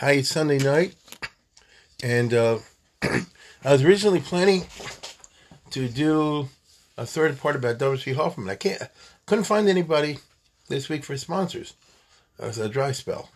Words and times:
Hi, 0.00 0.12
it's 0.12 0.28
Sunday 0.28 0.58
night, 0.58 0.94
and 2.04 2.32
uh, 2.32 2.58
I 3.02 3.26
was 3.64 3.82
originally 3.82 4.20
planning 4.20 4.64
to 5.70 5.88
do 5.88 6.50
a 6.96 7.04
third 7.04 7.36
part 7.40 7.56
about 7.56 7.78
W.C. 7.78 8.12
Hoffman. 8.12 8.48
I 8.48 8.54
can't, 8.54 8.80
couldn't 9.26 9.42
find 9.42 9.68
anybody 9.68 10.20
this 10.68 10.88
week 10.88 11.04
for 11.04 11.16
sponsors. 11.16 11.74
It 12.38 12.44
was 12.44 12.58
a 12.58 12.68
dry 12.68 12.92
spell, 12.92 13.30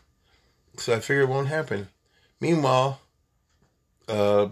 so 0.76 0.94
I 0.94 1.00
figured 1.00 1.28
it 1.28 1.32
won't 1.32 1.48
happen. 1.48 1.88
Meanwhile, 2.40 3.00
uh, 4.06 4.50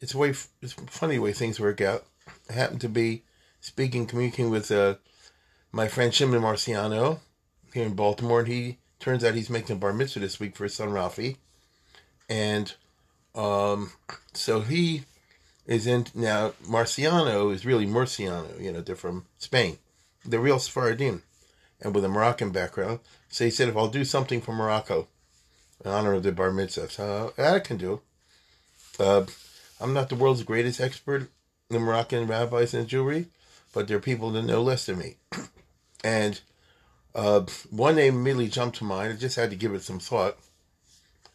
it's 0.00 0.14
a 0.14 0.18
way 0.18 0.34
it's 0.62 0.74
funny 0.86 1.18
way 1.18 1.32
things 1.32 1.58
work 1.58 1.80
out. 1.80 2.04
I 2.48 2.52
happened 2.52 2.80
to 2.82 2.88
be 2.88 3.24
speaking, 3.60 4.06
communicating 4.06 4.52
with 4.52 4.70
uh, 4.70 4.98
my 5.72 5.88
friend 5.88 6.14
Shimon 6.14 6.42
Marciano 6.42 7.18
here 7.72 7.86
in 7.86 7.94
Baltimore, 7.94 8.38
and 8.38 8.48
he 8.48 8.78
turns 9.04 9.22
out 9.22 9.34
he's 9.34 9.50
making 9.50 9.76
a 9.76 9.78
bar 9.78 9.92
mitzvah 9.92 10.20
this 10.20 10.40
week 10.40 10.56
for 10.56 10.64
his 10.64 10.74
son 10.74 10.88
Rafi, 10.88 11.36
and 12.28 12.72
um, 13.34 13.92
so 14.32 14.62
he 14.62 15.02
is 15.66 15.86
in 15.86 16.06
now. 16.14 16.54
Marciano 16.66 17.52
is 17.52 17.66
really 17.66 17.86
Murciano, 17.86 18.58
you 18.60 18.72
know, 18.72 18.80
they're 18.80 18.96
from 18.96 19.26
Spain, 19.36 19.76
they're 20.24 20.40
real 20.40 20.58
Sephardim, 20.58 21.22
and 21.82 21.94
with 21.94 22.04
a 22.04 22.08
Moroccan 22.08 22.50
background. 22.50 23.00
So 23.28 23.44
he 23.44 23.50
said, 23.50 23.68
if 23.68 23.76
I'll 23.76 23.88
do 23.88 24.06
something 24.06 24.40
for 24.40 24.54
Morocco 24.54 25.08
in 25.84 25.90
honor 25.90 26.14
of 26.14 26.22
the 26.22 26.32
bar 26.32 26.50
mitzvah. 26.50 26.88
So 26.88 27.34
I 27.36 27.58
can 27.58 27.76
do. 27.76 28.00
Uh, 28.98 29.26
I'm 29.80 29.92
not 29.92 30.08
the 30.08 30.14
world's 30.14 30.44
greatest 30.44 30.80
expert 30.80 31.28
in 31.68 31.82
Moroccan 31.82 32.26
rabbis 32.26 32.72
and 32.72 32.88
Jewry, 32.88 33.26
but 33.74 33.86
there 33.86 33.98
are 33.98 34.00
people 34.00 34.30
that 34.30 34.44
know 34.44 34.62
less 34.62 34.86
than 34.86 34.98
me. 34.98 35.16
and 36.04 36.40
uh, 37.14 37.44
one 37.70 37.96
name 37.96 38.16
immediately 38.16 38.48
jumped 38.48 38.78
to 38.78 38.84
mind. 38.84 39.12
I 39.12 39.16
just 39.16 39.36
had 39.36 39.50
to 39.50 39.56
give 39.56 39.74
it 39.74 39.82
some 39.82 40.00
thought. 40.00 40.36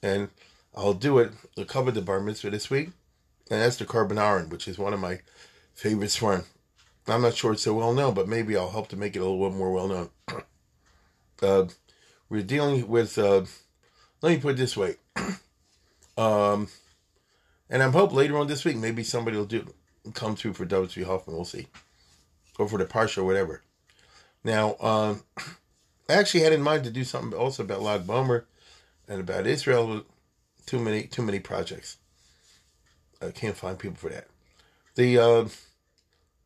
And 0.02 0.30
I'll 0.76 0.94
do 0.94 1.20
it. 1.20 1.32
I'll 1.58 1.66
cover 1.66 1.92
the 1.92 2.02
bar 2.02 2.20
mitzvah 2.20 2.50
this 2.50 2.70
week. 2.70 2.90
And 3.50 3.62
that's 3.62 3.78
the 3.78 3.86
Korban 3.86 4.52
which 4.52 4.68
is 4.68 4.78
one 4.78 4.94
of 4.94 5.00
my 5.00 5.20
favorites 5.74 6.16
from. 6.16 6.44
I'm 7.08 7.22
not 7.24 7.34
sure 7.34 7.54
it's 7.54 7.64
so 7.64 7.74
well 7.74 7.94
known, 7.94 8.14
but 8.14 8.28
maybe 8.28 8.56
I'll 8.56 8.70
help 8.70 8.90
to 8.90 8.98
make 8.98 9.16
it 9.16 9.20
a 9.20 9.26
little 9.26 9.50
bit 9.50 9.58
more 9.58 9.72
well 9.72 9.88
known. 9.88 10.10
uh, 11.42 11.66
we're 12.30 12.44
dealing 12.44 12.88
with 12.88 13.18
uh, 13.18 13.46
let 14.22 14.32
me 14.32 14.38
put 14.38 14.56
it 14.56 14.58
this 14.58 14.78
way. 14.78 14.96
um, 16.18 16.68
and 17.70 17.82
I'm 17.82 17.94
hope 17.94 18.14
later 18.14 18.38
on 18.38 18.48
this 18.48 18.66
week 18.66 18.78
maybe 18.78 19.04
somebody 19.04 19.38
will 19.38 19.46
do 19.46 19.74
come 20.14 20.36
through 20.36 20.54
for 20.54 20.66
W. 20.66 21.06
Hoffman. 21.06 21.36
We'll 21.36 21.46
see, 21.46 21.68
or 22.58 22.68
for 22.68 22.78
the 22.78 22.86
Parsha 22.86 23.20
or 23.20 23.24
whatever. 23.24 23.62
Now, 24.44 24.76
um, 24.80 25.24
I 26.10 26.14
actually 26.14 26.42
had 26.42 26.54
in 26.54 26.62
mind 26.62 26.84
to 26.84 26.90
do 26.90 27.04
something 27.04 27.38
also 27.38 27.64
about 27.64 27.82
Lag 27.82 28.06
Bomer 28.06 28.46
and 29.08 29.22
about 29.22 29.48
Israel. 29.48 30.04
Too 30.66 30.80
many, 30.80 31.04
too 31.04 31.22
many 31.22 31.40
projects. 31.40 31.98
I 33.22 33.32
can't 33.32 33.58
find 33.58 33.78
people 33.78 33.98
for 33.98 34.10
that. 34.10 34.28
The 34.96 35.18
uh, 35.18 35.46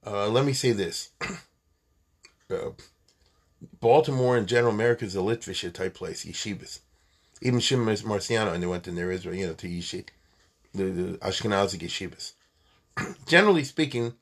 uh, 0.05 0.27
let 0.27 0.45
me 0.45 0.53
say 0.53 0.71
this: 0.71 1.11
uh, 2.51 2.71
Baltimore 3.79 4.37
in 4.37 4.45
general, 4.45 4.73
America 4.73 5.05
is 5.05 5.15
a 5.15 5.19
Litvish 5.19 5.71
type 5.73 5.93
place, 5.93 6.25
yeshivas 6.25 6.79
even 7.43 7.59
Shimon 7.59 7.93
Marciano, 7.97 8.53
and 8.53 8.63
they 8.63 8.67
went 8.67 8.87
in 8.87 8.95
there 8.95 9.11
Israel, 9.11 9.35
you 9.35 9.47
know, 9.47 9.53
to 9.53 9.67
Yeshiva, 9.67 10.07
the, 10.73 10.83
the 10.85 11.17
Ashkenazi 11.17 11.77
yeshivas. 11.77 12.33
Generally 13.27 13.65
speaking, 13.65 14.13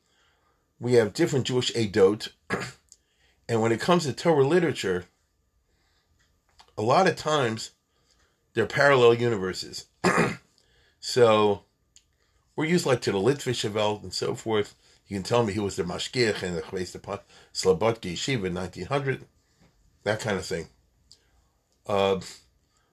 we 0.80 0.94
have 0.94 1.12
different 1.12 1.46
Jewish 1.46 1.72
Adot, 1.72 2.30
and 3.48 3.62
when 3.62 3.70
it 3.70 3.80
comes 3.80 4.04
to 4.04 4.12
Torah 4.12 4.44
literature, 4.44 5.04
a 6.76 6.82
lot 6.82 7.06
of 7.06 7.16
times 7.16 7.70
they're 8.54 8.66
parallel 8.66 9.14
universes. 9.14 9.86
so 11.00 11.62
we're 12.56 12.64
used 12.64 12.86
like 12.86 13.00
to 13.02 13.12
the 13.12 13.18
Litvish 13.18 13.70
Welt 13.72 14.02
and 14.02 14.12
so 14.12 14.34
forth. 14.34 14.74
You 15.06 15.16
can 15.16 15.24
tell 15.24 15.44
me 15.44 15.52
who 15.52 15.62
was 15.62 15.76
the 15.76 15.82
Mashgiach 15.82 16.42
and 16.42 16.56
the 16.56 16.62
Chveis 16.62 17.20
Slobodki 17.52 18.12
Yeshiva 18.12 18.46
in 18.46 18.54
1900, 18.54 19.24
that 20.04 20.20
kind 20.20 20.38
of 20.38 20.46
thing. 20.46 20.68
Uh, 21.86 22.20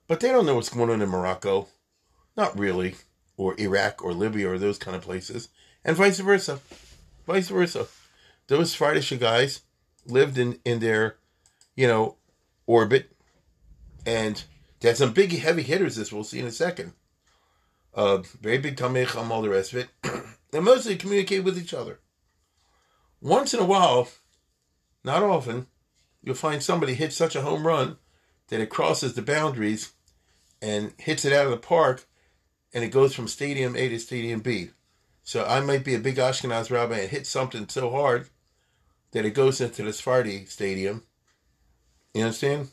but 0.06 0.20
they 0.20 0.28
don't 0.28 0.46
know 0.46 0.56
what's 0.56 0.68
going 0.68 0.90
on 0.90 1.02
in 1.02 1.08
Morocco. 1.08 1.68
Not 2.36 2.58
really. 2.58 2.96
Or 3.36 3.58
Iraq 3.58 4.04
or 4.04 4.12
Libya 4.12 4.50
or 4.50 4.58
those 4.58 4.78
kind 4.78 4.96
of 4.96 5.02
places. 5.02 5.48
And 5.84 5.96
vice 5.96 6.18
versa. 6.18 6.60
Vice 7.26 7.48
versa. 7.48 7.86
Those 8.48 8.74
Friday 8.74 9.16
guys 9.16 9.60
lived 10.04 10.36
in, 10.36 10.58
in 10.64 10.80
their, 10.80 11.16
you 11.76 11.86
know, 11.86 12.16
orbit. 12.66 13.12
And 14.06 14.42
they 14.80 14.88
had 14.88 14.96
some 14.96 15.12
big 15.12 15.32
heavy 15.38 15.62
hitters, 15.62 15.96
this 15.96 16.12
we'll 16.12 16.24
see 16.24 16.40
in 16.40 16.46
a 16.46 16.52
second. 16.52 16.92
Uh, 17.94 18.18
very 18.40 18.58
big 18.58 18.76
Tamech, 18.76 19.16
all 19.16 19.42
the 19.42 19.48
rest 19.48 19.72
of 19.72 19.80
it. 19.80 19.88
and 20.52 20.64
mostly 20.64 20.96
communicate 20.96 21.44
with 21.44 21.58
each 21.58 21.74
other. 21.74 22.00
Once 23.20 23.52
in 23.52 23.60
a 23.60 23.64
while, 23.64 24.08
not 25.04 25.22
often, 25.22 25.66
you'll 26.22 26.34
find 26.34 26.62
somebody 26.62 26.94
hit 26.94 27.12
such 27.12 27.36
a 27.36 27.42
home 27.42 27.66
run 27.66 27.98
that 28.48 28.60
it 28.60 28.70
crosses 28.70 29.14
the 29.14 29.22
boundaries 29.22 29.92
and 30.62 30.92
hits 30.98 31.24
it 31.24 31.32
out 31.32 31.46
of 31.46 31.50
the 31.50 31.56
park, 31.56 32.06
and 32.72 32.84
it 32.84 32.88
goes 32.88 33.14
from 33.14 33.28
Stadium 33.28 33.76
A 33.76 33.88
to 33.88 33.98
Stadium 33.98 34.40
B. 34.40 34.70
So 35.22 35.44
I 35.44 35.60
might 35.60 35.84
be 35.84 35.94
a 35.94 35.98
big 35.98 36.16
Ashkenaz 36.16 36.70
rabbi 36.70 36.98
and 36.98 37.10
hit 37.10 37.26
something 37.26 37.68
so 37.68 37.90
hard 37.90 38.28
that 39.12 39.24
it 39.24 39.30
goes 39.30 39.60
into 39.60 39.82
the 39.82 39.92
Sephardi 39.92 40.46
Stadium. 40.46 41.04
You 42.14 42.24
understand? 42.24 42.68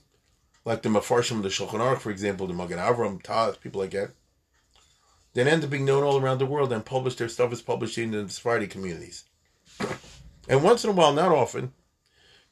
Like 0.67 0.81
the 0.81 0.89
Mefarshim, 0.89 1.43
the 1.43 1.47
Shulchan 1.47 1.79
Aruch, 1.79 1.99
for 1.99 2.11
example, 2.11 2.45
the 2.45 2.53
Magen 2.53 2.77
Avram, 2.77 3.23
Taz, 3.23 3.57
people 3.57 3.79
like 3.79 3.91
that. 3.91 4.11
Then 5.33 5.47
end 5.47 5.63
up 5.63 5.69
being 5.69 5.85
known 5.85 6.03
all 6.03 6.19
around 6.19 6.39
the 6.39 6.45
world 6.45 6.73
and 6.73 6.83
publish 6.83 7.15
their 7.15 7.29
stuff 7.29 7.53
is 7.53 7.61
published 7.61 7.97
in 7.97 8.11
the 8.11 8.27
Sephardi 8.27 8.67
communities. 8.67 9.23
And 10.49 10.61
once 10.61 10.83
in 10.83 10.89
a 10.89 10.93
while, 10.93 11.13
not 11.13 11.31
often, 11.31 11.71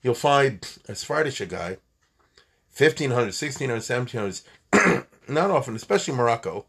you'll 0.01 0.13
find 0.13 0.65
a 0.87 0.95
Sephardi 0.95 1.29
guy, 1.45 1.75
1500, 2.77 3.33
1600, 3.33 3.81
1700s, 3.81 5.05
not 5.27 5.51
often, 5.51 5.75
especially 5.75 6.13
Morocco, 6.13 6.67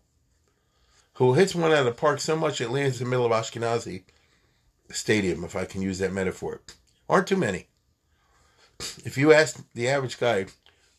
who 1.12 1.34
hits 1.34 1.54
one 1.54 1.70
out 1.70 1.78
of 1.78 1.84
the 1.84 1.92
park 1.92 2.18
so 2.18 2.34
much 2.34 2.60
it 2.60 2.70
lands 2.70 3.00
in 3.00 3.04
the 3.04 3.10
middle 3.10 3.24
of 3.24 3.30
Ashkenazi 3.30 4.02
stadium, 4.90 5.44
if 5.44 5.54
I 5.54 5.64
can 5.64 5.80
use 5.80 6.00
that 6.00 6.12
metaphor. 6.12 6.62
Aren't 7.08 7.28
too 7.28 7.36
many. 7.36 7.68
If 9.04 9.16
you 9.16 9.32
ask 9.32 9.64
the 9.74 9.88
average 9.88 10.18
guy, 10.18 10.46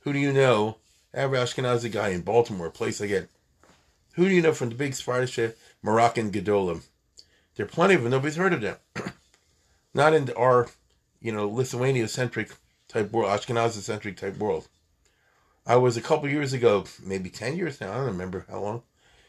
who 0.07 0.13
do 0.13 0.19
you 0.19 0.31
know, 0.31 0.77
average 1.13 1.41
Ashkenazi 1.41 1.91
guy 1.91 2.09
in 2.11 2.21
Baltimore, 2.21 2.69
place 2.69 3.01
like 3.01 3.09
that, 3.09 3.27
who 4.13 4.29
do 4.29 4.33
you 4.33 4.41
know 4.41 4.53
from 4.53 4.69
the 4.69 4.75
big 4.75 4.93
Sephardic 4.93 5.57
Moroccan 5.81 6.31
Gedolim? 6.31 6.85
There 7.55 7.65
are 7.65 7.69
plenty 7.69 7.95
of 7.95 8.03
them. 8.03 8.11
Nobody's 8.11 8.37
heard 8.37 8.53
of 8.53 8.61
them. 8.61 8.77
Not 9.93 10.13
in 10.13 10.31
our, 10.37 10.69
you 11.19 11.33
know, 11.33 11.49
Lithuania 11.49 12.07
centric 12.07 12.51
type 12.87 13.11
world, 13.11 13.37
Ashkenazi 13.37 13.81
centric 13.81 14.15
type 14.15 14.37
world. 14.37 14.69
I 15.65 15.75
was 15.75 15.97
a 15.97 16.01
couple 16.01 16.29
years 16.29 16.53
ago, 16.53 16.85
maybe 17.03 17.29
10 17.29 17.57
years 17.57 17.81
now, 17.81 17.91
I 17.91 17.95
don't 17.95 18.05
remember 18.05 18.45
how 18.49 18.61
long, 18.61 18.83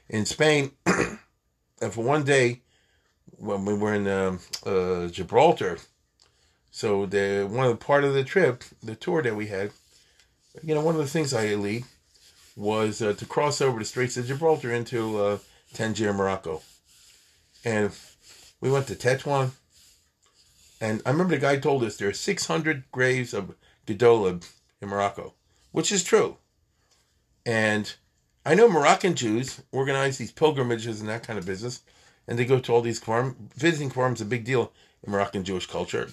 in 0.09 0.27
Spain. 0.27 0.71
and 0.87 1.93
for 1.93 2.05
one 2.05 2.23
day, 2.23 2.63
when 3.37 3.65
we 3.65 3.75
were 3.75 3.95
in 3.95 4.07
um, 4.07 4.39
uh, 4.65 5.09
Gibraltar, 5.09 5.79
so 6.71 7.05
the 7.05 7.49
one 7.51 7.67
of 7.67 7.73
the 7.73 7.85
part 7.85 8.05
of 8.05 8.15
the 8.15 8.23
trip, 8.23 8.63
the 8.81 8.95
tour 8.95 9.23
that 9.23 9.35
we 9.35 9.49
had, 9.49 9.73
you 10.63 10.75
know, 10.75 10.83
one 10.83 10.95
of 10.95 11.01
the 11.01 11.07
things 11.07 11.35
I 11.35 11.55
lead 11.55 11.85
was 12.57 13.01
uh, 13.03 13.13
to 13.15 13.27
cross 13.27 13.61
over 13.61 13.79
the 13.79 13.85
Straits 13.85 14.17
of 14.17 14.27
Gibraltar 14.27 14.73
into 14.73 15.19
uh, 15.19 15.39
Tangier, 15.75 16.13
Morocco. 16.13 16.63
And 17.65 17.91
we 18.61 18.71
went 18.71 18.87
to 18.89 18.95
Tetuan. 18.95 19.53
And 20.81 21.03
I 21.05 21.11
remember 21.11 21.35
the 21.35 21.41
guy 21.41 21.59
told 21.59 21.83
us 21.85 21.97
there 21.97 22.09
are 22.09 22.13
600 22.13 22.85
graves 22.93 23.35
of 23.35 23.55
Gedolim 23.87 24.49
in 24.81 24.89
Morocco 24.89 25.35
which 25.73 25.93
is 25.93 26.05
true. 26.05 26.37
And 27.47 27.95
I 28.45 28.55
know 28.55 28.69
Moroccan 28.69 29.15
Jews 29.15 29.63
organize 29.73 30.19
these 30.19 30.33
pilgrimages 30.33 31.01
and 31.01 31.09
that 31.09 31.23
kind 31.23 31.39
of 31.39 31.47
business, 31.47 31.83
and 32.27 32.39
they 32.39 32.45
go 32.45 32.59
to 32.59 32.73
all 32.73 32.83
these 32.83 32.99
farm. 32.99 33.37
Visiting 33.57 33.91
farms 33.91 34.21
is 34.21 34.27
a 34.27 34.31
big 34.31 34.45
deal 34.45 34.73
in 35.05 35.13
Moroccan 35.13 35.45
Jewish 35.45 35.67
culture, 35.67 36.09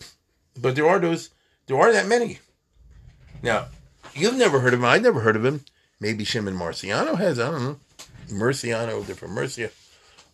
but 0.60 0.76
there 0.76 0.88
are 0.88 1.00
those. 1.00 1.32
There 1.68 1.80
are 1.80 1.92
that 1.92 2.08
many. 2.08 2.40
Now, 3.42 3.66
you've 4.16 4.38
never 4.38 4.60
heard 4.60 4.74
of 4.74 4.80
him. 4.80 4.86
I 4.86 4.98
never 4.98 5.22
heard 5.22 5.36
of 5.36 5.46
him. 5.46 5.66
Maybe 6.00 6.24
Shimon 6.24 6.58
Marciano 6.58 7.18
has, 7.18 7.40
I 7.40 7.52
don't 7.52 7.64
know. 7.64 7.80
Murciano, 8.30 9.06
different 9.06 9.34
Murcia. 9.34 9.70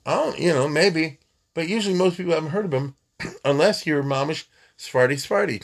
I 0.06 0.16
don't, 0.16 0.40
you 0.40 0.54
know, 0.54 0.68
maybe. 0.68 1.20
But 1.54 1.68
usually 1.68 1.96
most 1.96 2.18
people 2.18 2.34
haven't 2.34 2.52
heard 2.52 2.66
of 2.66 2.74
him 2.74 2.96
unless 3.46 3.86
you're 3.86 4.04
Mamish 4.04 4.46
Sephardi 4.78 5.18
Sephardi. 5.18 5.62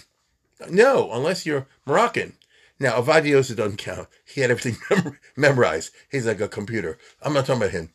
No, 0.69 1.11
unless 1.11 1.45
you're 1.45 1.67
Moroccan. 1.85 2.33
Now, 2.79 2.99
Ovadia 3.01 3.29
Yosef 3.29 3.57
doesn't 3.57 3.77
count. 3.77 4.07
He 4.25 4.41
had 4.41 4.51
everything 4.51 4.77
mem- 5.05 5.17
memorized. 5.35 5.91
He's 6.11 6.27
like 6.27 6.41
a 6.41 6.47
computer. 6.47 6.97
I'm 7.21 7.33
not 7.33 7.45
talking 7.45 7.61
about 7.61 7.71
him. 7.71 7.89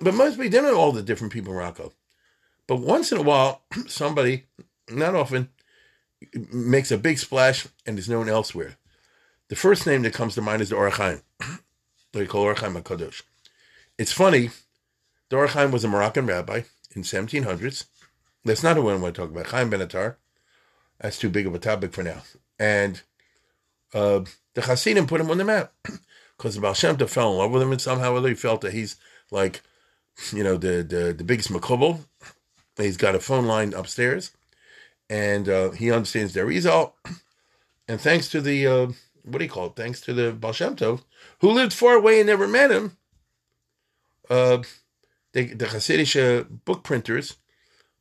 But 0.00 0.14
most 0.14 0.38
people, 0.38 0.50
don't 0.50 0.72
know 0.72 0.78
all 0.78 0.92
the 0.92 1.02
different 1.02 1.32
people 1.32 1.52
in 1.52 1.58
Morocco. 1.58 1.92
But 2.66 2.76
once 2.76 3.12
in 3.12 3.18
a 3.18 3.22
while, 3.22 3.62
somebody, 3.86 4.44
not 4.90 5.14
often, 5.14 5.50
makes 6.52 6.90
a 6.90 6.98
big 6.98 7.18
splash 7.18 7.66
and 7.86 7.98
is 7.98 8.08
known 8.08 8.28
elsewhere. 8.28 8.76
The 9.48 9.56
first 9.56 9.86
name 9.86 10.02
that 10.02 10.14
comes 10.14 10.34
to 10.34 10.42
mind 10.42 10.62
is 10.62 10.70
the 10.70 10.76
Or 10.76 10.90
HaChaim. 10.90 11.22
they 12.12 12.26
call 12.26 12.42
Or 12.42 12.54
HaChaim 12.54 12.80
HaKadosh. 12.82 13.22
It's 13.96 14.12
funny, 14.12 14.50
the 15.28 15.36
Or 15.36 15.48
HaChaim 15.48 15.72
was 15.72 15.84
a 15.84 15.88
Moroccan 15.88 16.26
rabbi 16.26 16.62
in 16.94 17.02
1700s. 17.02 17.84
That's 18.44 18.62
not 18.62 18.76
who 18.76 18.88
I 18.88 18.96
want 18.96 19.14
to 19.14 19.20
talk 19.20 19.30
about. 19.30 19.46
Chaim 19.46 19.70
ben 19.70 19.80
Attar. 19.80 20.18
That's 21.00 21.18
too 21.18 21.28
big 21.28 21.46
of 21.46 21.54
a 21.54 21.58
topic 21.58 21.92
for 21.92 22.02
now. 22.02 22.22
And 22.58 23.02
uh, 23.94 24.20
the 24.54 24.62
Hasidim 24.62 25.06
put 25.06 25.20
him 25.20 25.30
on 25.30 25.38
the 25.38 25.44
map 25.44 25.72
because 26.36 26.54
the 26.54 26.60
Baal 26.60 26.74
Shem 26.74 26.96
Tov 26.96 27.08
fell 27.08 27.32
in 27.32 27.38
love 27.38 27.50
with 27.50 27.62
him 27.62 27.72
and 27.72 27.80
somehow 27.80 28.12
or 28.12 28.18
other 28.18 28.28
he 28.30 28.34
felt 28.34 28.62
that 28.62 28.72
he's 28.72 28.96
like, 29.30 29.62
you 30.32 30.42
know, 30.42 30.56
the 30.56 30.82
the, 30.82 31.12
the 31.12 31.24
biggest 31.24 31.50
makubal. 31.50 32.00
He's 32.76 32.96
got 32.96 33.14
a 33.14 33.20
phone 33.20 33.46
line 33.46 33.74
upstairs 33.74 34.32
and 35.10 35.48
uh, 35.48 35.70
he 35.70 35.90
understands 35.90 36.32
their 36.34 36.46
result. 36.46 36.94
And 37.90 37.98
thanks 37.98 38.28
to 38.32 38.42
the, 38.42 38.66
uh, 38.66 38.88
what 39.28 39.38
do 39.38 39.44
you 39.44 39.50
call 39.50 39.66
it? 39.66 39.76
Thanks 39.76 40.00
to 40.02 40.12
the 40.12 40.32
Baal 40.32 40.52
Shem 40.52 40.76
Tov, 40.76 41.02
who 41.40 41.50
lived 41.50 41.72
far 41.72 41.94
away 41.94 42.20
and 42.20 42.26
never 42.26 42.48
met 42.48 42.70
him, 42.70 42.96
uh, 44.30 44.62
the, 45.32 45.54
the 45.54 45.66
Hasidic 45.66 46.64
book 46.64 46.82
printers 46.82 47.36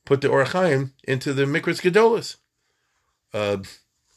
put 0.05 0.21
the 0.21 0.29
Or 0.29 0.43
HaChaim 0.43 0.91
into 1.03 1.33
the 1.33 1.43
Mikras 1.43 1.81
Gedolas. 1.81 2.37
Uh, 3.33 3.63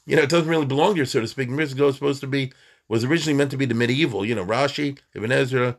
you 0.07 0.17
know, 0.17 0.23
it 0.23 0.31
doesn't 0.31 0.49
really 0.49 0.67
belong 0.67 0.97
here, 0.97 1.05
so 1.05 1.21
to 1.21 1.29
speak. 1.29 1.49
Mikras 1.49 1.75
Gedolas 1.75 1.95
supposed 1.95 2.21
to 2.21 2.27
be, 2.27 2.53
was 2.89 3.05
originally 3.05 3.37
meant 3.37 3.51
to 3.51 3.57
be 3.57 3.67
the 3.67 3.75
medieval, 3.75 4.25
you 4.25 4.35
know, 4.35 4.45
Rashi, 4.45 4.99
Ibn 5.15 5.33
Ezra, 5.33 5.79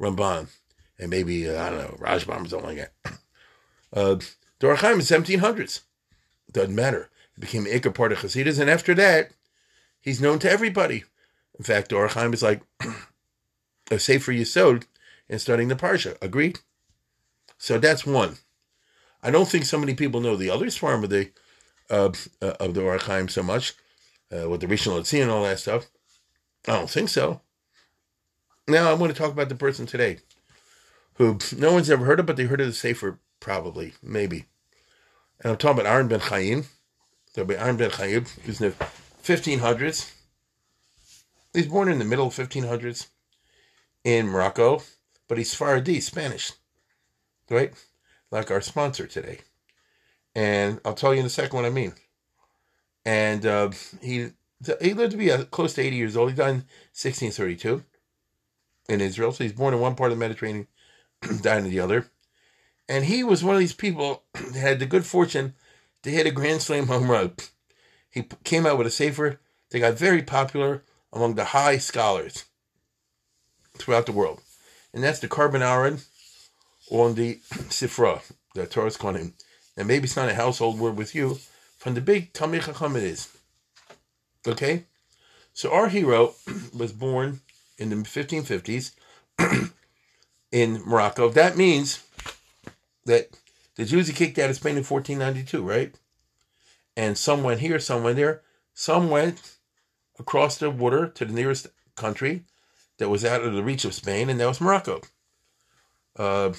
Ramban, 0.00 0.48
and 0.98 1.10
maybe, 1.10 1.48
uh, 1.48 1.62
I 1.62 1.70
don't 1.70 1.78
know, 1.78 1.98
Rashbam 2.00 2.46
or 2.46 2.48
something 2.48 2.76
like 2.76 2.92
that. 3.04 3.18
Uh, 3.92 4.20
the 4.60 4.68
Or 4.68 4.76
HaChaim 4.76 5.00
is 5.00 5.10
1700s. 5.10 5.80
Doesn't 6.52 6.76
matter. 6.76 7.10
It 7.36 7.40
became 7.40 7.64
Iker 7.64 7.92
part 7.92 8.12
of 8.12 8.18
Hasidus, 8.18 8.60
and 8.60 8.70
after 8.70 8.94
that, 8.94 9.32
he's 10.00 10.20
known 10.20 10.38
to 10.40 10.50
everybody. 10.50 11.04
In 11.58 11.64
fact, 11.64 11.92
Or 11.92 12.08
HaChaim 12.08 12.34
is 12.34 12.42
like 12.42 12.62
a 13.90 13.98
Sefer 13.98 14.32
Yisod 14.32 14.84
in 15.28 15.38
studying 15.38 15.68
the 15.68 15.76
Parsha. 15.76 16.16
Agreed? 16.22 16.60
So 17.58 17.78
that's 17.78 18.06
one. 18.06 18.36
I 19.22 19.30
don't 19.30 19.48
think 19.48 19.64
so 19.64 19.78
many 19.78 19.94
people 19.94 20.20
know 20.20 20.36
the 20.36 20.50
other 20.50 20.66
Svarim 20.66 21.04
of 21.04 21.10
the 21.10 21.30
uh, 21.90 22.12
uh, 22.40 22.54
of 22.60 22.74
the 22.74 22.82
Or 22.82 22.96
HaChaim 22.96 23.30
so 23.30 23.42
much, 23.42 23.74
uh, 24.32 24.48
with 24.48 24.60
the 24.60 24.66
Rishon 24.66 24.98
LeZion 24.98 25.22
and 25.22 25.30
all 25.30 25.42
that 25.42 25.58
stuff. 25.58 25.86
I 26.66 26.72
don't 26.72 26.88
think 26.88 27.08
so. 27.08 27.40
Now 28.68 28.88
I 28.88 28.94
want 28.94 29.12
to 29.12 29.18
talk 29.18 29.32
about 29.32 29.48
the 29.48 29.54
person 29.54 29.86
today, 29.86 30.18
who 31.14 31.38
no 31.56 31.72
one's 31.72 31.90
ever 31.90 32.04
heard 32.04 32.20
of, 32.20 32.26
but 32.26 32.36
they 32.36 32.44
heard 32.44 32.60
of 32.60 32.68
the 32.68 32.72
Sefer 32.72 33.18
probably, 33.40 33.94
maybe. 34.02 34.46
And 35.40 35.52
I'm 35.52 35.58
talking 35.58 35.80
about 35.80 35.92
Aaron 35.92 36.08
Ben 36.08 36.20
Chaim. 36.20 36.66
There'll 37.34 37.48
be 37.48 37.56
Aaron 37.56 37.76
Ben 37.76 37.90
Chaim, 37.90 38.26
who's 38.44 38.58
the 38.58 38.74
1500s. 39.22 40.12
He's 41.52 41.66
born 41.66 41.88
in 41.88 41.98
the 41.98 42.04
middle 42.04 42.28
of 42.28 42.34
1500s 42.34 43.08
in 44.04 44.28
Morocco, 44.28 44.82
but 45.28 45.38
he's 45.38 45.54
Faradi, 45.54 46.00
Spanish, 46.00 46.52
right? 47.50 47.72
Like 48.30 48.50
our 48.50 48.60
sponsor 48.60 49.06
today. 49.06 49.40
And 50.34 50.80
I'll 50.84 50.94
tell 50.94 51.12
you 51.12 51.20
in 51.20 51.26
a 51.26 51.30
second 51.30 51.56
what 51.56 51.64
I 51.64 51.70
mean. 51.70 51.94
And 53.04 53.44
uh, 53.44 53.70
he 54.00 54.30
he 54.80 54.94
lived 54.94 55.12
to 55.12 55.16
be 55.16 55.30
uh, 55.30 55.44
close 55.44 55.74
to 55.74 55.82
80 55.82 55.96
years 55.96 56.16
old. 56.16 56.30
He 56.30 56.36
died 56.36 56.50
in 56.50 56.64
1632 56.92 57.82
in 58.88 59.00
Israel. 59.00 59.32
So 59.32 59.44
he's 59.44 59.52
born 59.52 59.74
in 59.74 59.80
one 59.80 59.94
part 59.94 60.12
of 60.12 60.18
the 60.18 60.20
Mediterranean, 60.24 60.68
died 61.40 61.64
in 61.64 61.70
the 61.70 61.80
other. 61.80 62.10
And 62.88 63.04
he 63.04 63.24
was 63.24 63.42
one 63.42 63.54
of 63.54 63.60
these 63.60 63.72
people 63.72 64.24
that 64.34 64.54
had 64.54 64.78
the 64.78 64.86
good 64.86 65.06
fortune 65.06 65.54
to 66.02 66.10
hit 66.10 66.26
a 66.26 66.30
Grand 66.30 66.62
Slam 66.62 66.86
home 66.86 67.10
run. 67.10 67.32
He 68.10 68.24
came 68.44 68.66
out 68.66 68.78
with 68.78 68.86
a 68.86 68.90
safer. 68.90 69.40
They 69.70 69.80
got 69.80 69.94
very 69.94 70.22
popular 70.22 70.82
among 71.12 71.34
the 71.34 71.46
high 71.46 71.78
scholars 71.78 72.44
throughout 73.78 74.06
the 74.06 74.12
world. 74.12 74.42
And 74.92 75.02
that's 75.02 75.20
the 75.20 75.28
Korban 75.28 75.60
Aharon 75.60 76.04
on 76.90 77.14
the 77.14 77.36
Sifra, 77.70 78.20
the 78.54 78.66
Torah's 78.66 78.96
Konim. 78.96 79.32
And 79.76 79.86
maybe 79.86 80.04
it's 80.04 80.16
not 80.16 80.28
a 80.28 80.34
household 80.34 80.78
word 80.78 80.96
with 80.96 81.14
you, 81.14 81.38
from 81.78 81.94
the 81.94 82.00
big 82.00 82.32
Talmid 82.32 82.64
Chacham 82.64 82.96
it 82.96 83.04
is. 83.04 83.28
Okay? 84.46 84.84
So 85.54 85.72
our 85.72 85.88
hero 85.88 86.34
was 86.76 86.92
born 86.92 87.40
in 87.78 87.90
the 87.90 87.96
1550s 87.96 88.92
in 90.52 90.82
Morocco. 90.84 91.28
That 91.30 91.56
means 91.56 92.04
that 93.06 93.30
the 93.76 93.84
Jews 93.84 94.08
he 94.08 94.12
kicked 94.12 94.38
out 94.38 94.50
of 94.50 94.56
Spain 94.56 94.76
in 94.76 94.84
1492, 94.84 95.62
right? 95.62 95.94
And 97.00 97.16
some 97.16 97.42
went 97.42 97.60
here, 97.60 97.78
some 97.78 98.02
went 98.02 98.16
there. 98.16 98.42
Some 98.74 99.08
went 99.08 99.56
across 100.18 100.58
the 100.58 100.68
water 100.68 101.06
to 101.06 101.24
the 101.24 101.32
nearest 101.32 101.68
country 101.96 102.44
that 102.98 103.08
was 103.08 103.24
out 103.24 103.40
of 103.40 103.54
the 103.54 103.62
reach 103.62 103.86
of 103.86 103.94
Spain, 103.94 104.28
and 104.28 104.38
that 104.38 104.46
was 104.46 104.60
Morocco. 104.60 105.00
Uh, 106.14 106.52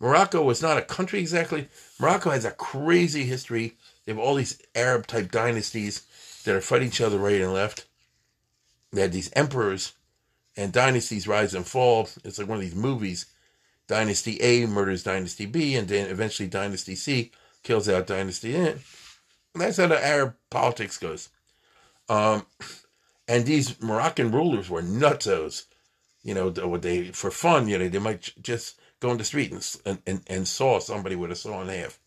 Morocco 0.00 0.42
was 0.42 0.60
not 0.60 0.76
a 0.76 0.82
country 0.82 1.20
exactly. 1.20 1.68
Morocco 2.00 2.30
has 2.30 2.44
a 2.44 2.50
crazy 2.50 3.26
history. 3.26 3.76
They 4.04 4.12
have 4.12 4.18
all 4.18 4.34
these 4.34 4.60
Arab 4.74 5.06
type 5.06 5.30
dynasties 5.30 6.02
that 6.42 6.56
are 6.56 6.60
fighting 6.60 6.88
each 6.88 7.00
other 7.00 7.18
right 7.18 7.40
and 7.40 7.52
left. 7.52 7.86
They 8.92 9.02
had 9.02 9.12
these 9.12 9.30
emperors 9.34 9.92
and 10.56 10.72
dynasties 10.72 11.28
rise 11.28 11.54
and 11.54 11.64
fall. 11.64 12.08
It's 12.24 12.40
like 12.40 12.48
one 12.48 12.58
of 12.58 12.64
these 12.64 12.74
movies. 12.74 13.26
Dynasty 13.86 14.42
A 14.42 14.66
murders 14.66 15.04
Dynasty 15.04 15.46
B, 15.46 15.76
and 15.76 15.86
then 15.86 16.10
eventually 16.10 16.48
Dynasty 16.48 16.96
C 16.96 17.30
kills 17.62 17.88
out 17.88 18.08
Dynasty 18.08 18.74
That's 19.58 19.78
how 19.78 19.86
the 19.86 20.04
Arab 20.04 20.34
politics 20.50 20.98
goes. 20.98 21.28
Um, 22.08 22.46
and 23.28 23.44
these 23.44 23.80
Moroccan 23.80 24.30
rulers 24.30 24.70
were 24.70 24.82
nutsos. 24.82 25.66
You 26.22 26.34
know, 26.34 26.50
they 26.50 27.12
for 27.12 27.30
fun. 27.30 27.68
You 27.68 27.78
know, 27.78 27.88
they 27.88 27.98
might 27.98 28.32
just 28.42 28.80
go 29.00 29.10
in 29.10 29.18
the 29.18 29.24
street 29.24 29.52
and 29.52 29.98
and, 30.06 30.22
and 30.26 30.48
saw 30.48 30.80
somebody 30.80 31.16
with 31.16 31.30
a 31.30 31.36
saw 31.36 31.62
in 31.62 31.68
half, 31.68 31.98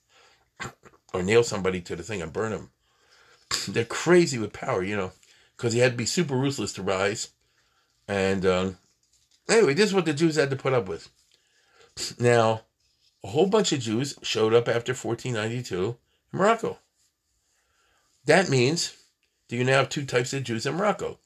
or 1.14 1.24
nail 1.24 1.44
somebody 1.44 1.82
to 1.82 1.96
the 1.96 2.04
thing 2.04 2.22
and 2.22 2.34
burn 2.34 2.52
them. 2.52 2.70
They're 3.68 3.86
crazy 3.86 4.38
with 4.38 4.54
power, 4.54 4.84
you 4.84 4.98
know, 4.98 5.12
because 5.56 5.74
he 5.74 5.80
had 5.80 5.94
to 5.94 5.98
be 5.98 6.06
super 6.06 6.36
ruthless 6.36 6.74
to 6.74 6.84
rise. 6.84 7.30
And 8.08 8.46
um, 8.46 8.78
anyway, 9.50 9.74
this 9.74 9.88
is 9.88 9.94
what 9.94 10.06
the 10.06 10.14
Jews 10.14 10.36
had 10.36 10.50
to 10.50 10.56
put 10.56 10.74
up 10.74 10.88
with. 10.88 11.10
Now, 12.20 12.62
a 13.24 13.28
whole 13.28 13.48
bunch 13.48 13.72
of 13.72 13.80
Jews 13.80 14.18
showed 14.22 14.54
up 14.54 14.68
after 14.68 14.94
1492 14.94 15.98
in 16.34 16.40
Morocco. 16.40 16.80
That 18.30 18.48
means 18.48 18.96
do 19.48 19.56
you 19.56 19.64
now 19.64 19.78
have 19.78 19.90
two 19.90 20.06
types 20.06 20.34
of 20.34 20.44
Jews 20.44 20.68
in 20.68 20.76
Morocco. 20.76 21.18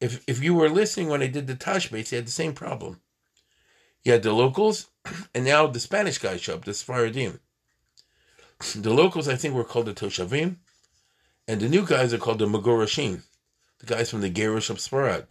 If 0.00 0.24
if 0.26 0.42
you 0.42 0.54
were 0.54 0.70
listening 0.70 1.10
when 1.10 1.20
I 1.20 1.26
did 1.26 1.46
the 1.46 1.54
Tashbates, 1.54 2.12
you 2.12 2.16
had 2.16 2.26
the 2.26 2.30
same 2.30 2.54
problem. 2.54 3.02
You 4.04 4.12
had 4.12 4.22
the 4.22 4.32
locals, 4.32 4.86
and 5.34 5.44
now 5.44 5.66
the 5.66 5.78
Spanish 5.78 6.16
guys 6.16 6.40
show 6.40 6.54
up, 6.54 6.64
the 6.64 6.72
Sephardim. 6.72 7.40
The 8.74 8.94
locals, 8.94 9.28
I 9.28 9.36
think, 9.36 9.54
were 9.54 9.64
called 9.64 9.84
the 9.84 9.92
Toshavim, 9.92 10.56
and 11.46 11.60
the 11.60 11.68
new 11.68 11.84
guys 11.84 12.14
are 12.14 12.18
called 12.18 12.38
the 12.38 12.46
Magorashim, 12.46 13.22
the 13.80 13.86
guys 13.86 14.08
from 14.08 14.22
the 14.22 14.30
Gerush 14.30 14.70
of 14.70 14.78
Sfarad. 14.78 15.26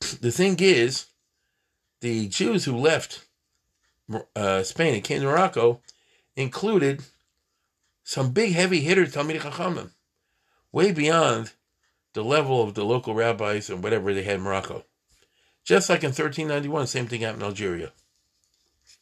The 0.20 0.32
thing 0.32 0.56
is, 0.60 1.06
the 2.00 2.28
Jews 2.28 2.66
who 2.66 2.76
left 2.76 3.24
uh, 4.34 4.62
Spain 4.62 4.94
and 4.94 5.02
came 5.02 5.20
to 5.22 5.26
Morocco 5.26 5.80
included 6.34 7.02
some 8.06 8.30
big 8.30 8.52
heavy 8.52 8.80
hitter 8.82 9.04
Talmid 9.04 9.40
Chachamim, 9.40 9.90
way 10.70 10.92
beyond 10.92 11.52
the 12.12 12.22
level 12.22 12.62
of 12.62 12.74
the 12.74 12.84
local 12.84 13.14
rabbis 13.14 13.68
and 13.68 13.82
whatever 13.82 14.14
they 14.14 14.22
had 14.22 14.36
in 14.36 14.42
Morocco. 14.42 14.84
Just 15.64 15.90
like 15.90 16.04
in 16.04 16.10
1391, 16.10 16.86
same 16.86 17.08
thing 17.08 17.22
happened 17.22 17.42
in 17.42 17.48
Algeria. 17.48 17.92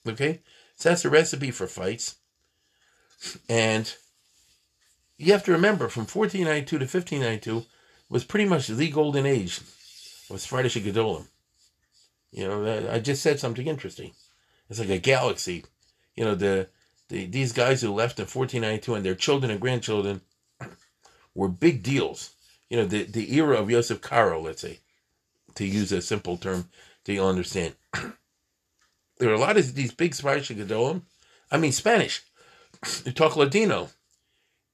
Okay? 0.09 0.41
So 0.77 0.89
that's 0.89 1.05
a 1.05 1.11
recipe 1.11 1.51
for 1.51 1.67
fights. 1.67 2.17
And 3.47 3.95
you 5.19 5.33
have 5.33 5.45
to 5.45 5.53
remember, 5.53 5.91
from 5.91 6.07
1492 6.07 6.79
to 6.79 6.85
1592 6.85 7.67
was 8.09 8.25
pretty 8.25 8.47
much 8.47 8.69
the 8.69 8.91
golden 8.91 9.27
age 9.27 9.59
of 10.31 10.41
Sephardic 10.41 10.73
Gedolim. 10.73 11.27
You 12.33 12.49
know, 12.49 12.89
I 12.91 13.01
just 13.01 13.23
said 13.23 13.39
something 13.39 13.67
interesting. 13.67 14.13
It's 14.71 14.81
like 14.81 14.89
a 14.89 14.99
galaxy. 14.99 15.67
You 16.17 16.25
know, 16.25 16.35
the, 16.35 16.69
the 17.09 17.27
these 17.27 17.53
guys 17.53 17.83
who 17.83 17.93
left 17.93 18.19
in 18.19 18.25
1492 18.25 18.95
and 18.95 19.05
their 19.05 19.15
children 19.15 19.51
and 19.51 19.61
grandchildren 19.61 20.21
were 21.35 21.49
big 21.49 21.83
deals. 21.83 22.31
You 22.71 22.79
know, 22.79 22.87
the, 22.87 23.05
the 23.05 23.35
era 23.35 23.59
of 23.59 23.71
Yosef 23.71 24.01
Karo, 24.01 24.41
let's 24.41 24.63
say, 24.63 24.79
to 25.57 25.67
use 25.67 25.93
a 25.93 26.01
simple 26.01 26.37
term 26.37 26.69
that 27.05 27.13
you'll 27.13 27.29
understand. 27.29 27.75
there 29.19 29.31
are 29.31 29.35
a 29.35 29.39
lot 29.39 29.57
of 29.57 29.75
these 29.75 29.93
big 29.93 30.15
Spanish 30.15 30.49
Gedolim, 30.49 31.03
I 31.51 31.59
mean 31.59 31.73
Spanish. 31.73 32.23
They 33.05 33.13
talk 33.13 33.37
Ladino. 33.37 33.91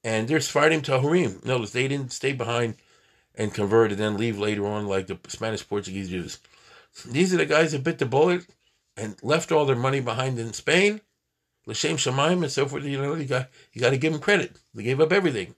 And 0.03 0.27
they're 0.27 0.41
Sephardim 0.41 0.81
Tahurim. 0.81 1.45
Notice 1.45 1.73
they 1.73 1.87
didn't 1.87 2.13
stay 2.13 2.33
behind 2.33 2.77
and 3.35 3.53
convert 3.53 3.91
and 3.91 4.01
then 4.01 4.17
leave 4.17 4.39
later 4.39 4.67
on 4.67 4.87
like 4.87 5.07
the 5.07 5.19
Spanish 5.29 5.69
Portuguese 5.69 6.09
Jews. 6.09 6.39
These 7.07 7.35
are 7.35 7.37
the 7.37 7.47
guys 7.47 7.73
that 7.73 7.85
bit 7.85 7.99
the 7.99 8.07
bullet 8.07 8.47
and 8.97 9.17
left 9.23 9.53
all 9.53 9.67
their 9.67 9.77
money 9.77 10.01
behind 10.01 10.39
in 10.39 10.53
Spain. 10.53 11.03
Lashem 11.67 11.95
Shemaim 11.95 12.43
and 12.43 12.51
so 12.51 12.67
forth. 12.67 12.85
You 12.85 13.01
know, 13.01 13.15
you 13.15 13.25
got 13.25 13.49
you 13.73 13.81
got 13.81 13.91
to 13.91 13.99
give 13.99 14.13
them 14.13 14.21
credit. 14.21 14.57
They 14.75 14.83
gave 14.83 15.01
up 15.01 15.13
everything. 15.13 15.55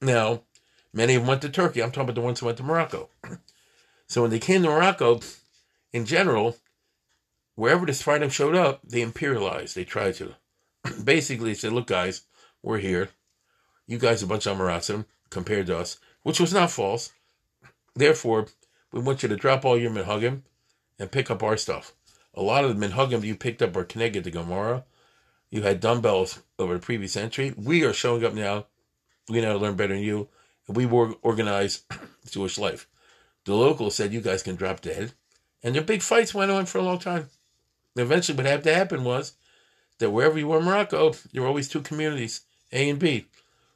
Now, 0.00 0.42
many 0.92 1.14
of 1.14 1.22
them 1.22 1.28
went 1.28 1.42
to 1.42 1.48
Turkey. 1.48 1.82
I'm 1.82 1.90
talking 1.90 2.02
about 2.02 2.14
the 2.14 2.20
ones 2.20 2.40
who 2.40 2.46
went 2.46 2.58
to 2.58 2.64
Morocco. 2.64 3.08
so 4.06 4.22
when 4.22 4.30
they 4.30 4.38
came 4.38 4.62
to 4.62 4.68
Morocco, 4.68 5.20
in 5.92 6.06
general, 6.06 6.56
wherever 7.54 7.86
the 7.86 7.92
Sephardim 7.92 8.30
showed 8.30 8.54
up, 8.54 8.80
they 8.84 9.04
imperialized. 9.04 9.74
They 9.74 9.84
tried 9.84 10.14
to. 10.16 10.34
Basically, 11.04 11.54
said, 11.54 11.72
"Look, 11.72 11.86
guys, 11.86 12.22
we're 12.62 12.78
here. 12.78 13.10
You 13.86 13.98
guys 13.98 14.22
are 14.22 14.26
a 14.26 14.28
bunch 14.28 14.46
of 14.46 14.56
Amaratzim 14.56 15.06
compared 15.30 15.66
to 15.66 15.78
us, 15.78 15.98
which 16.22 16.40
was 16.40 16.52
not 16.52 16.70
false. 16.70 17.12
Therefore, 17.94 18.46
we 18.92 19.00
want 19.00 19.22
you 19.22 19.28
to 19.28 19.36
drop 19.36 19.64
all 19.64 19.78
your 19.78 19.90
minhagim 19.90 20.42
and 20.98 21.10
pick 21.10 21.30
up 21.30 21.42
our 21.42 21.56
stuff. 21.56 21.92
A 22.34 22.42
lot 22.42 22.64
of 22.64 22.78
the 22.78 22.86
minhagim 22.86 23.24
you 23.24 23.36
picked 23.36 23.62
up 23.62 23.76
are 23.76 23.84
connected 23.84 24.24
to 24.24 24.30
Gemara. 24.30 24.84
You 25.50 25.62
had 25.62 25.80
dumbbells 25.80 26.40
over 26.58 26.74
the 26.74 26.80
previous 26.80 27.12
century. 27.12 27.52
We 27.56 27.84
are 27.84 27.92
showing 27.92 28.24
up 28.24 28.32
now. 28.32 28.66
We 29.28 29.40
know 29.40 29.52
to 29.52 29.58
learn 29.58 29.76
better 29.76 29.94
than 29.94 30.02
you. 30.02 30.28
And 30.66 30.76
we 30.76 30.86
were 30.86 31.14
organize 31.22 31.82
Jewish 32.30 32.58
life. 32.58 32.88
The 33.44 33.54
locals 33.54 33.94
said 33.94 34.12
you 34.12 34.20
guys 34.20 34.42
can 34.42 34.56
drop 34.56 34.80
dead. 34.80 35.12
And 35.62 35.74
their 35.74 35.82
big 35.82 36.02
fights 36.02 36.34
went 36.34 36.50
on 36.50 36.66
for 36.66 36.78
a 36.78 36.82
long 36.82 36.98
time. 36.98 37.28
Eventually, 37.96 38.36
what 38.36 38.46
had 38.46 38.64
to 38.64 38.74
happen 38.74 39.04
was 39.04 39.34
that 39.98 40.10
wherever 40.10 40.38
you 40.38 40.48
were 40.48 40.58
in 40.58 40.64
Morocco, 40.64 41.12
there 41.32 41.42
were 41.42 41.48
always 41.48 41.68
two 41.68 41.82
communities, 41.82 42.40
A 42.72 42.88
and 42.88 42.98
B. 42.98 43.26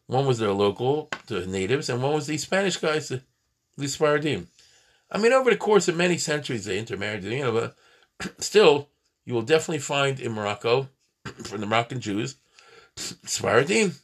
One 0.06 0.26
was 0.26 0.38
their 0.38 0.52
local, 0.52 1.10
the 1.26 1.46
natives, 1.46 1.88
and 1.88 2.02
one 2.02 2.14
was 2.14 2.26
these 2.26 2.42
Spanish 2.42 2.76
guys, 2.76 3.08
the, 3.08 3.22
the. 3.76 4.46
I 5.10 5.18
mean, 5.18 5.32
over 5.32 5.50
the 5.50 5.56
course 5.56 5.88
of 5.88 5.96
many 5.96 6.16
centuries, 6.16 6.64
they 6.64 6.78
intermarried, 6.78 7.25
you 7.25 7.40
know, 7.40 7.52
but 7.52 7.76
still, 8.38 8.88
you 9.25 9.35
will 9.35 9.42
definitely 9.42 9.80
find 9.80 10.20
in 10.20 10.32
Morocco, 10.32 10.88
from 11.44 11.61
the 11.61 11.66
Moroccan 11.66 12.00
Jews, 12.00 12.37
Sephardim 12.96 13.94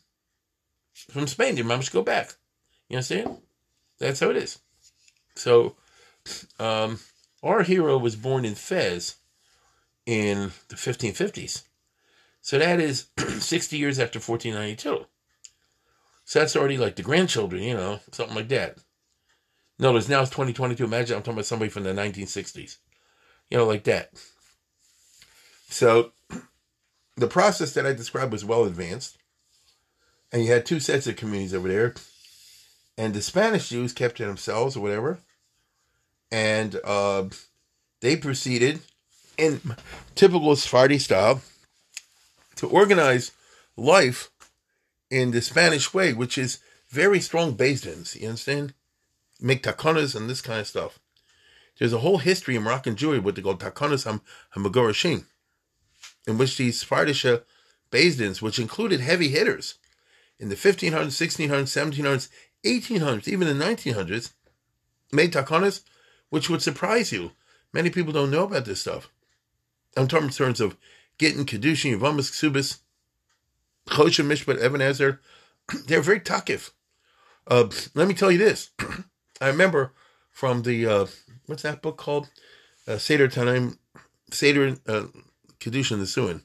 from 0.94 1.26
Spain. 1.26 1.56
Your 1.56 1.66
moms 1.66 1.88
go 1.88 2.02
back. 2.02 2.34
You 2.88 2.96
understand? 2.96 3.38
That's 3.98 4.20
how 4.20 4.30
it 4.30 4.36
is. 4.36 4.58
So, 5.34 5.76
um, 6.58 6.98
our 7.42 7.62
hero 7.62 7.98
was 7.98 8.16
born 8.16 8.44
in 8.44 8.54
Fez 8.54 9.16
in 10.06 10.52
the 10.68 10.76
1550s. 10.76 11.62
So 12.40 12.58
that 12.58 12.80
is 12.80 13.06
60 13.18 13.78
years 13.78 13.98
after 13.98 14.18
1492. 14.18 15.06
So 16.24 16.38
that's 16.38 16.56
already 16.56 16.78
like 16.78 16.96
the 16.96 17.02
grandchildren, 17.02 17.62
you 17.62 17.74
know, 17.74 18.00
something 18.10 18.36
like 18.36 18.48
that. 18.48 18.78
Notice 19.78 20.08
now 20.08 20.22
it's 20.22 20.30
2022. 20.30 20.84
Imagine 20.84 21.16
I'm 21.16 21.22
talking 21.22 21.34
about 21.34 21.46
somebody 21.46 21.70
from 21.70 21.84
the 21.84 21.92
1960s, 21.92 22.78
you 23.52 23.58
know, 23.58 23.66
like 23.66 23.84
that. 23.84 24.08
So 25.68 26.12
the 27.16 27.26
process 27.26 27.74
that 27.74 27.84
I 27.84 27.92
described 27.92 28.32
was 28.32 28.46
well 28.46 28.64
advanced. 28.64 29.18
And 30.32 30.42
you 30.42 30.50
had 30.50 30.64
two 30.64 30.80
sets 30.80 31.06
of 31.06 31.16
communities 31.16 31.52
over 31.52 31.68
there. 31.68 31.94
And 32.96 33.12
the 33.12 33.20
Spanish 33.20 33.68
Jews 33.68 33.92
kept 33.92 34.16
to 34.16 34.24
themselves 34.24 34.74
or 34.74 34.80
whatever. 34.80 35.18
And 36.30 36.80
uh, 36.82 37.24
they 38.00 38.16
proceeded 38.16 38.80
in 39.36 39.60
typical 40.14 40.56
Sephardi 40.56 40.98
style 40.98 41.42
to 42.56 42.66
organize 42.70 43.32
life 43.76 44.30
in 45.10 45.32
the 45.32 45.42
Spanish 45.42 45.92
way, 45.92 46.14
which 46.14 46.38
is 46.38 46.60
very 46.88 47.20
strong 47.20 47.52
based 47.52 47.84
in. 47.84 48.04
You 48.18 48.28
understand? 48.28 48.72
Make 49.42 49.62
takonas 49.62 50.16
and 50.16 50.30
this 50.30 50.40
kind 50.40 50.60
of 50.60 50.66
stuff. 50.66 50.98
There's 51.82 51.92
a 51.92 51.98
whole 51.98 52.18
history 52.18 52.54
in 52.54 52.62
Moroccan 52.62 52.94
Jewry 52.94 53.20
what 53.20 53.34
they 53.34 53.42
call 53.42 53.56
takonas 53.56 54.04
ham 54.04 54.20
hamagorashim, 54.54 55.24
in 56.28 56.38
which 56.38 56.56
these 56.56 56.78
Sephardic 56.78 57.16
Bezdins, 57.90 58.40
which 58.40 58.60
included 58.60 59.00
heavy 59.00 59.30
hitters 59.30 59.80
in 60.38 60.48
the 60.48 60.54
1500s, 60.54 60.92
1600s, 60.92 61.98
1700s, 61.98 62.28
1800s, 62.64 63.26
even 63.26 63.48
the 63.48 63.64
1900s, 63.64 64.32
made 65.10 65.32
takonas, 65.32 65.80
which 66.30 66.48
would 66.48 66.62
surprise 66.62 67.10
you. 67.10 67.32
Many 67.72 67.90
people 67.90 68.12
don't 68.12 68.30
know 68.30 68.44
about 68.44 68.64
this 68.64 68.82
stuff. 68.82 69.10
I'm 69.96 70.06
talking 70.06 70.28
in 70.28 70.32
terms 70.32 70.60
of 70.60 70.76
getting 71.18 71.44
Kedushin, 71.44 71.98
Yavamas, 71.98 72.30
Ksubis, 72.30 72.78
Choshen, 73.88 74.26
Mishpat, 74.26 74.58
Evan 74.58 74.80
Ezer. 74.80 75.20
They're 75.88 76.00
very 76.00 76.20
takif. 76.20 76.70
Uh, 77.48 77.70
let 77.96 78.06
me 78.06 78.14
tell 78.14 78.30
you 78.30 78.38
this. 78.38 78.70
I 79.40 79.48
remember 79.48 79.92
from 80.30 80.62
the, 80.62 80.86
uh, 80.86 81.06
what's 81.52 81.62
that 81.64 81.82
book 81.82 81.98
called? 81.98 82.30
Uh, 82.88 82.96
Seder 82.96 83.28
Tanaim, 83.28 83.76
Seder 84.30 84.78
uh, 84.88 85.04
Kedushin 85.60 85.98
the 85.98 86.06
Suin 86.06 86.42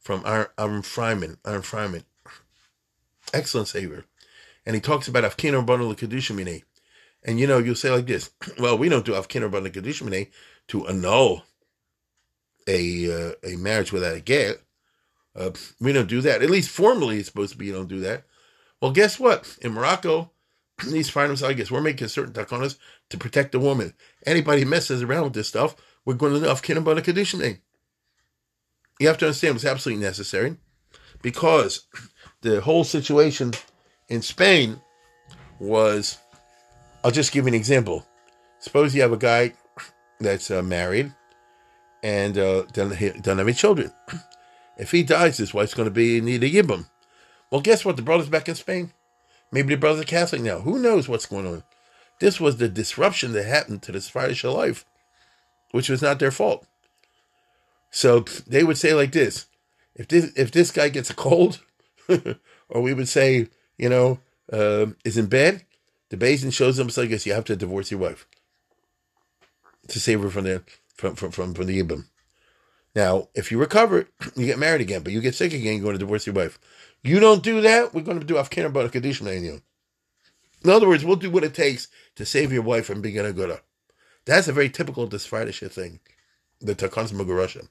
from 0.00 0.22
Aaron 0.24 0.80
Fryman. 0.80 1.36
Aaron 1.46 1.60
Fryman. 1.60 2.04
Excellent 3.34 3.68
savior. 3.68 4.06
And 4.64 4.74
he 4.74 4.80
talks 4.80 5.08
about 5.08 5.24
Afkin 5.24 5.52
or 5.52 5.62
Bundle 5.62 5.94
Kedushimine. 5.94 6.62
And 7.22 7.38
you 7.38 7.46
know, 7.46 7.58
you'll 7.58 7.74
say 7.74 7.90
like 7.90 8.06
this, 8.06 8.30
well, 8.58 8.78
we 8.78 8.88
don't 8.88 9.04
do 9.04 9.12
Afkin 9.12 9.42
or 9.42 9.50
Bundle 9.50 9.70
Kedushimine 9.70 10.28
to 10.68 10.86
annul 10.88 11.44
a 12.66 13.12
uh, 13.12 13.32
a 13.44 13.56
marriage 13.56 13.92
without 13.92 14.16
a 14.16 14.20
get. 14.20 14.62
Uh, 15.36 15.50
we 15.80 15.92
don't 15.92 16.08
do 16.08 16.22
that. 16.22 16.42
At 16.42 16.50
least 16.50 16.70
formally, 16.70 17.18
it's 17.18 17.28
supposed 17.28 17.52
to 17.52 17.58
be 17.58 17.66
you 17.66 17.74
don't 17.74 17.88
do 17.88 18.00
that. 18.00 18.24
Well, 18.80 18.92
guess 18.92 19.20
what? 19.20 19.58
In 19.60 19.72
Morocco, 19.72 20.30
these 20.86 21.10
finals, 21.10 21.42
I 21.42 21.52
guess, 21.52 21.70
we're 21.70 21.80
making 21.80 22.08
certain 22.08 22.32
takonas 22.32 22.76
to 23.10 23.18
protect 23.18 23.52
the 23.52 23.60
woman. 23.60 23.94
Anybody 24.26 24.64
messes 24.64 25.02
around 25.02 25.24
with 25.24 25.32
this 25.34 25.48
stuff, 25.48 25.76
we're 26.04 26.14
going 26.14 26.40
to 26.40 26.48
have 26.48 26.62
kinabana 26.62 27.04
conditioning. 27.04 27.58
You 28.98 29.08
have 29.08 29.18
to 29.18 29.26
understand 29.26 29.56
it's 29.56 29.64
absolutely 29.64 30.04
necessary 30.04 30.56
because 31.22 31.86
the 32.42 32.60
whole 32.60 32.84
situation 32.84 33.52
in 34.08 34.22
Spain 34.22 34.80
was. 35.58 36.18
I'll 37.02 37.10
just 37.10 37.32
give 37.32 37.44
you 37.44 37.48
an 37.48 37.54
example. 37.54 38.06
Suppose 38.58 38.94
you 38.94 39.00
have 39.00 39.12
a 39.12 39.16
guy 39.16 39.54
that's 40.18 40.50
uh, 40.50 40.62
married 40.62 41.14
and 42.02 42.36
uh, 42.36 42.62
doesn't, 42.72 43.22
doesn't 43.22 43.38
have 43.38 43.46
any 43.46 43.54
children. 43.54 43.90
If 44.76 44.90
he 44.90 45.02
dies, 45.02 45.38
his 45.38 45.54
wife's 45.54 45.74
going 45.74 45.88
to 45.88 45.90
be 45.90 46.18
in 46.18 46.26
need 46.26 46.44
of 46.44 46.50
Yibam. 46.50 46.86
Well, 47.50 47.60
guess 47.60 47.84
what? 47.84 47.96
The 47.96 48.02
brother's 48.02 48.28
back 48.28 48.48
in 48.48 48.54
Spain. 48.54 48.92
Maybe 49.52 49.74
the 49.74 49.80
brother's 49.80 50.04
Catholic 50.04 50.42
now. 50.42 50.60
Who 50.60 50.78
knows 50.78 51.08
what's 51.08 51.26
going 51.26 51.46
on? 51.46 51.64
This 52.20 52.40
was 52.40 52.56
the 52.56 52.68
disruption 52.68 53.32
that 53.32 53.44
happened 53.44 53.82
to 53.82 53.92
the 53.92 54.00
Sephardic 54.00 54.42
life, 54.44 54.84
which 55.72 55.88
was 55.88 56.02
not 56.02 56.18
their 56.18 56.30
fault. 56.30 56.66
So 57.90 58.20
they 58.46 58.62
would 58.62 58.78
say 58.78 58.94
like 58.94 59.12
this: 59.12 59.46
if 59.94 60.08
this 60.08 60.32
if 60.36 60.52
this 60.52 60.70
guy 60.70 60.88
gets 60.88 61.10
a 61.10 61.14
cold, 61.14 61.60
or 62.68 62.80
we 62.80 62.94
would 62.94 63.08
say, 63.08 63.48
you 63.78 63.88
know, 63.88 64.20
uh, 64.52 64.86
is 65.04 65.18
in 65.18 65.26
bed, 65.26 65.64
the 66.10 66.16
Basin 66.16 66.50
shows 66.50 66.76
them 66.76 66.90
so 66.90 67.02
I 67.02 67.06
guess 67.06 67.26
you 67.26 67.32
have 67.32 67.44
to 67.46 67.56
divorce 67.56 67.90
your 67.90 68.00
wife 68.00 68.26
to 69.88 69.98
save 69.98 70.22
her 70.22 70.30
from 70.30 70.44
the 70.44 70.62
from 70.94 71.14
from 71.16 71.30
from, 71.32 71.54
from 71.54 71.66
the 71.66 71.82
Yibam. 71.82 72.04
Now, 72.94 73.28
if 73.34 73.50
you 73.50 73.58
recover, 73.58 74.08
you 74.36 74.46
get 74.46 74.58
married 74.58 74.80
again, 74.80 75.02
but 75.02 75.12
you 75.12 75.20
get 75.20 75.34
sick 75.34 75.52
again, 75.52 75.74
you're 75.74 75.82
going 75.82 75.94
to 75.94 75.98
divorce 75.98 76.26
your 76.26 76.34
wife. 76.34 76.58
You 77.02 77.18
don't 77.18 77.42
do 77.42 77.60
that, 77.62 77.94
we're 77.94 78.02
going 78.02 78.20
to 78.20 78.26
do 78.26 78.34
Afkin 78.34 78.66
about 78.66 78.86
a 78.86 78.88
Kaddish 78.90 79.20
you. 79.20 79.62
In 80.62 80.70
other 80.70 80.86
words, 80.86 81.04
we'll 81.04 81.16
do 81.16 81.30
what 81.30 81.44
it 81.44 81.54
takes 81.54 81.88
to 82.16 82.26
save 82.26 82.52
your 82.52 82.62
wife 82.62 82.86
from 82.86 83.00
being 83.00 83.18
a 83.18 83.32
good. 83.32 83.58
That's 84.26 84.48
a 84.48 84.52
very 84.52 84.68
typical 84.68 85.10
Sephardic 85.10 85.54
thing, 85.72 86.00
the 86.60 86.74
Takans 86.74 87.12
Mugarasha. 87.12 87.68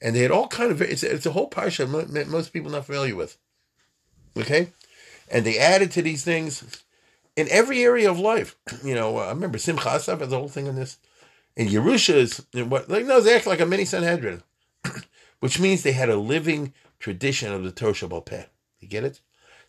And 0.00 0.14
they 0.14 0.20
had 0.20 0.30
all 0.30 0.48
kind 0.48 0.70
of, 0.70 0.80
it's, 0.80 1.02
it's 1.02 1.26
a 1.26 1.32
whole 1.32 1.50
parsha 1.50 2.28
most 2.28 2.52
people 2.52 2.70
not 2.70 2.86
familiar 2.86 3.16
with. 3.16 3.36
Okay? 4.36 4.72
And 5.30 5.44
they 5.44 5.58
added 5.58 5.90
to 5.92 6.02
these 6.02 6.24
things 6.24 6.82
in 7.36 7.48
every 7.50 7.82
area 7.82 8.10
of 8.10 8.18
life. 8.18 8.56
You 8.84 8.94
know, 8.94 9.18
uh, 9.18 9.26
I 9.26 9.28
remember 9.30 9.58
Simcha 9.58 9.90
Asaf 9.90 10.20
has 10.20 10.30
the 10.30 10.38
whole 10.38 10.48
thing 10.48 10.68
on 10.68 10.76
this. 10.76 10.98
And 11.56 11.68
Yerusha 11.68 12.14
is, 12.14 12.46
what, 12.52 12.88
like, 12.88 13.04
no, 13.04 13.20
they 13.20 13.36
act 13.36 13.46
like 13.46 13.60
a 13.60 13.66
mini 13.66 13.84
Sanhedrin, 13.84 14.42
which 15.40 15.60
means 15.60 15.82
they 15.82 15.92
had 15.92 16.08
a 16.08 16.16
living 16.16 16.72
tradition 16.98 17.52
of 17.52 17.62
the 17.62 17.70
Torah 17.70 17.92
Shabbat. 17.92 18.46
You 18.82 18.88
get 18.88 19.04
it? 19.04 19.20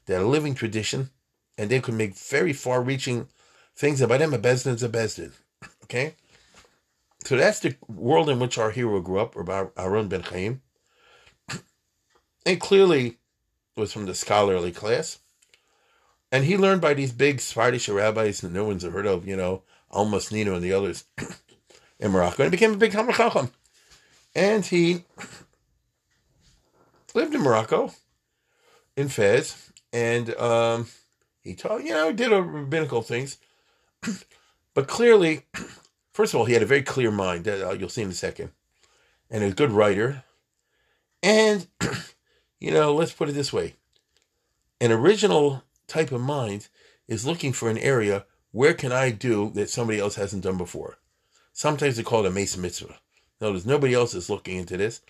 They 0.05 0.15
had 0.15 0.24
a 0.24 0.27
living 0.27 0.55
tradition, 0.55 1.12
and 1.58 1.70
they 1.70 1.79
could 1.79 1.93
make 1.93 2.17
very 2.17 2.51
far-reaching 2.51 3.27
things 3.75 4.01
about 4.01 4.20
them. 4.20 4.34
A 4.34 4.39
Bezdin 4.39 4.75
is 4.75 4.84
a 4.84 4.89
Bezdin. 4.89 5.32
Okay? 5.84 6.15
So 7.25 7.38
that's 7.38 7.60
the 7.60 7.75
world 7.88 8.29
in 8.29 8.39
which 8.39 8.58
our 8.58 8.72
hero 8.72 9.00
grew 9.00 9.20
up, 9.20 9.36
Rabbi 9.36 9.65
Aaron 9.77 10.08
Ben 10.08 10.24
Chaim. 10.24 10.62
And 12.46 12.60
clearly 12.60 13.20
was 13.75 13.93
from 13.93 14.05
the 14.05 14.15
scholarly 14.15 14.72
class. 14.72 15.20
And 16.32 16.46
he 16.46 16.58
learned 16.58 16.82
by 16.82 16.93
these 16.93 17.12
big 17.12 17.39
Sephardic 17.39 17.88
rabbis 17.88 18.41
that 18.41 18.51
no 18.51 18.65
one's 18.65 18.84
ever 18.84 18.98
heard 18.98 19.05
of, 19.05 19.27
you 19.27 19.36
know, 19.36 19.63
Almas 19.91 20.32
Nino 20.32 20.55
and 20.55 20.63
the 20.63 20.74
others 20.74 21.05
in 22.00 22.12
Morocco, 22.12 22.43
and 22.43 22.51
he 22.51 22.58
became 22.58 22.74
a 22.74 22.77
big 22.77 22.91
Chacham. 22.91 23.51
And 24.36 24.65
he 24.65 25.05
lived 27.13 27.36
in 27.36 27.41
Morocco, 27.41 27.93
in 28.95 29.09
Fez, 29.09 29.71
and 29.91 30.35
um, 30.35 30.88
he 31.41 31.55
taught, 31.55 31.83
you 31.83 31.91
know, 31.91 32.07
he 32.07 32.13
did 32.13 32.31
a 32.31 32.41
rabbinical 32.41 33.01
things. 33.01 33.38
but 34.73 34.88
clearly, 34.88 35.45
first 36.13 36.33
of 36.33 36.39
all, 36.39 36.45
he 36.45 36.53
had 36.53 36.63
a 36.63 36.67
very 36.67 36.83
clear 36.83 37.12
mind. 37.12 37.45
That 37.45 37.67
uh, 37.67 37.73
you'll 37.73 37.89
see 37.89 38.01
in 38.01 38.09
a 38.09 38.13
second, 38.13 38.51
and 39.29 39.43
a 39.43 39.51
good 39.51 39.71
writer. 39.71 40.23
And 41.21 41.67
you 42.59 42.71
know, 42.71 42.93
let's 42.93 43.13
put 43.13 43.29
it 43.29 43.33
this 43.33 43.53
way: 43.53 43.75
an 44.79 44.91
original 44.91 45.63
type 45.88 46.12
of 46.12 46.21
mind 46.21 46.67
is 47.07 47.25
looking 47.25 47.53
for 47.53 47.69
an 47.69 47.77
area 47.77 48.25
where 48.51 48.73
can 48.73 48.91
I 48.91 49.09
do 49.09 49.50
that 49.55 49.69
somebody 49.69 50.00
else 50.00 50.15
hasn't 50.15 50.43
done 50.43 50.57
before. 50.57 50.97
Sometimes 51.53 51.97
they 51.97 52.03
call 52.03 52.23
it 52.25 52.29
a 52.29 52.31
mason 52.31 52.62
mitzvah. 52.62 52.97
Notice 53.41 53.65
nobody 53.65 53.93
else 53.93 54.13
is 54.13 54.29
looking 54.29 54.57
into 54.57 54.77
this. 54.77 55.01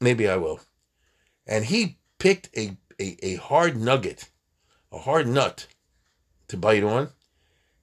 Maybe 0.00 0.28
I 0.28 0.36
will. 0.36 0.60
And 1.46 1.66
he 1.66 1.98
picked 2.18 2.48
a, 2.56 2.76
a, 3.00 3.16
a 3.22 3.34
hard 3.36 3.76
nugget, 3.76 4.28
a 4.92 4.98
hard 4.98 5.26
nut 5.26 5.66
to 6.48 6.56
bite 6.56 6.84
on, 6.84 7.10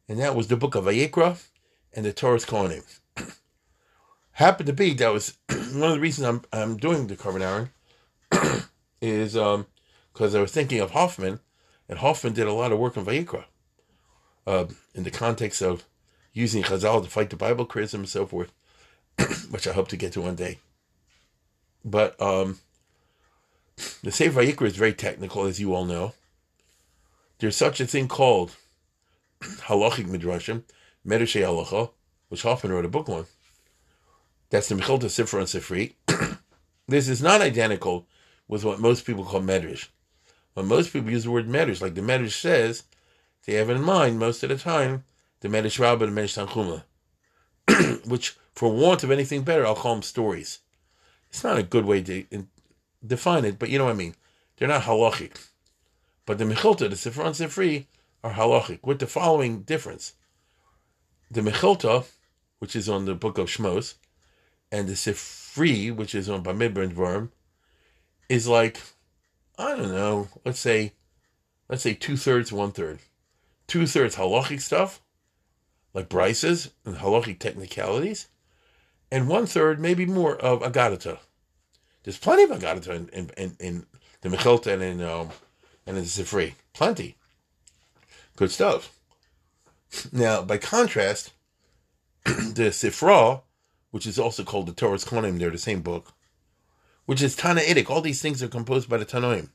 and 0.08 0.20
that 0.20 0.36
was 0.36 0.48
the 0.48 0.58
book 0.58 0.76
of 0.76 0.86
Vayikra 0.86 1.42
and 1.94 2.06
the 2.06 2.14
Torah's 2.14 2.46
Kohanim. 2.46 2.84
Happened 4.34 4.68
to 4.68 4.74
be 4.74 4.94
that 4.96 5.14
was 5.14 5.38
one 5.50 5.90
of 5.90 5.96
the 5.96 6.00
reasons 6.00 6.28
I'm 6.28 6.42
I'm 6.52 6.78
doing 6.78 7.08
the 7.08 7.16
Korban 7.16 7.70
Aharon 8.32 8.68
is 9.02 9.38
um 9.38 9.68
because 10.14 10.34
I 10.34 10.42
was 10.42 10.52
thinking 10.52 10.80
of 10.80 10.92
Hoffman, 10.92 11.42
and 11.90 12.00
Hoffman 12.00 12.34
did 12.34 12.48
a 12.48 12.54
lot 12.54 12.72
of 12.72 12.80
work 12.80 12.98
on 12.98 13.06
Vayikra, 13.06 13.44
uh, 14.48 14.66
in 14.94 15.04
the 15.04 15.12
context 15.12 15.62
of 15.62 15.84
using 16.32 16.64
Chazal 16.64 17.04
to 17.04 17.10
fight 17.10 17.30
the 17.30 17.36
Bible 17.36 17.66
criticism 17.66 18.02
and 18.02 18.10
so 18.10 18.26
forth, 18.26 18.54
which 19.50 19.68
I 19.68 19.74
hope 19.74 19.90
to 19.90 19.98
get 19.98 20.14
to 20.14 20.22
one 20.22 20.36
day. 20.36 20.60
But 21.84 22.20
um, 22.22 22.60
the 24.04 24.12
Sefer 24.12 24.42
Vayikra 24.42 24.68
is 24.68 24.76
very 24.76 24.94
technical, 24.94 25.46
as 25.46 25.60
you 25.60 25.74
all 25.74 25.86
know. 25.86 26.14
There's 27.40 27.58
such 27.58 27.80
a 27.80 27.88
thing 27.88 28.08
called 28.08 28.56
halachic 29.42 30.08
midrashim, 30.08 30.64
Medrashay 31.06 31.42
halacha, 31.42 31.92
which 32.30 32.44
Hoffman 32.44 32.72
wrote 32.72 32.86
a 32.86 32.90
book 32.90 33.10
on. 33.10 33.26
That's 34.50 34.70
the 34.70 34.76
Mechilta 34.76 35.06
Sifra 35.06 35.40
and 35.40 35.48
Sifri. 35.48 36.38
this 36.88 37.08
is 37.08 37.22
not 37.22 37.42
identical 37.42 38.08
with 38.48 38.64
what 38.64 38.80
most 38.80 39.06
people 39.06 39.26
call 39.26 39.42
medrash. 39.42 39.88
When 40.54 40.68
most 40.68 40.94
people 40.94 41.12
use 41.12 41.26
the 41.26 41.32
word 41.32 41.48
medrash, 41.48 41.82
like 41.82 41.96
the 41.96 42.02
medrash 42.02 42.40
says, 42.40 42.84
they 43.46 43.54
have 43.54 43.70
in 43.70 43.82
mind 43.82 44.20
most 44.20 44.44
of 44.44 44.50
the 44.50 44.58
time 44.58 45.04
the 45.42 45.50
medrash 45.50 45.80
rabbah 45.80 46.06
and 46.06 46.16
the 46.16 46.22
medrash 46.22 46.84
tanchuma, 47.68 48.06
which, 48.08 48.38
for 48.54 48.72
want 48.72 49.04
of 49.04 49.12
anything 49.12 49.44
better, 49.44 49.66
I'll 49.66 49.76
call 49.76 49.96
them 49.96 50.04
stories. 50.04 50.60
It's 51.30 51.44
not 51.44 51.58
a 51.58 51.64
good 51.64 51.86
way 51.86 52.02
to 52.04 52.24
define 53.06 53.46
it, 53.46 53.60
but 53.60 53.70
you 53.70 53.78
know 53.78 53.86
what 53.86 53.92
I 53.92 53.96
mean. 53.96 54.16
They're 54.58 54.68
not 54.68 54.84
halachic. 54.84 55.48
But 56.26 56.38
the 56.38 56.46
Mechilta, 56.46 56.90
the 56.90 56.96
Sifra 56.96 57.26
and 57.26 57.36
Sifri, 57.36 57.86
are 58.24 58.34
halachic, 58.34 58.80
with 58.84 59.00
the 59.00 59.08
following 59.08 59.62
difference. 59.62 60.14
The 61.30 61.42
Mechilta, 61.42 62.06
which 62.60 62.76
is 62.76 62.90
on 62.90 63.06
the 63.06 63.16
book 63.16 63.38
of 63.38 63.48
Shmos, 63.48 63.96
and 64.72 64.88
the 64.88 64.94
Sifri, 64.94 65.96
which 65.96 66.16
is 66.16 66.30
on 66.30 66.44
Bamidbar 66.44 66.84
and 66.84 66.96
Dvarim, 66.96 67.30
is 68.30 68.48
like, 68.48 68.82
I 69.58 69.76
don't 69.76 69.92
know, 69.92 70.30
let's 70.44 70.60
say, 70.60 70.94
let's 71.70 71.84
say 71.84 71.94
two 71.94 72.18
thirds, 72.18 72.52
one 72.52 72.72
third. 72.72 73.00
Two 73.68 73.86
thirds 73.86 74.16
halachic 74.16 74.62
stuff, 74.62 75.02
like 75.94 76.10
brises 76.10 76.72
and 76.86 76.98
halachic 76.98 77.40
technicalities, 77.40 78.28
and 79.12 79.28
one 79.28 79.46
third, 79.46 79.80
maybe 79.80 80.06
more, 80.06 80.36
of 80.38 80.62
agadata. 80.62 81.20
There's 82.06 82.20
plenty 82.20 82.44
of 82.44 82.52
agadata 82.52 82.90
in, 82.90 83.10
in, 83.10 83.32
in, 83.36 83.56
in 83.60 83.86
the 84.22 84.30
Mechilta 84.30 84.72
and 84.74 84.84
in, 84.84 85.02
um, 85.02 85.30
and 85.88 85.98
in 85.98 86.04
the 86.04 86.10
Sifri. 86.10 86.54
Plenty. 86.72 87.16
Good 88.36 88.52
stuff. 88.52 88.96
Now, 90.14 90.44
by 90.44 90.60
contrast, 90.60 91.34
the 92.26 92.70
Sifra, 92.70 93.42
which 93.90 94.06
is 94.06 94.20
also 94.20 94.44
called 94.44 94.68
the 94.68 94.74
Torah's 94.74 95.04
Kohanim, 95.04 95.40
they're 95.40 95.50
the 95.50 95.58
same 95.58 95.82
book, 95.82 96.14
which 97.08 97.24
is 97.24 97.36
Tanaitic. 97.36 97.90
All 97.90 98.02
these 98.02 98.22
things 98.22 98.44
are 98.44 98.48
composed 98.48 98.88
by 98.88 98.98
the 98.98 99.06
Tanoim. 99.06 99.50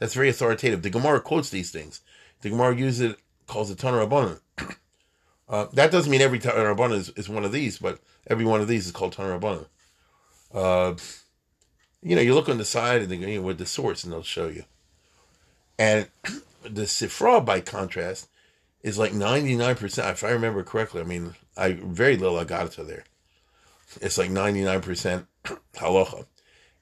That's 0.00 0.14
very 0.14 0.30
authoritative. 0.30 0.82
The 0.82 0.90
Gemara 0.90 1.20
quotes 1.20 1.50
these 1.50 1.70
things. 1.70 2.00
The 2.40 2.50
Gemara 2.50 2.76
uses 2.76 3.12
it, 3.12 3.20
calls 3.46 3.70
it 3.70 3.78
Tanah 3.78 4.08
Rabbanan. 4.08 4.40
Uh, 5.48 5.66
that 5.74 5.90
doesn't 5.90 6.10
mean 6.10 6.22
every 6.22 6.38
Tanah 6.38 6.74
Rabbanan 6.74 6.94
is, 6.94 7.10
is 7.10 7.28
one 7.28 7.44
of 7.44 7.52
these, 7.52 7.78
but 7.78 7.98
every 8.26 8.44
one 8.44 8.62
of 8.62 8.68
these 8.68 8.86
is 8.86 8.92
called 8.92 9.14
Tanah 9.14 9.38
Rabbanan. 9.38 9.66
Uh, 10.54 10.94
you 12.02 12.16
know, 12.16 12.22
you 12.22 12.34
look 12.34 12.48
on 12.48 12.58
the 12.58 12.64
side 12.64 13.02
and 13.02 13.10
the, 13.10 13.16
you 13.16 13.36
know, 13.36 13.42
with 13.42 13.58
the 13.58 13.66
source, 13.66 14.04
and 14.04 14.12
they'll 14.12 14.22
show 14.22 14.48
you. 14.48 14.64
And 15.78 16.08
the 16.62 16.82
Sifra, 16.82 17.44
by 17.44 17.60
contrast, 17.60 18.28
is 18.82 18.98
like 18.98 19.12
99%, 19.12 20.10
if 20.10 20.24
I 20.24 20.30
remember 20.30 20.62
correctly. 20.64 21.00
I 21.00 21.04
mean, 21.04 21.34
I 21.56 21.72
very 21.72 22.16
little 22.16 22.38
I 22.38 22.44
got 22.44 22.70
to 22.72 22.84
there. 22.84 23.04
It's 24.00 24.18
like 24.18 24.30
99% 24.30 25.26
halacha. 25.74 26.26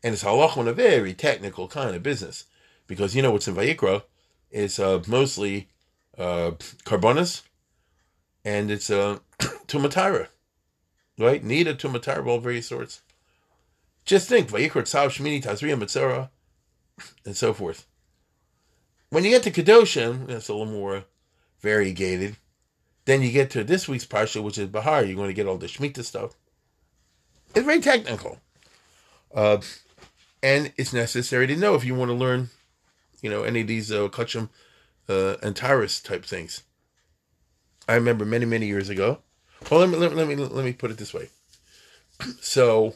And 0.02 0.14
it's 0.14 0.24
halacha 0.24 0.58
in 0.58 0.68
a 0.68 0.72
very 0.72 1.12
technical 1.12 1.68
kind 1.68 1.94
of 1.94 2.02
business. 2.02 2.46
Because 2.86 3.14
you 3.14 3.22
know 3.22 3.30
what's 3.30 3.46
in 3.46 3.54
Vayikra 3.54 4.02
is 4.50 4.78
uh, 4.78 5.02
mostly 5.06 5.68
uh, 6.18 6.52
korbanos 6.84 7.42
and 8.44 8.70
it's 8.70 8.90
uh, 8.90 9.18
tumatira. 9.38 10.28
Right? 11.18 11.44
Need 11.44 11.68
a 11.68 11.74
tumatira 11.74 12.18
of 12.18 12.28
all 12.28 12.40
various 12.40 12.68
sorts. 12.68 13.02
Just 14.04 14.28
think, 14.28 14.48
Vayikra 14.48 14.82
Tzav 14.82 15.08
Shmini 15.08 15.42
Tazriya 15.42 15.78
Mitzara 15.78 16.30
and 17.24 17.36
so 17.36 17.52
forth. 17.52 17.86
When 19.10 19.24
you 19.24 19.30
get 19.30 19.42
to 19.44 19.50
Kedoshim, 19.50 20.26
that's 20.26 20.48
a 20.48 20.54
little 20.54 20.72
more 20.72 21.04
variegated. 21.60 22.36
Then 23.04 23.22
you 23.22 23.32
get 23.32 23.50
to 23.50 23.64
this 23.64 23.88
week's 23.88 24.06
parsha, 24.06 24.42
which 24.42 24.58
is 24.58 24.68
Bahar. 24.68 25.04
You're 25.04 25.16
going 25.16 25.28
to 25.28 25.34
get 25.34 25.46
all 25.46 25.58
the 25.58 25.66
Shemitah 25.66 26.04
stuff. 26.04 26.36
It's 27.54 27.64
very 27.64 27.80
technical. 27.80 28.38
Uh, 29.34 29.58
and 30.42 30.72
it's 30.76 30.92
necessary 30.92 31.46
to 31.48 31.56
know 31.56 31.74
if 31.74 31.84
you 31.84 31.94
want 31.94 32.10
to 32.10 32.14
learn, 32.14 32.50
you 33.20 33.30
know, 33.30 33.42
any 33.42 33.62
of 33.62 33.66
these 33.66 33.90
uh, 33.90 34.08
Kachim 34.08 34.48
uh, 35.08 35.36
and 35.42 35.56
Tyrus 35.56 36.00
type 36.00 36.24
things. 36.24 36.62
I 37.88 37.94
remember 37.94 38.24
many, 38.24 38.44
many 38.44 38.66
years 38.66 38.88
ago. 38.88 39.18
Well, 39.70 39.80
let 39.80 39.88
me, 39.88 39.96
let, 39.96 40.14
let 40.14 40.28
me, 40.28 40.36
let 40.36 40.64
me 40.64 40.72
put 40.72 40.90
it 40.90 40.98
this 40.98 41.14
way. 41.14 41.28
So, 42.40 42.94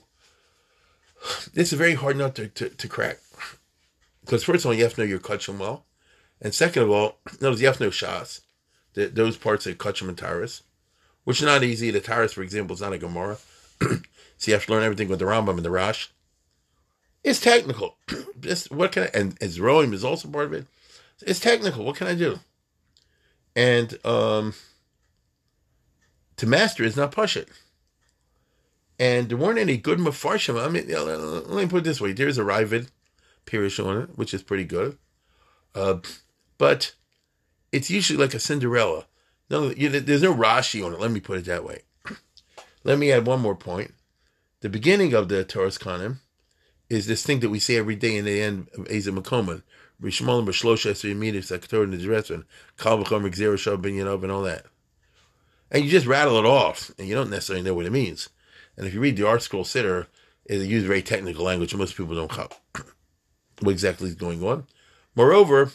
it's 1.54 1.72
a 1.72 1.76
very 1.76 1.94
hard 1.94 2.16
nut 2.16 2.34
to, 2.36 2.48
to, 2.48 2.68
to 2.68 2.88
crack. 2.88 3.18
Because 4.20 4.44
first 4.44 4.64
of 4.64 4.70
all, 4.70 4.74
you 4.74 4.84
have 4.84 4.94
to 4.94 5.00
know 5.02 5.06
your 5.06 5.18
Kachim 5.18 5.58
well. 5.58 5.84
And 6.40 6.54
second 6.54 6.82
of 6.82 6.90
all, 6.90 7.18
notice 7.40 7.60
you 7.60 7.66
have 7.66 7.78
to 7.78 7.84
know 7.84 7.90
Shas, 7.90 8.40
the, 8.94 9.06
those 9.06 9.36
parts 9.36 9.66
of 9.66 9.78
Kachim 9.78 10.08
and 10.08 10.18
Taurus, 10.18 10.62
which 11.24 11.40
is 11.40 11.46
not 11.46 11.62
easy. 11.62 11.90
The 11.90 12.00
Taurus, 12.00 12.32
for 12.32 12.42
example, 12.42 12.74
is 12.74 12.80
not 12.80 12.92
a 12.92 12.98
Gemara. 12.98 13.38
so 13.80 14.00
you 14.46 14.52
have 14.54 14.66
to 14.66 14.72
learn 14.72 14.82
everything 14.82 15.08
with 15.08 15.18
the 15.18 15.24
Rambam 15.24 15.56
and 15.56 15.64
the 15.64 15.70
Rash. 15.70 16.10
It's 17.22 17.40
technical. 17.40 17.96
Just 18.40 18.70
what 18.70 18.92
can 18.92 19.04
I, 19.04 19.10
and 19.14 19.42
as 19.42 19.58
Roim 19.58 19.92
is 19.92 20.04
also 20.04 20.28
part 20.28 20.46
of 20.46 20.52
it. 20.52 20.66
It's 21.22 21.40
technical. 21.40 21.84
What 21.84 21.96
can 21.96 22.06
I 22.06 22.14
do? 22.14 22.40
And 23.56 23.98
um, 24.04 24.54
to 26.36 26.46
master 26.46 26.84
is 26.84 26.96
not 26.96 27.12
push 27.12 27.36
it. 27.36 27.48
And 28.98 29.28
there 29.28 29.36
weren't 29.36 29.58
any 29.58 29.76
good 29.76 29.98
mafarshim. 29.98 30.62
I 30.62 30.68
mean, 30.68 30.88
let 30.88 31.64
me 31.64 31.68
put 31.68 31.78
it 31.78 31.84
this 31.84 32.00
way: 32.00 32.12
there's 32.12 32.38
a 32.38 32.42
Ravid 32.42 32.88
Pirish 33.46 33.84
on 33.84 34.02
it, 34.02 34.10
which 34.16 34.32
is 34.32 34.42
pretty 34.42 34.64
good. 34.64 34.98
Uh, 35.74 35.96
but 36.58 36.94
it's 37.72 37.90
usually 37.90 38.18
like 38.18 38.34
a 38.34 38.40
Cinderella. 38.40 39.06
No, 39.50 39.70
there's 39.70 40.22
no 40.22 40.34
Rashi 40.34 40.84
on 40.84 40.92
it. 40.92 41.00
Let 41.00 41.10
me 41.10 41.20
put 41.20 41.38
it 41.38 41.44
that 41.46 41.64
way. 41.64 41.82
Let 42.84 42.98
me 42.98 43.10
add 43.10 43.26
one 43.26 43.40
more 43.40 43.56
point. 43.56 43.92
The 44.60 44.68
beginning 44.68 45.12
of 45.12 45.28
the 45.28 45.44
Torah's 45.44 45.76
Kanim 45.76 46.18
is 46.88 47.06
this 47.06 47.24
thing 47.24 47.40
that 47.40 47.50
we 47.50 47.58
say 47.58 47.76
every 47.76 47.96
day 47.96 48.16
in 48.16 48.24
the 48.24 48.40
end 48.40 48.68
of 48.78 48.84
Eizehu 48.86 49.18
Mekoman. 49.18 49.62
Rishmalim 50.02 50.46
B'Shlosha 50.46 50.90
Esriyamid 50.90 51.34
Sakator 51.36 51.86
Nidresvan, 51.86 52.44
Kal 52.78 52.98
V'chom 52.98 53.28
Rizera 53.28 53.54
Shav 53.54 53.80
Ben 53.80 53.92
Yanov 53.92 54.22
and 54.22 54.32
all 54.32 54.42
that. 54.42 54.66
And 55.70 55.84
you 55.84 55.90
just 55.90 56.06
rattle 56.06 56.38
it 56.38 56.44
off, 56.44 56.90
and 56.98 57.08
you 57.08 57.14
don't 57.14 57.30
necessarily 57.30 57.64
know 57.64 57.74
what 57.74 57.86
it 57.86 57.92
means. 57.92 58.28
And 58.76 58.86
if 58.86 58.94
you 58.94 59.00
read 59.00 59.16
the 59.16 59.24
ArtScroll 59.24 59.66
sitter, 59.66 60.08
it 60.44 60.60
uses 60.60 60.86
very 60.86 61.02
technical 61.02 61.44
language, 61.44 61.72
and 61.72 61.80
most 61.80 61.96
people 61.96 62.14
don't 62.14 62.36
know 62.36 62.48
what 63.60 63.72
exactly 63.72 64.08
is 64.08 64.14
going 64.14 64.42
on. 64.42 64.66
Moreover, 65.14 65.70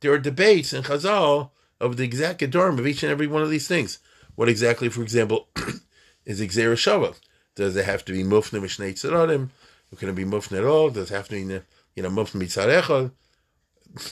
there 0.00 0.12
are 0.12 0.18
debates 0.18 0.72
in 0.72 0.82
Chazal 0.82 1.50
of 1.80 1.96
the 1.96 2.04
exact 2.04 2.40
Gedorim 2.40 2.78
of 2.78 2.86
each 2.86 3.02
and 3.02 3.12
every 3.12 3.26
one 3.26 3.42
of 3.42 3.50
these 3.50 3.68
things. 3.68 3.98
What 4.34 4.48
exactly, 4.48 4.88
for 4.88 5.02
example, 5.02 5.48
is 6.24 6.40
Gezera 6.40 6.74
Shava? 6.74 7.16
Does 7.54 7.76
it 7.76 7.84
have 7.84 8.04
to 8.06 8.12
be 8.12 8.24
Mufna 8.24 8.60
Mishnei 8.60 8.92
Tzaradim? 8.92 9.50
Can 9.96 10.08
it 10.08 10.14
be 10.14 10.24
Mufna 10.24 10.58
at 10.58 10.64
all? 10.64 10.90
Does 10.90 11.10
it 11.10 11.14
have 11.14 11.28
to 11.28 11.34
be, 11.34 11.60
you 11.94 12.02
know, 12.02 12.10
Mufna 12.10 12.42
Mitzarecha? 12.42 13.12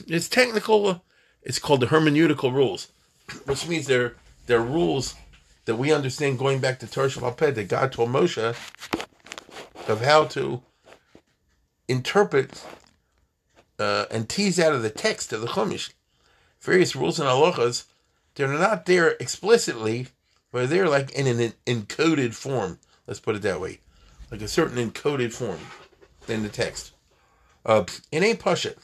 It's 0.06 0.28
technical. 0.28 1.02
It's 1.42 1.58
called 1.58 1.80
the 1.80 1.86
hermeneutical 1.86 2.52
rules, 2.52 2.92
which 3.46 3.66
means 3.66 3.86
they're 3.86 4.14
there 4.46 4.58
are 4.58 4.64
rules 4.64 5.14
that 5.64 5.76
we 5.76 5.92
understand 5.92 6.38
going 6.38 6.58
back 6.58 6.78
to 6.80 6.86
Torah 6.86 7.08
Shabbat 7.08 7.54
that 7.54 7.68
God 7.68 7.92
told 7.92 8.10
Moshe 8.10 8.56
of 9.88 10.00
how 10.00 10.24
to 10.24 10.62
interpret 11.88 12.64
uh, 13.78 14.06
and 14.10 14.28
tease 14.28 14.58
out 14.58 14.72
of 14.72 14.82
the 14.82 14.90
text 14.90 15.32
of 15.32 15.40
the 15.40 15.46
Chumash 15.46 15.92
various 16.60 16.96
rules 16.96 17.18
and 17.18 17.28
halachas. 17.28 17.84
They're 18.34 18.48
not 18.48 18.86
there 18.86 19.10
explicitly, 19.20 20.08
but 20.50 20.70
they're 20.70 20.88
like 20.88 21.10
in 21.12 21.26
an 21.26 21.52
encoded 21.66 22.34
form. 22.34 22.78
Let's 23.06 23.20
put 23.20 23.36
it 23.36 23.42
that 23.42 23.60
way, 23.60 23.80
like 24.30 24.40
a 24.40 24.48
certain 24.48 24.78
encoded 24.78 25.32
form 25.32 25.58
in 26.28 26.42
the 26.42 26.48
text. 26.48 26.92
Uh, 27.66 27.84
it 28.10 28.22
ain't 28.22 28.64
it, 28.64 28.78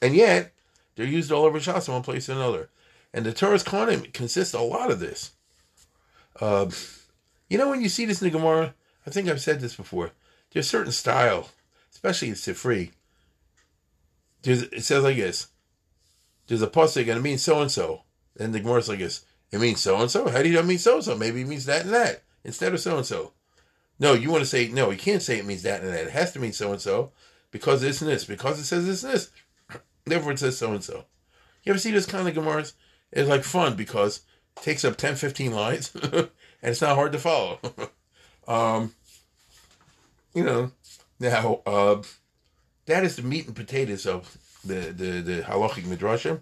and 0.00 0.14
yet 0.14 0.52
they're 0.94 1.06
used 1.06 1.30
all 1.30 1.44
over 1.44 1.58
Shas, 1.58 1.88
in 1.88 1.94
one 1.94 2.02
place 2.02 2.28
or 2.28 2.32
another. 2.32 2.70
And 3.12 3.26
the 3.26 3.32
Torah's 3.32 3.64
Kohanim 3.64 4.12
consists 4.12 4.54
a 4.54 4.60
lot 4.60 4.90
of 4.90 5.00
this. 5.00 5.32
Uh, 6.40 6.70
you 7.48 7.58
know, 7.58 7.68
when 7.68 7.82
you 7.82 7.88
see 7.88 8.06
this 8.06 8.22
in 8.22 8.30
the 8.30 8.38
Gemara, 8.38 8.74
I 9.06 9.10
think 9.10 9.28
I've 9.28 9.40
said 9.40 9.60
this 9.60 9.76
before. 9.76 10.12
There's 10.50 10.66
a 10.66 10.68
certain 10.68 10.92
style, 10.92 11.48
especially 11.92 12.28
in 12.28 12.34
Sifri. 12.34 12.90
There's, 14.42 14.62
it 14.62 14.84
says 14.84 15.04
like 15.04 15.16
this. 15.16 15.48
There's 16.46 16.62
a 16.62 16.66
pasuk 16.66 17.02
and 17.02 17.18
it 17.18 17.22
means 17.22 17.42
so 17.42 17.60
and 17.60 17.70
so. 17.70 18.02
Then 18.34 18.52
the 18.52 18.60
Gemara's 18.60 18.88
like 18.88 18.98
this. 18.98 19.24
It 19.52 19.60
means 19.60 19.80
so 19.80 20.00
and 20.00 20.10
so. 20.10 20.28
How 20.28 20.42
do 20.42 20.48
you 20.48 20.54
know 20.54 20.60
it 20.60 20.66
means 20.66 20.82
so 20.82 20.96
and 20.96 21.04
so? 21.04 21.16
Maybe 21.16 21.42
it 21.42 21.46
means 21.48 21.66
that 21.66 21.82
and 21.82 21.92
that 21.92 22.22
instead 22.44 22.72
of 22.72 22.80
so 22.80 22.96
and 22.96 23.06
so. 23.06 23.32
No, 23.98 24.14
you 24.14 24.30
want 24.30 24.42
to 24.42 24.48
say 24.48 24.68
no. 24.68 24.90
You 24.90 24.98
can't 24.98 25.22
say 25.22 25.38
it 25.38 25.44
means 25.44 25.62
that 25.62 25.82
and 25.82 25.92
that. 25.92 26.06
It 26.06 26.10
has 26.10 26.32
to 26.32 26.38
mean 26.40 26.52
so 26.52 26.72
and 26.72 26.80
so 26.80 27.12
because 27.50 27.82
this 27.82 28.00
and 28.00 28.10
this. 28.10 28.24
Because 28.24 28.58
it 28.58 28.64
says 28.64 28.86
this 28.86 29.04
and 29.04 29.12
this. 29.12 29.30
Therefore, 30.04 30.32
it 30.32 30.38
says 30.38 30.56
so 30.56 30.72
and 30.72 30.82
so. 30.82 31.04
You 31.64 31.70
ever 31.70 31.78
see 31.78 31.90
this 31.90 32.06
kind 32.06 32.26
of 32.26 32.34
Gemaras? 32.34 32.72
It's 33.12 33.28
like 33.28 33.44
fun 33.44 33.76
because 33.76 34.22
takes 34.62 34.84
up 34.84 34.96
10, 34.96 35.16
15 35.16 35.52
lines 35.52 35.92
and 36.02 36.30
it's 36.62 36.80
not 36.80 36.96
hard 36.96 37.12
to 37.12 37.18
follow. 37.18 37.58
um, 38.48 38.94
you 40.34 40.44
know, 40.44 40.72
now 41.18 41.60
uh, 41.66 42.02
that 42.86 43.04
is 43.04 43.16
the 43.16 43.22
meat 43.22 43.46
and 43.46 43.56
potatoes 43.56 44.06
of 44.06 44.36
the 44.64 44.92
the 44.92 45.20
the 45.20 45.42
halachic 45.42 45.84
midrashim, 45.84 46.40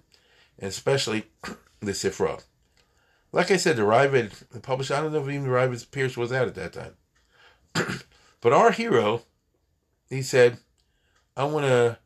and 0.59 0.69
especially 0.69 1.25
the 1.81 1.93
sifra. 1.93 2.43
Like 3.31 3.51
I 3.51 3.57
said, 3.57 3.77
the 3.77 3.83
Ravid, 3.83 4.49
the 4.51 4.61
published. 4.61 4.91
I 4.91 5.01
don't 5.01 5.13
know 5.13 5.21
if 5.21 5.29
even 5.29 5.45
the 5.45 5.51
Ravid 5.51 5.91
Pierce 5.91 6.17
was 6.17 6.33
out 6.33 6.49
at 6.49 6.55
that 6.55 6.73
time, 6.73 6.95
but 8.41 8.53
our 8.53 8.73
hero, 8.73 9.23
he 10.11 10.23
said, 10.23 10.59
"I 11.37 11.45
want 11.45 11.67
to 11.67 11.99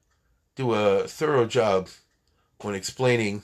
do 0.55 0.75
a 0.75 1.09
thorough 1.09 1.47
job 1.47 1.89
when 2.61 2.75
explaining 2.75 3.43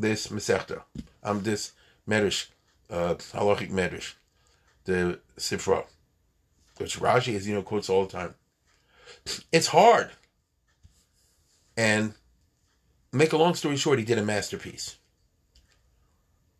this 0.00 0.28
Masechta. 0.28 0.82
I'm 1.22 1.42
this 1.42 1.72
Medrash, 2.08 2.48
uh, 2.90 3.14
halachic 3.14 3.70
Medrash, 3.70 4.14
the 4.84 5.20
Sifra, 5.38 5.84
which 6.78 6.98
Rashi, 6.98 7.36
as 7.36 7.46
you 7.46 7.54
know, 7.54 7.62
quotes 7.62 7.90
all 7.90 8.04
the 8.04 8.12
time. 8.12 8.34
It's 9.52 9.68
hard. 9.68 10.10
And 11.76 12.14
make 13.12 13.32
a 13.32 13.36
long 13.36 13.54
story 13.54 13.76
short, 13.76 13.98
he 13.98 14.04
did 14.04 14.18
a 14.18 14.24
masterpiece. 14.24 14.96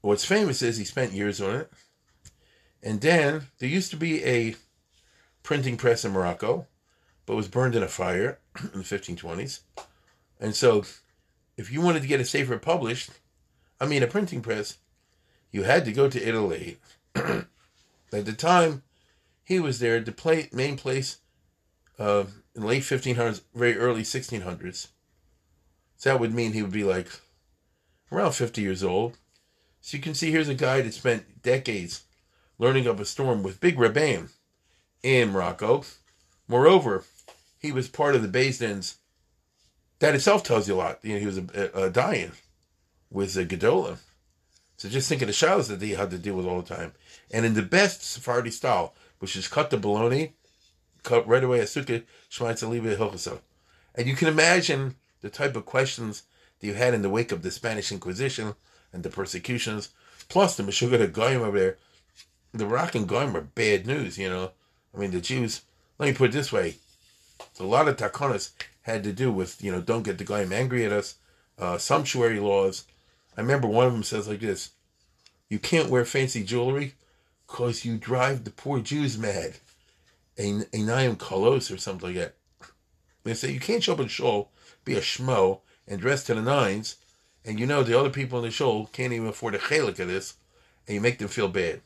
What's 0.03 0.25
famous 0.25 0.63
is 0.63 0.79
he 0.79 0.85
spent 0.85 1.13
years 1.13 1.41
on 1.41 1.57
it. 1.57 1.73
And 2.83 3.01
then 3.01 3.49
there 3.59 3.69
used 3.69 3.91
to 3.91 3.97
be 3.97 4.25
a 4.25 4.57
printing 5.43 5.77
press 5.77 6.05
in 6.05 6.13
Morocco, 6.13 6.67
but 7.27 7.37
was 7.37 7.49
burned 7.49 7.75
in 7.75 7.83
a 7.83 7.89
fire 7.89 8.39
in 8.75 8.81
the 8.81 8.85
1520s. 8.85 9.61
And 10.39 10.55
so, 10.55 10.85
if 11.59 11.71
you 11.71 11.83
wanted 11.83 12.01
to 12.01 12.09
get 12.09 12.21
a 12.21 12.25
safer 12.25 12.59
published, 12.59 13.11
I 13.81 13.87
mean, 13.87 14.03
a 14.03 14.07
printing 14.07 14.43
press, 14.43 14.77
you 15.51 15.63
had 15.63 15.85
to 15.87 15.93
go 15.93 16.09
to 16.09 16.29
Italy. 16.29 16.79
At 17.15 17.47
the 18.11 18.33
time 18.33 18.83
he 19.43 19.59
was 19.59 19.79
there, 19.79 20.01
the 20.01 20.13
play, 20.13 20.49
main 20.53 20.77
place 20.77 21.19
uh, 21.99 22.25
in 22.55 22.63
late 22.63 22.83
1500s, 22.83 23.43
very 23.55 23.77
early 23.77 24.03
1600s. 24.03 24.89
So 25.97 26.11
that 26.11 26.21
would 26.21 26.35
mean 26.35 26.53
he 26.53 26.63
would 26.63 26.73
be 26.73 26.85
like 26.85 27.09
around 28.13 28.33
50 28.33 28.61
years 28.61 28.85
old. 28.85 29.17
So 29.81 29.97
you 29.97 30.03
can 30.03 30.15
see 30.15 30.31
here's 30.31 30.49
a 30.49 30.55
guy 30.55 30.83
that 30.83 30.95
spent 30.95 31.43
decades 31.43 32.05
learning 32.59 32.87
of 32.87 33.01
a 33.01 33.05
storm 33.05 33.43
with 33.43 33.61
Big 33.61 33.77
Rebbeim 33.77 34.31
in 35.03 35.31
Morocco. 35.31 35.85
Moreover, 36.47 37.05
he 37.59 37.73
was 37.73 37.89
part 37.89 38.15
of 38.15 38.23
the 38.23 38.29
Beis 38.29 38.97
That 40.01 40.15
itself 40.15 40.43
tells 40.43 40.69
you 40.69 40.75
a 40.75 40.77
lot. 40.77 40.99
You 41.03 41.15
know, 41.15 41.21
he 41.21 41.27
was 41.27 41.39
a, 41.39 41.71
a, 41.75 41.85
a 41.85 41.91
dying 41.91 42.33
with 43.11 43.35
the 43.35 43.45
Gedola. 43.45 43.99
So 44.77 44.89
just 44.89 45.09
think 45.09 45.21
of 45.21 45.27
the 45.27 45.35
shadows 45.35 45.69
that 45.69 45.81
they 45.81 45.89
had 45.89 46.11
to 46.11 46.19
deal 46.19 46.37
with 46.37 46.47
all 46.47 46.63
the 46.63 46.75
time. 46.75 46.93
And 47.31 47.45
in 47.45 47.55
the 47.55 47.63
best 47.63 48.03
Sephardi 48.03 48.51
style, 48.51 48.95
which 49.19 49.37
is 49.37 49.49
cut 49.49 49.71
the 49.71 49.77
bologna, 49.77 50.33
cut 51.03 51.29
right 51.29 51.45
away 51.45 51.61
a 51.61 51.65
sukkah, 51.65 52.03
shmaitz 52.31 52.63
aliva 52.63 52.97
hilchasa. 52.97 53.41
And 53.95 54.07
you 54.07 54.17
can 54.17 54.29
imagine 54.29 54.95
the 55.21 55.31
type 55.31 55.57
of 55.57 55.67
questions 55.67 56.23
that 56.59 56.67
you 56.67 56.75
had 56.75 56.95
in 56.95 57.03
the 57.03 57.11
wake 57.11 57.33
of 57.33 57.43
the 57.43 57.51
Spanish 57.51 57.93
Inquisition 57.93 58.55
and 58.93 59.03
the 59.03 59.11
persecutions, 59.11 59.91
plus 60.29 60.57
the 60.57 60.63
Meshuggah 60.63 61.13
Goyim 61.13 61.43
over 61.43 61.59
there. 61.59 61.77
The 62.53 62.67
Rock 62.67 62.95
and 62.95 63.07
Goyim 63.07 63.37
are 63.37 63.43
bad 63.43 63.87
news, 63.87 64.19
you 64.19 64.29
know. 64.29 64.53
I 64.95 64.99
mean, 64.99 65.11
the 65.11 65.21
Jews, 65.21 65.63
let 65.99 66.07
me 66.07 66.15
put 66.15 66.31
it 66.31 66.33
this 66.33 66.53
way. 66.53 66.77
A 67.59 67.65
lot 67.65 67.89
of 67.89 67.97
takonas 67.97 68.51
had 68.83 69.05
to 69.05 69.13
do 69.13 69.31
with, 69.31 69.63
you 69.63 69.71
know, 69.71 69.81
don't 69.81 70.03
get 70.03 70.19
the 70.19 70.25
Goyim 70.25 70.53
angry 70.53 70.85
at 70.85 70.93
us, 70.93 71.17
uh, 71.59 71.79
sumptuary 71.79 72.41
laws, 72.41 72.85
I 73.41 73.43
remember 73.43 73.69
one 73.69 73.87
of 73.87 73.95
them 73.95 74.03
says 74.03 74.29
like 74.29 74.41
this 74.41 74.73
You 75.49 75.59
can't 75.59 75.89
wear 75.89 76.05
fancy 76.05 76.45
jewelry 76.45 76.93
because 77.47 77.87
you 77.87 77.97
drive 77.97 78.45
the 78.45 78.51
poor 78.51 78.81
Jews 78.81 79.17
mad. 79.17 79.55
A, 80.39 80.67
a 80.75 80.83
Naim 80.83 81.17
Kolos 81.17 81.75
or 81.75 81.79
something 81.79 82.09
like 82.09 82.19
that. 82.19 82.35
They 83.25 83.33
say 83.33 83.51
you 83.51 83.59
can't 83.59 83.83
show 83.83 83.95
up 83.95 84.01
in 84.01 84.09
shul, 84.09 84.51
be 84.85 84.95
a 84.95 85.01
schmo, 85.01 85.61
and 85.89 86.03
dress 86.03 86.23
to 86.25 86.35
the 86.35 86.43
nines, 86.43 86.97
and 87.43 87.59
you 87.59 87.67
know 87.67 87.83
the 87.83 87.99
other 87.99 88.11
people 88.11 88.39
in 88.41 88.45
the 88.45 88.51
shul 88.51 88.91
can't 88.93 89.15
even 89.15 89.29
afford 89.29 89.55
a 89.55 89.59
chalik 89.59 89.99
of 90.01 90.09
this, 90.09 90.35
and 90.87 90.97
you 90.97 91.01
make 91.01 91.17
them 91.17 91.29
feel 91.29 91.49
bad. 91.49 91.81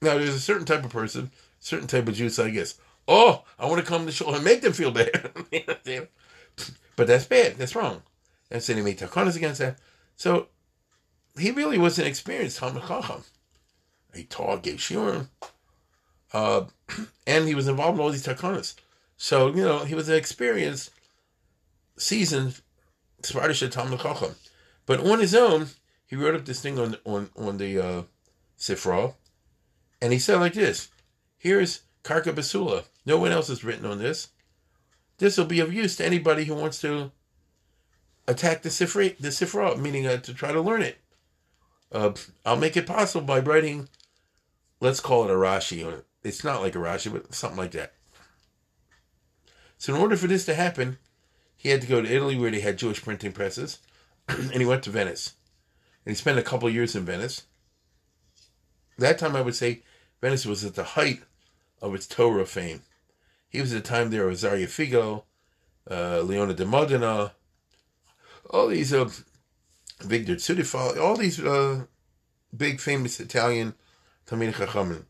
Now, 0.00 0.16
there's 0.16 0.34
a 0.34 0.40
certain 0.40 0.64
type 0.64 0.86
of 0.86 0.90
person, 0.90 1.32
certain 1.60 1.86
type 1.86 2.08
of 2.08 2.14
Jews, 2.14 2.38
I 2.38 2.48
guess. 2.48 2.76
Oh, 3.06 3.44
I 3.58 3.66
want 3.66 3.80
to 3.80 3.86
come 3.86 4.06
to 4.06 4.12
shul 4.12 4.34
and 4.34 4.42
make 4.42 4.62
them 4.62 4.72
feel 4.72 4.90
bad. 4.90 5.32
but 6.96 7.06
that's 7.06 7.26
bad. 7.26 7.56
That's 7.58 7.76
wrong. 7.76 8.00
And 8.50 8.62
so 8.62 8.72
they 8.72 8.80
made 8.80 8.98
takanas 8.98 9.36
against 9.36 9.60
that. 9.60 9.76
So 10.16 10.48
he 11.38 11.50
really 11.50 11.78
was 11.78 11.98
an 11.98 12.06
experienced 12.06 12.58
Talmud 12.58 12.86
Chacham. 12.86 13.24
He 14.14 14.24
taught, 14.24 14.62
gave 14.62 14.76
shiurim, 14.76 15.28
uh, 16.32 16.64
and 17.26 17.48
he 17.48 17.54
was 17.54 17.68
involved 17.68 17.98
in 17.98 18.04
all 18.04 18.10
these 18.10 18.26
takanas. 18.26 18.74
So 19.16 19.48
you 19.48 19.64
know 19.64 19.84
he 19.84 19.94
was 19.94 20.08
an 20.08 20.16
experienced, 20.16 20.90
seasoned 21.96 22.60
Sephardic 23.22 23.70
Talmud 23.70 24.00
Chacham. 24.00 24.36
But 24.86 25.00
on 25.00 25.18
his 25.18 25.34
own, 25.34 25.68
he 26.06 26.16
wrote 26.16 26.34
up 26.34 26.44
this 26.44 26.60
thing 26.60 26.78
on 26.78 26.96
on 27.04 27.30
on 27.36 27.58
the 27.58 27.78
uh, 27.78 28.02
Sifra, 28.58 29.14
and 30.00 30.12
he 30.12 30.18
said 30.18 30.38
like 30.38 30.54
this: 30.54 30.88
"Here's 31.38 31.82
Karka 32.04 32.32
Basula. 32.32 32.84
No 33.06 33.18
one 33.18 33.32
else 33.32 33.48
has 33.48 33.64
written 33.64 33.86
on 33.86 33.98
this. 33.98 34.28
This 35.18 35.38
will 35.38 35.44
be 35.46 35.60
of 35.60 35.72
use 35.72 35.96
to 35.96 36.04
anybody 36.04 36.44
who 36.44 36.54
wants 36.54 36.80
to 36.80 37.12
attack 38.26 38.62
the 38.62 38.68
Sifra, 38.68 39.16
the 39.18 39.28
Sifra, 39.28 39.78
meaning 39.78 40.06
uh, 40.06 40.18
to 40.18 40.34
try 40.34 40.52
to 40.52 40.60
learn 40.60 40.82
it. 40.82 40.98
Uh, 41.92 42.12
I'll 42.44 42.56
make 42.56 42.76
it 42.76 42.86
possible 42.86 43.24
by 43.24 43.38
writing, 43.40 43.88
let's 44.80 45.00
call 45.00 45.24
it 45.24 45.30
a 45.30 45.34
Rashi. 45.34 45.86
on 45.86 45.94
it. 45.94 46.06
It's 46.22 46.42
not 46.42 46.62
like 46.62 46.74
a 46.74 46.78
Rashi, 46.78 47.12
but 47.12 47.34
something 47.34 47.58
like 47.58 47.72
that. 47.72 47.92
So, 49.78 49.94
in 49.94 50.00
order 50.00 50.16
for 50.16 50.26
this 50.26 50.46
to 50.46 50.54
happen, 50.54 50.98
he 51.56 51.68
had 51.68 51.82
to 51.82 51.86
go 51.86 52.00
to 52.00 52.12
Italy 52.12 52.38
where 52.38 52.50
they 52.50 52.60
had 52.60 52.78
Jewish 52.78 53.02
printing 53.02 53.32
presses, 53.32 53.78
and 54.28 54.54
he 54.54 54.64
went 54.64 54.82
to 54.84 54.90
Venice. 54.90 55.34
And 56.04 56.12
he 56.12 56.16
spent 56.16 56.38
a 56.38 56.42
couple 56.42 56.68
years 56.70 56.96
in 56.96 57.04
Venice. 57.04 57.42
That 58.98 59.18
time, 59.18 59.36
I 59.36 59.42
would 59.42 59.54
say, 59.54 59.82
Venice 60.20 60.46
was 60.46 60.64
at 60.64 60.74
the 60.74 60.84
height 60.84 61.22
of 61.82 61.94
its 61.94 62.06
Torah 62.06 62.46
fame. 62.46 62.82
He 63.48 63.60
was 63.60 63.72
at 63.72 63.84
the 63.84 63.88
time 63.88 64.10
there 64.10 64.28
Azariah 64.28 64.66
Figo, 64.66 65.24
uh, 65.90 66.20
Leona 66.20 66.54
de 66.54 66.64
Modena, 66.64 67.32
all 68.50 68.68
these 68.68 68.92
uh, 68.92 69.08
Victor 70.00 70.36
Tsudifal, 70.36 70.98
all 70.98 71.16
these 71.16 71.40
uh, 71.40 71.84
big 72.56 72.80
famous 72.80 73.20
Italian 73.20 73.74
Talmid 74.26 74.54
Chachamim. 74.54 75.04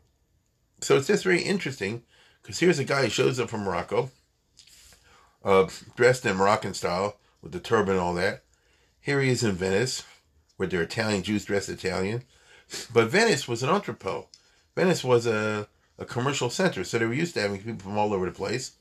So 0.81 0.97
it's 0.97 1.07
just 1.07 1.23
very 1.23 1.41
interesting 1.41 2.03
because 2.41 2.59
here's 2.59 2.79
a 2.79 2.83
guy 2.83 3.03
who 3.03 3.09
shows 3.09 3.39
up 3.39 3.49
from 3.49 3.63
Morocco, 3.63 4.11
uh, 5.43 5.67
dressed 5.95 6.25
in 6.25 6.35
Moroccan 6.37 6.73
style 6.73 7.17
with 7.41 7.51
the 7.51 7.59
turban 7.59 7.93
and 7.93 8.01
all 8.01 8.13
that. 8.15 8.43
Here 8.99 9.21
he 9.21 9.29
is 9.29 9.43
in 9.43 9.53
Venice, 9.53 10.03
where 10.57 10.67
they're 10.67 10.81
Italian 10.81 11.23
Jews 11.23 11.45
dressed 11.45 11.69
Italian. 11.69 12.23
But 12.91 13.09
Venice 13.09 13.47
was 13.47 13.61
an 13.61 13.69
entrepot. 13.69 14.27
Venice 14.75 15.03
was 15.03 15.27
a, 15.27 15.67
a 15.99 16.05
commercial 16.05 16.49
center, 16.49 16.83
so 16.83 16.97
they 16.97 17.05
were 17.05 17.13
used 17.13 17.35
to 17.35 17.41
having 17.41 17.61
people 17.61 17.79
from 17.79 17.97
all 17.97 18.13
over 18.13 18.25
the 18.25 18.31
place. 18.31 18.71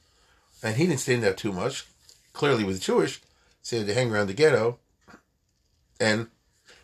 And 0.63 0.77
he 0.77 0.87
didn't 0.87 1.01
stand 1.01 1.23
there 1.23 1.35
too 1.35 1.53
much. 1.53 1.87
Clearly, 2.33 2.65
was 2.65 2.81
Jewish, 2.81 3.21
say 3.65 3.83
they 3.83 3.95
hang 3.95 4.13
around 4.13 4.29
the 4.29 4.35
ghetto, 4.35 4.79
and 5.99 6.29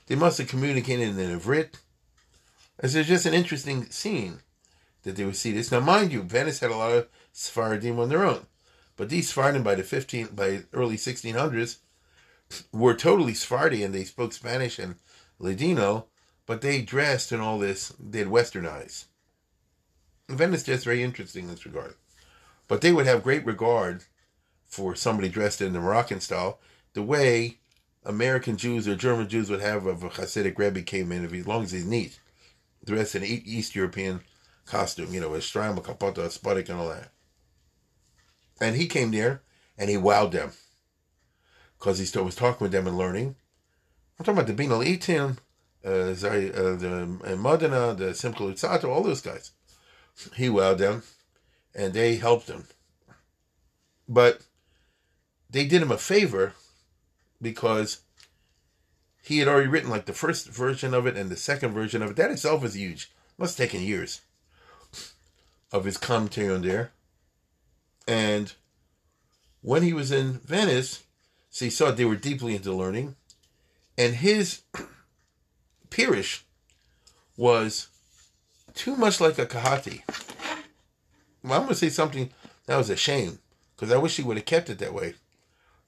they 0.06 0.16
must 0.16 0.38
have 0.38 0.48
communicated 0.48 1.16
in 1.16 1.30
a 1.30 1.38
Ivrit. 1.38 1.74
It's 2.82 2.94
just 2.94 3.26
an 3.26 3.34
interesting 3.34 3.88
scene 3.90 4.40
that 5.02 5.14
they 5.14 5.24
would 5.24 5.36
see 5.36 5.52
this. 5.52 5.70
Now, 5.70 5.80
mind 5.80 6.10
you, 6.12 6.22
Venice 6.22 6.60
had 6.60 6.70
a 6.70 6.76
lot 6.76 6.92
of 6.92 7.08
Sephardim 7.32 8.00
on 8.00 8.08
their 8.08 8.24
own, 8.24 8.46
but 8.96 9.10
these 9.10 9.28
Sephardim 9.28 9.62
by 9.62 9.74
the 9.74 9.82
15 9.82 10.28
by 10.32 10.62
early 10.72 10.96
1600s 10.96 11.76
were 12.72 12.94
totally 12.94 13.34
Sephardi 13.34 13.84
and 13.84 13.94
they 13.94 14.04
spoke 14.04 14.32
Spanish 14.32 14.78
and 14.78 14.96
Ladino, 15.38 16.06
but 16.46 16.62
they 16.62 16.80
dressed 16.80 17.30
and 17.30 17.42
all 17.42 17.58
this, 17.58 17.92
they'd 18.00 18.26
westernized. 18.26 19.04
Venice 20.28 20.62
just 20.62 20.84
very 20.84 21.02
interesting 21.02 21.44
in 21.44 21.50
this 21.50 21.66
regard. 21.66 21.94
But 22.68 22.80
they 22.80 22.92
would 22.92 23.06
have 23.06 23.22
great 23.22 23.44
regard 23.44 24.04
for 24.66 24.94
somebody 24.94 25.28
dressed 25.28 25.60
in 25.60 25.72
the 25.72 25.80
Moroccan 25.80 26.20
style, 26.20 26.58
the 26.92 27.02
way 27.02 27.58
American 28.04 28.56
Jews 28.56 28.88
or 28.88 28.96
German 28.96 29.28
Jews 29.28 29.50
would 29.50 29.60
have 29.60 29.86
if 29.86 30.02
a 30.02 30.08
Hasidic 30.08 30.58
Rebbe 30.58 30.82
came 30.82 31.12
in, 31.12 31.24
if 31.24 31.32
he, 31.32 31.40
as 31.40 31.46
long 31.46 31.62
as 31.62 31.72
he's 31.72 31.86
neat, 31.86 32.18
dressed 32.84 33.14
in 33.14 33.24
East 33.24 33.74
European 33.74 34.20
costume, 34.66 35.12
you 35.12 35.20
know, 35.20 35.30
with 35.30 35.42
Strama, 35.42 35.82
Kapota, 35.82 36.26
Spudik, 36.26 36.68
and 36.68 36.78
all 36.78 36.88
that. 36.88 37.10
And 38.60 38.76
he 38.76 38.86
came 38.86 39.10
there 39.10 39.42
and 39.76 39.90
he 39.90 39.96
wowed 39.96 40.32
them 40.32 40.52
because 41.78 41.98
he 41.98 42.04
still 42.04 42.24
was 42.24 42.34
talking 42.34 42.64
with 42.64 42.72
them 42.72 42.86
and 42.86 42.98
learning. 42.98 43.36
I'm 44.18 44.24
talking 44.24 44.38
about 44.38 44.54
the 44.54 44.62
Binal 44.62 44.84
Itim, 44.84 45.38
uh, 45.84 45.88
uh, 45.88 46.76
the 46.76 47.18
uh, 47.24 47.36
Modena, 47.36 47.94
the 47.94 48.14
Simcha 48.14 48.86
all 48.86 49.02
those 49.02 49.22
guys. 49.22 49.52
He 50.36 50.48
wowed 50.48 50.78
them 50.78 51.02
and 51.74 51.94
they 51.94 52.16
helped 52.16 52.48
him. 52.48 52.64
But 54.08 54.42
they 55.48 55.66
did 55.66 55.82
him 55.82 55.90
a 55.90 55.98
favor 55.98 56.54
because 57.40 58.00
he 59.22 59.38
had 59.38 59.48
already 59.48 59.68
written 59.68 59.90
like 59.90 60.06
the 60.06 60.12
first 60.12 60.48
version 60.48 60.94
of 60.94 61.06
it 61.06 61.16
and 61.16 61.30
the 61.30 61.36
second 61.36 61.72
version 61.72 62.02
of 62.02 62.10
it. 62.10 62.16
That 62.16 62.30
itself 62.30 62.64
is 62.64 62.74
huge. 62.74 63.10
Must 63.38 63.56
have 63.56 63.68
taken 63.68 63.84
years 63.84 64.22
of 65.72 65.84
his 65.84 65.96
commentary 65.96 66.52
on 66.52 66.62
there. 66.62 66.92
And 68.06 68.52
when 69.62 69.82
he 69.82 69.92
was 69.92 70.10
in 70.10 70.40
Venice, 70.44 71.04
so 71.50 71.64
he 71.64 71.70
saw 71.70 71.90
they 71.90 72.04
were 72.04 72.16
deeply 72.16 72.56
into 72.56 72.72
learning, 72.72 73.16
and 73.96 74.16
his 74.16 74.62
Pirish 75.90 76.42
was 77.36 77.88
too 78.74 78.96
much 78.96 79.20
like 79.20 79.38
a 79.38 79.46
Kahati. 79.46 80.02
Well, 81.42 81.54
I'm 81.54 81.60
going 81.60 81.68
to 81.68 81.74
say 81.74 81.88
something 81.88 82.30
that 82.66 82.76
was 82.76 82.90
a 82.90 82.96
shame 82.96 83.38
because 83.74 83.92
I 83.92 83.98
wish 83.98 84.16
he 84.16 84.22
would 84.22 84.36
have 84.36 84.46
kept 84.46 84.70
it 84.70 84.78
that 84.78 84.94
way. 84.94 85.14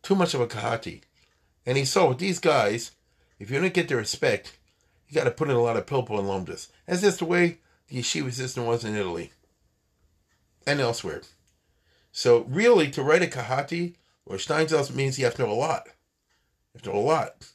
Too 0.03 0.15
much 0.15 0.35
of 0.35 0.41
a 0.41 0.47
Kahati. 0.47 1.03
And 1.65 1.77
he 1.77 1.85
saw 1.85 2.09
with 2.09 2.19
these 2.19 2.39
guys, 2.39 2.93
if 3.39 3.51
you 3.51 3.61
don't 3.61 3.75
get 3.75 3.89
their 3.89 3.99
respect, 3.99 4.57
you 5.09 5.15
got 5.15 5.25
to 5.25 5.31
put 5.31 5.49
in 5.49 5.57
a 5.57 5.63
lot 5.63 5.77
of 5.77 5.87
pilpul 5.87 6.19
and 6.19 6.29
lumdus. 6.29 6.69
That's 6.87 7.03
just 7.03 7.19
the 7.21 7.25
way 7.25 7.59
the 7.89 8.01
yeshiva 8.01 8.33
system 8.33 8.67
was 8.67 8.85
in 8.85 8.97
Italy 8.97 9.33
and 10.67 10.81
elsewhere. 10.81 11.23
So 12.13 12.43
really, 12.49 12.91
to 12.91 13.03
write 13.03 13.23
a 13.23 13.27
Kahati 13.27 13.95
or 14.27 14.37
Steinsaltz 14.37 14.95
means 14.95 15.19
you 15.19 15.25
have 15.25 15.35
to 15.37 15.43
know 15.43 15.53
a 15.53 15.55
lot. 15.55 15.87
You 15.87 16.79
have 16.79 16.83
to 16.83 16.91
know 16.91 16.99
a 16.99 17.01
lot. 17.01 17.53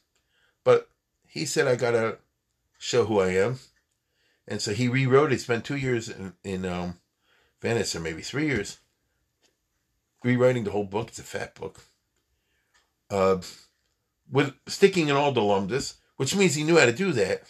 But 0.64 0.90
he 1.26 1.46
said, 1.46 1.68
I 1.68 1.76
got 1.76 1.92
to 1.92 2.18
show 2.78 3.06
who 3.06 3.20
I 3.20 3.30
am. 3.30 3.60
And 4.48 4.62
so 4.62 4.74
he 4.74 4.88
rewrote 4.88 5.32
it. 5.32 5.42
Spent 5.42 5.66
two 5.66 5.76
years 5.76 6.10
in, 6.10 6.34
in 6.44 6.66
um, 6.66 6.98
Venice, 7.62 7.96
or 7.96 8.00
maybe 8.00 8.22
three 8.22 8.48
years, 8.48 8.78
rewriting 10.24 10.64
the 10.64 10.72
whole 10.72 10.86
book. 10.86 11.10
It's 11.10 11.20
a 11.20 11.24
fat 11.24 11.56
book. 11.56 11.82
Uh, 13.10 13.38
with 14.32 14.54
sticking 14.68 15.10
in 15.10 15.16
all 15.16 15.32
the 15.32 15.42
lumdus, 15.42 15.96
which 16.18 16.36
means 16.36 16.56
he 16.56 16.64
knew 16.64 16.78
how 16.78 16.86
to 16.86 16.94
do 16.94 17.12
that. 17.14 17.44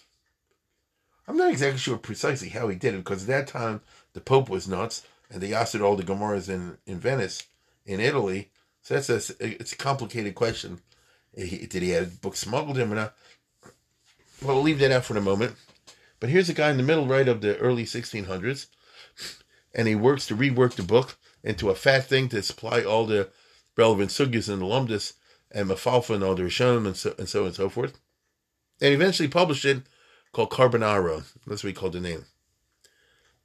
I'm 1.28 1.38
not 1.38 1.52
exactly 1.52 1.80
sure 1.80 1.98
precisely 1.98 2.50
how 2.50 2.68
he 2.70 2.76
did 2.76 2.94
it 2.94 3.04
because 3.04 3.24
at 3.24 3.28
that 3.28 3.48
time 3.48 3.82
the 4.14 4.22
Pope 4.22 4.50
was 4.50 4.68
nuts 4.68 5.06
and 5.30 5.42
they 5.42 5.54
asked 5.54 5.76
all 5.76 5.96
the 5.96 6.04
Gemaras 6.04 6.48
in, 6.50 6.78
in 6.86 7.00
Venice, 7.00 7.44
in 7.86 8.00
Italy. 8.00 8.52
So 8.82 8.94
that's 8.94 9.10
a, 9.10 9.34
it's 9.40 9.74
a 9.74 9.78
complicated 9.78 10.36
question. 10.36 10.80
Did 11.36 11.74
he 11.74 11.90
have 11.90 12.22
books 12.22 12.40
smuggled 12.40 12.78
him 12.78 12.92
or 12.92 12.96
not? 12.96 13.16
Well, 14.42 14.56
we'll 14.56 14.64
leave 14.64 14.80
that 14.80 14.92
out 14.92 15.06
for 15.06 15.14
the 15.14 15.22
moment. 15.22 15.56
But 16.20 16.30
here's 16.30 16.50
a 16.50 16.54
guy 16.54 16.72
in 16.72 16.78
the 16.78 16.84
middle 16.84 17.08
right 17.08 17.28
of 17.28 17.42
the 17.42 17.58
early 17.58 17.84
1600s, 17.84 18.68
and 19.76 19.88
he 19.88 19.96
works 19.96 20.26
to 20.28 20.36
rework 20.36 20.74
the 20.74 20.84
book 20.84 21.18
into 21.44 21.70
a 21.70 21.76
fat 21.76 22.06
thing 22.06 22.30
to 22.30 22.42
supply 22.42 22.84
all 22.84 23.06
the 23.06 23.30
relevant 23.76 24.10
sugyas 24.10 24.52
and 24.52 24.62
alumnus 24.62 25.14
and 25.52 25.70
mafalfa 25.70 26.14
and 26.14 26.24
the 26.24 26.44
rishonim 26.44 26.86
and 26.86 26.96
so, 26.96 27.16
and 27.18 27.30
so 27.30 27.42
on 27.42 27.48
and 27.48 27.56
so 27.56 27.70
forth. 27.70 28.00
And 28.82 28.94
eventually 28.94 29.28
published 29.28 29.66
it 29.66 29.84
called 30.32 30.52
Korban 30.52 30.82
Aharon. 30.82 31.24
That's 31.46 31.64
what 31.64 31.70
he 31.70 31.74
called 31.74 31.94
the 31.94 32.00
name. 32.00 32.26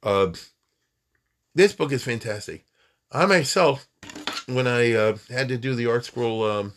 Uh, 0.01 0.33
this 1.55 1.73
book 1.73 1.91
is 1.91 2.03
fantastic. 2.03 2.65
I 3.11 3.25
myself, 3.25 3.87
when 4.47 4.67
I 4.67 4.91
uh, 4.93 5.17
had 5.29 5.47
to 5.49 5.57
do 5.57 5.75
the 5.75 5.85
ArtScroll 5.85 6.59
um, 6.59 6.73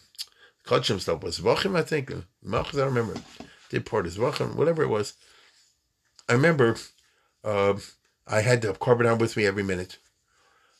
Kachim 0.64 1.00
stuff, 1.00 1.22
was 1.22 1.40
Zvachim, 1.40 1.76
I 1.76 1.82
think. 1.82 2.12
Malchus, 2.42 2.78
I 2.78 2.84
remember. 2.84 3.14
Did 3.70 3.86
part 3.86 4.06
of 4.06 4.12
Zvachim, 4.12 4.54
whatever 4.54 4.82
it 4.82 4.88
was. 4.88 5.14
I 6.28 6.34
remember 6.34 6.76
uh, 7.44 7.74
I 8.26 8.40
had 8.40 8.62
the 8.62 8.72
Korban 8.74 9.18
with 9.18 9.36
me 9.36 9.46
every 9.46 9.62
minute. 9.62 9.98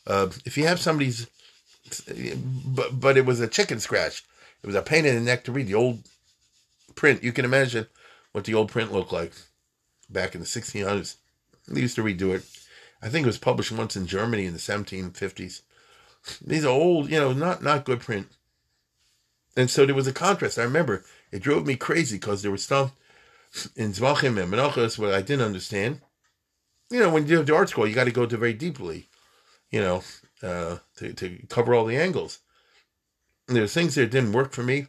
Uh, 0.07 0.29
if 0.45 0.57
you 0.57 0.67
have 0.67 0.81
somebody's, 0.81 1.27
but 2.67 3.01
but 3.01 3.17
it 3.17 3.27
was 3.27 3.41
a 3.41 3.49
chicken 3.49 3.81
scratch. 3.81 4.25
It 4.63 4.67
was 4.67 4.77
a 4.77 4.83
pain 4.83 5.05
in 5.05 5.15
the 5.15 5.21
neck 5.21 5.45
to 5.45 5.53
read 5.53 5.67
the 5.67 5.75
old 5.75 6.03
print. 6.95 7.23
You 7.23 7.33
can 7.33 7.45
imagine 7.45 7.87
what 8.33 8.45
the 8.45 8.55
old 8.55 8.71
print 8.71 8.93
looked 8.93 9.13
like 9.13 9.33
back 10.11 10.35
in 10.35 10.41
the 10.41 10.47
1600s. 10.47 11.17
They 11.69 11.81
used 11.81 11.97
to 11.97 12.03
redo 12.03 12.35
it. 12.35 12.45
I 13.03 13.09
think 13.09 13.25
it 13.25 13.29
was 13.29 13.39
published 13.39 13.73
once 13.73 13.97
in 13.97 14.07
Germany 14.07 14.47
in 14.47 14.53
the 14.53 14.59
1750s. 14.59 15.63
These 16.45 16.65
are 16.65 16.69
old, 16.69 17.11
you 17.11 17.21
know, 17.21 17.33
not 17.33 17.63
not 17.63 17.85
good 17.85 18.01
print. 18.01 18.29
And 19.57 19.71
so 19.71 19.87
there 19.87 19.95
was 19.95 20.07
a 20.07 20.13
contrast. 20.13 20.59
I 20.59 20.65
remember 20.65 21.05
it 21.31 21.43
drove 21.43 21.67
me 21.67 21.77
crazy 21.77 22.17
because 22.17 22.43
there 22.43 22.51
was 22.51 22.63
stuff 22.63 22.93
in 23.75 23.93
Zvachim 23.93 24.41
and 24.41 24.53
Menachos 24.53 24.99
what 24.99 25.15
I 25.15 25.23
didn't 25.23 25.47
understand. 25.47 26.01
You 26.91 27.01
know, 27.01 27.11
when 27.11 27.27
you 27.27 27.39
do 27.39 27.43
the 27.43 27.53
ArtScroll, 27.53 27.89
you 27.89 27.95
got 27.95 28.05
to 28.05 28.13
go 28.13 28.27
to 28.27 28.37
very 28.37 28.53
deeply, 28.53 29.09
you 29.71 29.81
know, 29.81 30.03
uh, 30.43 30.79
to, 30.99 31.13
to 31.15 31.39
cover 31.49 31.75
all 31.75 31.85
the 31.85 31.97
angles. 31.97 32.41
There's 33.49 33.73
things 33.73 33.95
that 33.95 34.11
didn't 34.11 34.33
work 34.33 34.53
for 34.53 34.65
me, 34.65 34.89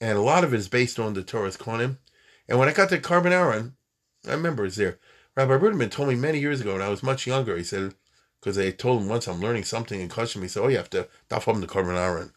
and 0.00 0.18
a 0.18 0.22
lot 0.22 0.44
of 0.44 0.52
it 0.52 0.58
is 0.58 0.68
based 0.68 0.98
on 0.98 1.14
the 1.14 1.22
Torah's 1.22 1.56
Kohanim. 1.56 1.98
And 2.48 2.58
when 2.58 2.68
I 2.68 2.72
got 2.72 2.90
to 2.90 2.98
Korban 2.98 3.72
I 4.26 4.30
remember 4.30 4.66
it's 4.66 4.76
there. 4.76 4.98
Rabbi 5.36 5.56
Ruderman 5.56 5.90
told 5.90 6.10
me 6.10 6.14
many 6.14 6.38
years 6.38 6.60
ago 6.60 6.74
when 6.74 6.82
I 6.82 6.90
was 6.90 7.02
much 7.02 7.26
younger, 7.26 7.56
he 7.56 7.64
said, 7.64 7.94
because 8.38 8.56
they 8.56 8.72
told 8.72 9.00
him 9.00 9.08
once 9.08 9.26
I'm 9.26 9.40
learning 9.40 9.64
something 9.64 10.00
in 10.00 10.10
Kashmir, 10.10 10.42
he 10.42 10.48
said, 10.48 10.62
oh, 10.62 10.68
you 10.68 10.76
have 10.76 10.90
to 10.90 11.08
daf 11.30 11.48
on 11.48 11.60
the 11.62 11.66
Korban 11.66 11.96
Aharon. 11.96 12.32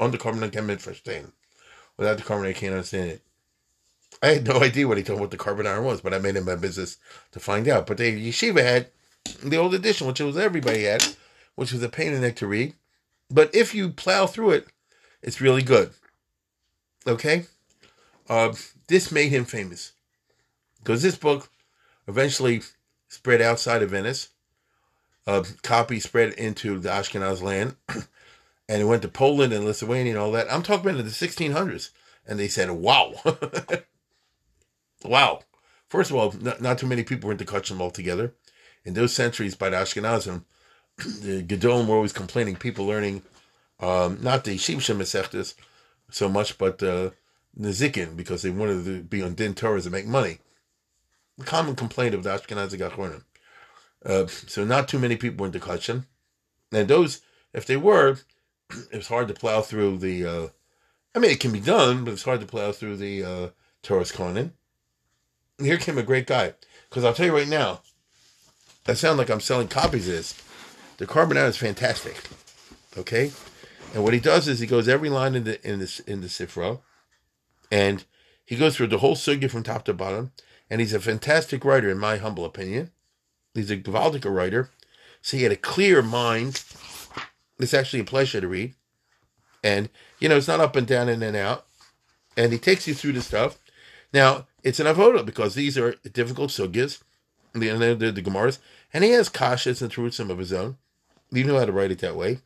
On 0.00 0.10
the 0.10 0.18
Korban 0.18 0.50
can 0.50 0.66
verstehen. 0.66 1.30
Without 1.96 2.16
the 2.16 2.24
Korban, 2.24 2.48
I 2.48 2.52
can't 2.54 2.72
understand 2.72 3.10
it. 3.10 3.22
I 4.22 4.28
had 4.28 4.46
no 4.46 4.60
idea 4.60 4.88
what 4.88 4.96
he 4.96 5.04
told 5.04 5.18
me 5.18 5.22
what 5.22 5.30
the 5.30 5.36
Korban 5.36 5.84
was, 5.84 6.00
but 6.00 6.12
I 6.12 6.18
made 6.18 6.36
it 6.36 6.44
my 6.44 6.56
business 6.56 6.96
to 7.32 7.38
find 7.38 7.68
out. 7.68 7.86
But 7.86 7.98
the 7.98 8.28
yeshiva 8.28 8.62
had 8.62 8.88
the 9.44 9.58
old 9.58 9.74
edition, 9.74 10.06
which 10.06 10.20
was 10.20 10.36
everybody 10.36 10.84
had, 10.84 11.04
which 11.54 11.72
was 11.72 11.82
a 11.82 11.88
pain 11.88 12.08
in 12.08 12.14
the 12.14 12.20
neck 12.20 12.36
to 12.36 12.46
read. 12.46 12.74
But 13.30 13.54
if 13.54 13.74
you 13.74 13.90
plow 13.90 14.26
through 14.26 14.50
it, 14.50 14.68
it's 15.22 15.40
really 15.40 15.62
good. 15.62 15.90
Okay? 17.06 17.46
Uh, 18.28 18.54
this 18.86 19.10
made 19.10 19.30
him 19.30 19.44
famous. 19.44 19.92
Because 20.78 21.02
this 21.02 21.16
book 21.16 21.50
eventually 22.06 22.62
spread 23.08 23.40
outside 23.40 23.82
of 23.82 23.90
Venice. 23.90 24.28
A 25.26 25.30
uh, 25.30 25.44
copy 25.62 26.00
spread 26.00 26.34
into 26.34 26.78
the 26.78 26.90
Ashkenaz 26.90 27.40
land. 27.40 27.76
and 28.68 28.82
it 28.82 28.84
went 28.84 29.02
to 29.02 29.08
Poland 29.08 29.52
and 29.52 29.64
Lithuania 29.64 30.12
and 30.12 30.20
all 30.20 30.32
that. 30.32 30.52
I'm 30.52 30.62
talking 30.62 30.90
about 30.90 31.00
in 31.00 31.06
the 31.06 31.12
1600s. 31.12 31.90
And 32.26 32.38
they 32.38 32.48
said, 32.48 32.70
wow. 32.70 33.14
wow. 35.04 35.40
First 35.88 36.10
of 36.10 36.16
all, 36.16 36.34
not, 36.40 36.60
not 36.60 36.78
too 36.78 36.86
many 36.86 37.02
people 37.02 37.28
were 37.28 37.32
into 37.32 37.44
Kachim 37.44 37.80
altogether. 37.80 38.34
In 38.84 38.94
those 38.94 39.14
centuries 39.14 39.54
by 39.54 39.70
the 39.70 39.76
Ashkenazim, 39.76 40.44
the 40.98 41.42
Gedolim 41.42 41.86
were 41.86 41.96
always 41.96 42.12
complaining, 42.12 42.56
people 42.56 42.86
learning 42.86 43.22
um, 43.80 44.18
not 44.22 44.44
the 44.44 44.56
Shimsha 44.56 44.96
Masechtas 44.96 45.54
so 46.10 46.28
much, 46.28 46.58
but 46.58 46.82
uh, 46.82 47.10
Nezikin, 47.58 48.16
because 48.16 48.42
they 48.42 48.50
wanted 48.50 48.84
to 48.84 49.02
be 49.02 49.22
on 49.22 49.34
Din 49.34 49.54
Torahs 49.54 49.84
and 49.84 49.92
make 49.92 50.06
money. 50.06 50.38
The 51.38 51.44
common 51.44 51.74
complaint 51.74 52.14
of 52.14 52.22
the 52.22 52.30
Ashkenazi 52.30 52.78
Gachronim. 52.78 53.24
Uh, 54.04 54.26
so 54.26 54.64
not 54.64 54.88
too 54.88 54.98
many 54.98 55.16
people 55.16 55.42
were 55.42 55.46
into 55.46 55.58
Kachin. 55.58 56.04
And 56.72 56.88
those, 56.88 57.20
if 57.52 57.66
they 57.66 57.76
were, 57.76 58.18
it 58.92 58.96
was 58.96 59.08
hard 59.08 59.28
to 59.28 59.34
plow 59.34 59.60
through 59.60 59.98
the, 59.98 60.24
uh, 60.24 60.48
I 61.14 61.18
mean, 61.18 61.30
it 61.30 61.40
can 61.40 61.52
be 61.52 61.60
done, 61.60 62.04
but 62.04 62.12
it's 62.12 62.24
hard 62.24 62.40
to 62.40 62.46
plow 62.46 62.72
through 62.72 62.96
the 62.96 63.24
uh, 63.24 63.48
Toras 63.82 64.12
Kohanim. 64.12 64.52
Here 65.58 65.78
came 65.78 65.98
a 65.98 66.02
great 66.02 66.26
guy. 66.26 66.54
Because 66.88 67.04
I'll 67.04 67.14
tell 67.14 67.26
you 67.26 67.36
right 67.36 67.48
now, 67.48 67.80
I 68.86 68.94
sound 68.94 69.18
like 69.18 69.30
I'm 69.30 69.40
selling 69.40 69.68
copies 69.68 70.06
of 70.08 70.14
this. 70.14 70.34
The 70.98 71.06
Korban 71.06 71.32
Aharon 71.34 71.48
is 71.48 71.56
fantastic. 71.56 72.22
Okay? 72.96 73.32
And 73.94 74.04
what 74.04 74.14
he 74.14 74.20
does 74.20 74.48
is 74.48 74.60
he 74.60 74.66
goes 74.66 74.88
every 74.88 75.08
line 75.08 75.34
in 75.34 75.44
the 75.44 75.68
in 75.68 75.78
this 75.80 76.00
in 76.00 76.20
the 76.20 76.28
Sifra, 76.28 76.80
and 77.70 78.04
He 78.44 78.56
goes 78.56 78.76
through 78.76 78.88
the 78.88 78.98
whole 78.98 79.16
sugya 79.16 79.50
from 79.50 79.62
top 79.62 79.84
to 79.86 79.94
bottom, 79.94 80.32
and 80.70 80.80
he's 80.80 80.92
a 80.92 81.00
fantastic 81.00 81.64
writer, 81.64 81.90
in 81.90 81.98
my 81.98 82.16
humble 82.18 82.44
opinion. 82.44 82.90
He's 83.54 83.70
a 83.70 83.76
Gvaldica 83.76 84.34
writer, 84.34 84.70
so 85.22 85.36
he 85.36 85.44
had 85.44 85.52
a 85.52 85.56
clear 85.56 86.02
mind. 86.02 86.62
It's 87.58 87.74
actually 87.74 88.00
a 88.00 88.04
pleasure 88.04 88.40
to 88.40 88.48
read, 88.48 88.74
and 89.62 89.88
you 90.18 90.28
know 90.28 90.36
it's 90.36 90.48
not 90.48 90.60
up 90.60 90.76
and 90.76 90.86
down, 90.86 91.08
in 91.08 91.22
and 91.22 91.36
out, 91.36 91.66
and 92.36 92.52
he 92.52 92.58
takes 92.58 92.86
you 92.86 92.94
through 92.94 93.12
the 93.12 93.22
stuff. 93.22 93.58
Now 94.12 94.46
it's 94.62 94.80
an 94.80 94.86
avoda 94.86 95.24
because 95.24 95.54
these 95.54 95.78
are 95.78 95.92
difficult 96.12 96.50
sugyas, 96.50 97.02
the 97.52 97.70
the, 97.70 97.94
the, 97.94 98.12
the 98.12 98.22
Gemaras, 98.22 98.58
and 98.92 99.04
he 99.04 99.10
has 99.10 99.30
kashas 99.30 99.80
and 99.80 99.90
truths 99.90 100.18
of 100.18 100.38
his 100.38 100.52
own. 100.52 100.76
You 101.30 101.44
know 101.44 101.58
how 101.58 101.64
to 101.64 101.72
write 101.72 101.90
it 101.90 101.98
that 102.00 102.16
way. 102.16 102.38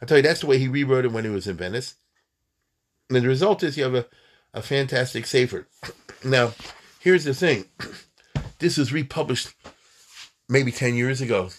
I 0.00 0.06
tell 0.06 0.18
you, 0.18 0.22
that's 0.22 0.40
the 0.40 0.46
way 0.46 0.58
he 0.58 0.68
rewrote 0.68 1.04
it 1.04 1.12
when 1.12 1.24
he 1.24 1.30
was 1.30 1.46
in 1.46 1.56
Venice. 1.56 1.96
And 3.08 3.16
the 3.16 3.26
result 3.26 3.62
is 3.62 3.76
you 3.76 3.84
have 3.84 3.94
a, 3.94 4.06
a 4.54 4.62
fantastic 4.62 5.26
Sefer. 5.26 5.66
Now, 6.24 6.52
here's 6.98 7.24
the 7.24 7.34
thing. 7.34 7.66
This 8.58 8.76
was 8.76 8.92
republished 8.92 9.54
maybe 10.48 10.72
10 10.72 10.96
years 10.96 11.20
ago 11.20 11.50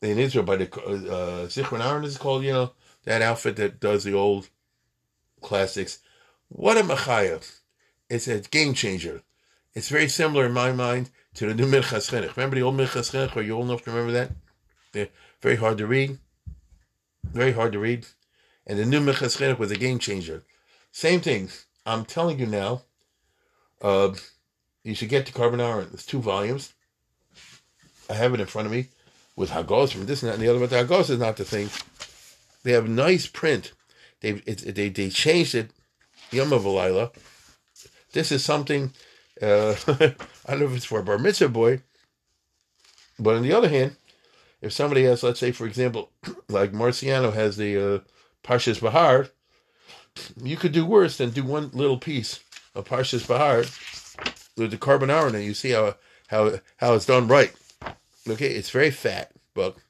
in 0.00 0.20
Israel 0.20 0.44
by 0.44 0.54
the 0.54 0.66
uh, 0.66 1.46
Zichron 1.46 1.84
Aaron 1.84 2.04
is 2.04 2.16
called, 2.16 2.44
you 2.44 2.52
know, 2.52 2.72
that 3.04 3.22
outfit 3.22 3.56
that 3.56 3.80
does 3.80 4.04
the 4.04 4.12
old 4.12 4.48
classics. 5.40 5.98
What 6.48 6.78
a 6.78 6.82
Machaya. 6.82 7.44
It's 8.08 8.28
a 8.28 8.40
game 8.40 8.74
changer. 8.74 9.22
It's 9.74 9.88
very 9.88 10.08
similar 10.08 10.46
in 10.46 10.52
my 10.52 10.72
mind 10.72 11.10
to 11.34 11.46
the 11.46 11.54
new 11.54 11.66
Minchas 11.66 12.10
Chinuch. 12.10 12.36
Remember 12.36 12.56
the 12.56 12.62
old 12.62 12.76
Minchas 12.76 13.10
Chinuch? 13.10 13.36
Are 13.36 13.42
you 13.42 13.54
old 13.54 13.66
enough 13.66 13.82
to 13.84 13.90
remember 13.90 14.12
that? 14.12 14.30
They're 14.92 15.08
very 15.42 15.56
hard 15.56 15.78
to 15.78 15.86
read. 15.86 16.18
Very 17.24 17.52
hard 17.52 17.72
to 17.72 17.78
read. 17.78 18.06
And 18.66 18.78
the 18.78 18.86
new 18.86 19.00
Minchas 19.00 19.36
Chinuch 19.36 19.58
was 19.58 19.72
a 19.72 19.76
game 19.76 19.98
changer. 19.98 20.44
Same 20.92 21.20
thing. 21.20 21.50
I'm 21.84 22.04
telling 22.04 22.38
you 22.38 22.46
now, 22.46 22.82
uh, 23.82 24.14
you 24.84 24.94
should 24.94 25.08
get 25.08 25.26
to 25.26 25.32
Korban 25.32 25.58
Aharon. 25.58 25.90
There's 25.90 26.06
two 26.06 26.20
volumes. 26.20 26.72
I 28.08 28.14
have 28.14 28.34
it 28.34 28.40
in 28.40 28.46
front 28.46 28.66
of 28.66 28.72
me 28.72 28.88
with 29.34 29.50
Hagos 29.50 29.92
from 29.92 30.06
this 30.06 30.22
and 30.22 30.30
that 30.30 30.34
and 30.34 30.42
the 30.42 30.48
other, 30.48 30.60
but 30.60 30.70
the 30.70 30.78
Hagos 30.78 31.10
is 31.10 31.18
not 31.18 31.36
the 31.36 31.44
thing. 31.44 31.70
They 32.62 32.72
have 32.72 32.88
nice 32.88 33.26
print. 33.26 33.72
They 34.20 34.42
it, 34.46 34.74
they 34.74 34.88
they 34.88 35.08
changed 35.08 35.54
it. 35.54 35.70
Yom 36.30 36.50
Avalila. 36.50 37.12
This 38.12 38.30
is 38.30 38.44
something. 38.44 38.92
Uh, 39.40 39.74
I 39.88 40.14
don't 40.50 40.60
know 40.60 40.66
if 40.66 40.76
it's 40.76 40.84
for 40.84 41.00
a 41.00 41.02
bar 41.02 41.18
mitzvah 41.18 41.48
boy, 41.48 41.82
but 43.18 43.34
on 43.34 43.42
the 43.42 43.52
other 43.52 43.68
hand, 43.68 43.96
if 44.62 44.72
somebody 44.72 45.02
has, 45.04 45.22
let's 45.22 45.40
say, 45.40 45.50
for 45.52 45.66
example, 45.66 46.10
like 46.48 46.72
Marciano 46.72 47.34
has 47.34 47.56
the 47.56 47.96
uh, 47.96 47.98
Parshas 48.44 48.80
Bahar, 48.80 49.28
you 50.42 50.56
could 50.56 50.72
do 50.72 50.86
worse 50.86 51.18
than 51.18 51.30
do 51.30 51.42
one 51.44 51.70
little 51.74 51.98
piece 51.98 52.40
of 52.74 52.88
Parshas 52.88 53.26
Bahar 53.26 53.58
with 54.56 54.70
the 54.70 54.78
Korban 54.78 55.08
Aharon, 55.08 55.34
and 55.34 55.44
you 55.44 55.54
see 55.54 55.70
how 55.70 55.96
how 56.28 56.60
how 56.76 56.94
it's 56.94 57.06
done 57.06 57.28
right. 57.28 57.52
Okay, 58.28 58.54
it's 58.54 58.70
very 58.70 58.90
fat 58.90 59.32
book, 59.52 59.82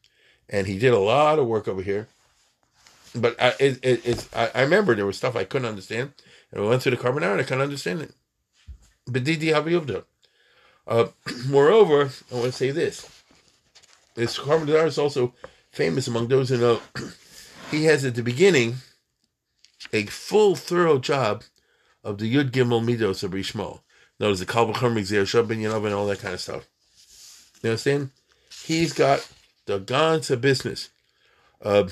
and 0.48 0.66
he 0.66 0.78
did 0.78 0.94
a 0.94 0.98
lot 0.98 1.38
of 1.38 1.46
work 1.46 1.68
over 1.68 1.82
here. 1.82 2.08
But 3.14 3.40
I, 3.40 3.48
it, 3.60 3.78
it, 3.82 4.06
it's 4.06 4.28
I, 4.34 4.50
I 4.54 4.62
remember 4.62 4.94
there 4.94 5.06
was 5.06 5.18
stuff 5.18 5.36
I 5.36 5.44
couldn't 5.44 5.68
understand, 5.68 6.12
and 6.50 6.62
I 6.62 6.66
went 6.66 6.82
through 6.82 6.96
the 6.96 7.02
Korban 7.02 7.20
Aharon 7.20 7.32
and 7.32 7.40
I 7.40 7.44
couldn't 7.44 7.60
understand 7.60 8.00
it. 8.00 8.14
But 9.06 9.24
Haviyuvda. 9.24 10.04
Uh, 10.86 11.08
moreover, 11.48 12.10
I 12.30 12.34
want 12.34 12.46
to 12.46 12.52
say 12.52 12.70
this: 12.70 13.21
this 14.14 14.38
Korban 14.38 14.66
Aharon 14.66 14.86
is 14.86 14.98
also 14.98 15.34
famous 15.70 16.06
among 16.06 16.28
those 16.28 16.48
who 16.48 16.58
know. 16.58 16.80
he 17.70 17.84
has 17.84 18.04
at 18.04 18.14
the 18.14 18.22
beginning 18.22 18.76
a 19.92 20.06
full, 20.06 20.54
thorough 20.54 20.98
job 20.98 21.44
of 22.04 22.18
the 22.18 22.32
Yud 22.32 22.50
Gimel 22.50 22.84
Midos 22.84 23.22
of 23.22 23.32
Rishmo. 23.32 23.80
Notice 24.20 24.40
the 24.40 24.46
Kal 24.46 24.66
B'Chomer 24.66 25.00
Gezera 25.00 25.22
Shava 25.22 25.48
Binyan 25.48 25.72
Av 25.72 25.84
and 25.84 25.94
all 25.94 26.06
that 26.06 26.20
kind 26.20 26.34
of 26.34 26.40
stuff. 26.40 26.68
You 27.62 27.70
understand? 27.70 28.10
He's 28.64 28.92
got 28.92 29.28
the 29.66 29.78
guns 29.78 30.30
of 30.30 30.40
business. 30.40 30.90
Uh, 31.60 31.88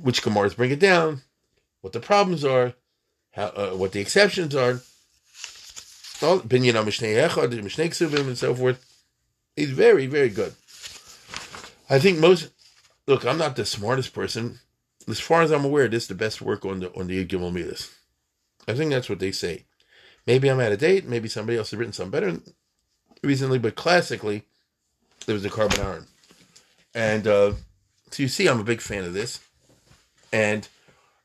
which 0.00 0.22
Gemaras 0.22 0.56
bring 0.56 0.70
it 0.70 0.78
down, 0.78 1.22
what 1.80 1.92
the 1.92 2.00
problems 2.00 2.44
are, 2.44 2.74
how, 3.32 3.46
uh, 3.46 3.70
what 3.70 3.92
the 3.92 4.00
exceptions 4.00 4.54
are. 4.54 4.80
Echad, 7.16 7.52
Ksubim, 7.52 8.26
and 8.28 8.38
so 8.38 8.54
forth. 8.54 8.89
He's 9.60 9.72
very, 9.72 10.06
very 10.06 10.30
good. 10.30 10.54
I 11.90 11.98
think 11.98 12.18
most. 12.18 12.48
Look, 13.06 13.26
I'm 13.26 13.36
not 13.36 13.56
the 13.56 13.66
smartest 13.66 14.14
person. 14.14 14.60
As 15.06 15.20
far 15.20 15.42
as 15.42 15.50
I'm 15.50 15.66
aware, 15.66 15.86
this 15.86 16.04
is 16.04 16.08
the 16.08 16.14
best 16.14 16.40
work 16.40 16.64
on 16.64 16.80
the 16.80 16.90
on 16.94 17.08
the 17.08 17.26
Gimel 17.26 17.52
Midas. 17.52 17.94
I 18.66 18.72
think 18.72 18.90
that's 18.90 19.10
what 19.10 19.18
they 19.18 19.32
say. 19.32 19.64
Maybe 20.26 20.48
I'm 20.48 20.60
out 20.60 20.72
of 20.72 20.78
date. 20.78 21.06
Maybe 21.06 21.28
somebody 21.28 21.58
else 21.58 21.72
has 21.72 21.78
written 21.78 21.92
something 21.92 22.10
better 22.10 22.40
recently, 23.22 23.58
but 23.58 23.74
classically, 23.74 24.44
there 25.26 25.34
was 25.34 25.44
a 25.44 25.50
Korban 25.50 25.76
Aharon. 25.76 26.06
And 26.94 27.26
uh, 27.26 27.52
so 28.10 28.22
you 28.22 28.30
see, 28.30 28.48
I'm 28.48 28.60
a 28.60 28.64
big 28.64 28.80
fan 28.80 29.04
of 29.04 29.12
this, 29.12 29.40
and 30.32 30.66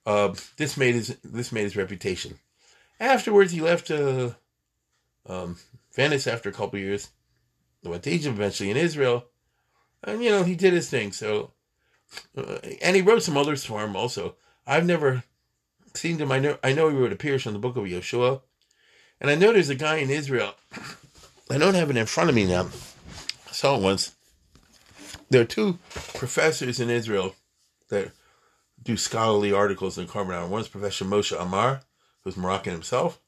uh, 0.05 0.35
this 0.57 0.75
made 0.75 0.95
his 0.95 1.15
this 1.23 1.53
made 1.53 1.63
his 1.63 1.77
reputation. 1.77 2.37
Afterwards, 2.99 3.53
he 3.53 3.61
left 3.61 3.89
uh, 3.91 4.31
um, 5.25 5.55
Venice 5.95 6.27
after 6.27 6.49
a 6.49 6.53
couple 6.53 6.77
years. 6.79 7.11
Went 7.89 8.03
to 8.03 8.11
Egypt 8.11 8.35
eventually 8.35 8.71
in 8.71 8.77
Israel, 8.77 9.25
and 10.03 10.23
you 10.23 10.29
know 10.29 10.43
he 10.43 10.55
did 10.55 10.73
his 10.73 10.89
thing. 10.89 11.11
So, 11.11 11.51
uh, 12.37 12.57
and 12.81 12.95
he 12.95 13.01
wrote 13.01 13.23
some 13.23 13.37
others 13.37 13.65
for 13.65 13.83
him 13.83 13.95
also. 13.95 14.35
I've 14.67 14.85
never 14.85 15.23
seen 15.93 16.17
him. 16.17 16.31
I 16.31 16.39
know 16.39 16.57
I 16.63 16.73
know 16.73 16.89
he 16.89 16.97
wrote 16.97 17.13
a 17.13 17.15
Pirush 17.15 17.47
on 17.47 17.53
the 17.53 17.59
book 17.59 17.77
of 17.77 17.83
Yeshua, 17.83 18.41
and 19.19 19.29
I 19.29 19.35
know 19.35 19.53
there's 19.53 19.69
a 19.69 19.75
guy 19.75 19.97
in 19.97 20.09
Israel. 20.09 20.55
I 21.49 21.57
don't 21.57 21.75
have 21.75 21.89
it 21.89 21.97
in 21.97 22.05
front 22.05 22.29
of 22.29 22.35
me 22.35 22.45
now. 22.45 22.69
I 23.47 23.51
saw 23.51 23.77
it 23.77 23.81
once. 23.81 24.15
There 25.29 25.41
are 25.41 25.45
two 25.45 25.79
professors 26.13 26.79
in 26.79 26.89
Israel 26.89 27.35
that 27.89 28.11
do 28.81 28.97
scholarly 28.97 29.51
articles 29.51 29.97
in 29.97 30.07
carbon 30.07 30.49
One's 30.49 30.67
Professor 30.67 31.05
Moshe 31.05 31.39
Amar, 31.39 31.81
who's 32.23 32.37
Moroccan 32.37 32.73
himself. 32.73 33.19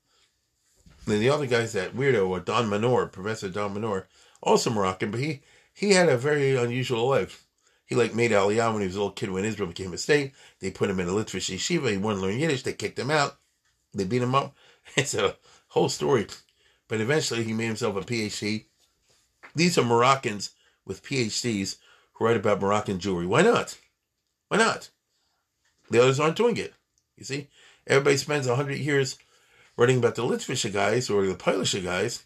And 1.08 1.14
then 1.14 1.22
the 1.22 1.30
other 1.30 1.46
guy's 1.46 1.72
that 1.72 1.96
weirdo, 1.96 2.44
Dan 2.44 2.68
Manor, 2.68 3.06
Professor 3.06 3.48
Dan 3.48 3.74
Manor, 3.74 4.10
also 4.44 4.70
Moroccan, 4.70 5.10
but 5.10 5.22
he 5.22 5.42
he 5.74 5.92
had 5.92 6.10
a 6.10 6.18
very 6.18 6.58
unusual 6.58 7.08
life. 7.08 7.46
He 7.86 7.96
like 7.96 8.14
made 8.14 8.32
Aliyah 8.32 8.74
when 8.74 8.82
he 8.82 8.88
was 8.88 8.98
a 8.98 9.00
little 9.00 9.14
kid 9.14 9.32
when 9.32 9.46
Israel 9.46 9.70
became 9.70 9.94
a 9.94 9.98
state. 9.98 10.34
They 10.60 10.70
put 10.70 10.90
him 10.90 11.00
in 11.00 11.08
a 11.08 11.14
Litvish 11.14 11.50
yeshiva. 11.50 11.92
He 11.92 11.98
wanted 11.98 12.18
to 12.18 12.24
learn 12.24 12.38
Yiddish. 12.38 12.64
They 12.64 12.74
kicked 12.74 13.00
him 13.00 13.10
out. 13.10 13.38
They 13.94 14.04
beat 14.04 14.22
him 14.22 14.36
up. 14.36 14.54
It's 14.98 15.14
a 15.14 15.38
whole 15.70 15.88
story. 15.88 16.28
But 16.90 17.00
eventually 17.00 17.44
he 17.44 17.54
made 17.54 17.68
himself 17.68 17.96
a 17.96 18.02
PhD. 18.02 18.66
These 19.56 19.78
are 19.78 19.84
Moroccans 19.86 20.52
with 20.86 21.04
PhDs 21.04 21.78
who 22.14 22.26
write 22.26 22.36
about 22.36 22.60
Moroccan 22.60 23.00
jewelry. 23.00 23.26
Why 23.26 23.44
not? 23.44 23.78
Why 24.50 24.58
not? 24.58 24.90
The 25.90 26.02
others 26.02 26.20
aren't 26.20 26.36
doing 26.36 26.58
it. 26.58 26.74
You 27.16 27.24
see? 27.24 27.48
Everybody 27.86 28.18
spends 28.18 28.48
100 28.48 28.78
years 28.78 29.18
writing 29.78 30.00
about 30.00 30.16
the 30.16 30.24
Litvish 30.24 30.72
guys 30.74 31.10
or 31.10 31.26
the 31.26 31.36
Polish 31.36 31.76
guys, 31.76 32.24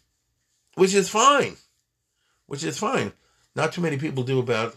which 0.74 0.94
is 0.94 1.08
fine. 1.08 1.56
Which 2.46 2.64
is 2.64 2.78
fine. 2.78 3.12
Not 3.54 3.72
too 3.72 3.80
many 3.80 3.98
people 3.98 4.24
do 4.24 4.38
about 4.38 4.76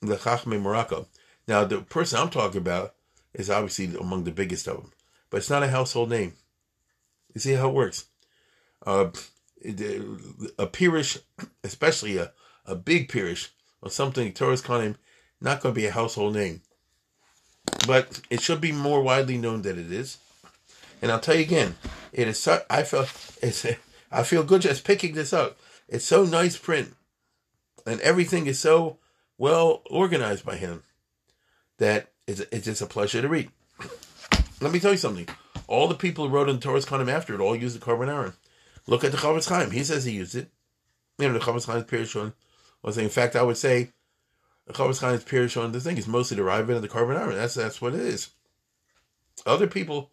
the 0.00 0.16
Chachme 0.16 0.60
Morocco. 0.60 1.06
Now, 1.46 1.64
the 1.64 1.82
person 1.82 2.18
I'm 2.18 2.30
talking 2.30 2.60
about 2.60 2.94
is 3.34 3.50
obviously 3.50 3.94
among 3.96 4.24
the 4.24 4.30
biggest 4.30 4.66
of 4.66 4.76
them, 4.78 4.92
but 5.28 5.38
it's 5.38 5.50
not 5.50 5.62
a 5.62 5.68
household 5.68 6.10
name. 6.10 6.34
You 7.34 7.40
see 7.40 7.52
how 7.52 7.68
it 7.68 7.74
works? 7.74 8.06
Uh, 8.84 9.10
a 9.62 10.66
pirish, 10.66 11.20
especially 11.62 12.16
a, 12.16 12.32
a 12.64 12.74
big 12.74 13.10
pirish, 13.10 13.48
or 13.82 13.90
something 13.90 14.32
Torah's 14.32 14.62
calling 14.62 14.96
not 15.40 15.60
going 15.60 15.74
to 15.74 15.80
be 15.80 15.86
a 15.86 15.92
household 15.92 16.34
name. 16.34 16.62
But 17.86 18.20
it 18.30 18.40
should 18.40 18.60
be 18.60 18.72
more 18.72 19.02
widely 19.02 19.38
known 19.38 19.62
than 19.62 19.78
it 19.78 19.92
is. 19.92 20.18
And 21.02 21.10
I'll 21.10 21.20
tell 21.20 21.34
you 21.34 21.42
again, 21.42 21.76
it 22.12 22.28
is 22.28 22.38
so, 22.38 22.62
I 22.68 22.82
feel 22.82 23.06
it's 23.42 23.66
I 24.10 24.22
feel 24.22 24.42
good 24.42 24.62
just 24.62 24.84
picking 24.84 25.14
this 25.14 25.32
up. 25.32 25.58
It's 25.88 26.04
so 26.04 26.24
nice 26.24 26.56
print, 26.56 26.94
and 27.86 28.00
everything 28.00 28.46
is 28.46 28.58
so 28.58 28.98
well 29.38 29.82
organized 29.90 30.44
by 30.44 30.56
him 30.56 30.82
that 31.78 32.08
it's, 32.26 32.40
it's 32.52 32.66
just 32.66 32.82
a 32.82 32.86
pleasure 32.86 33.22
to 33.22 33.28
read. 33.28 33.50
Let 34.60 34.72
me 34.72 34.80
tell 34.80 34.92
you 34.92 34.98
something. 34.98 35.28
All 35.66 35.88
the 35.88 35.94
people 35.94 36.28
who 36.28 36.34
wrote 36.34 36.48
in 36.48 36.58
Toras 36.58 36.86
Kohanim 36.86 37.10
after 37.10 37.34
it 37.34 37.40
all 37.40 37.56
used 37.56 37.80
the 37.80 37.84
Korban 37.84 38.08
Aharon. 38.08 38.34
Look 38.86 39.04
at 39.04 39.12
the 39.12 39.18
Chofetz 39.18 39.48
Chaim. 39.48 39.70
He 39.70 39.84
says 39.84 40.04
he 40.04 40.12
used 40.12 40.34
it. 40.34 40.50
You 41.18 41.28
know, 41.28 41.34
the 41.34 41.40
Chofetz 41.40 41.66
Chaim's 41.66 41.84
Pirushon 41.84 42.34
was 42.82 42.98
in 42.98 43.08
fact 43.08 43.36
I 43.36 43.42
would 43.42 43.56
say 43.56 43.92
the 44.66 44.72
Chofetz 44.72 45.00
Chaim's 45.00 45.24
Pirushon 45.24 45.72
the 45.72 45.80
thing 45.80 45.96
is 45.96 46.06
mostly 46.06 46.36
derived 46.36 46.68
of 46.70 46.82
the 46.82 46.88
Korban 46.88 47.18
Aharon. 47.18 47.36
That's 47.36 47.54
that's 47.54 47.80
what 47.80 47.94
it 47.94 48.00
is. 48.00 48.30
Other 49.46 49.66
people 49.66 50.10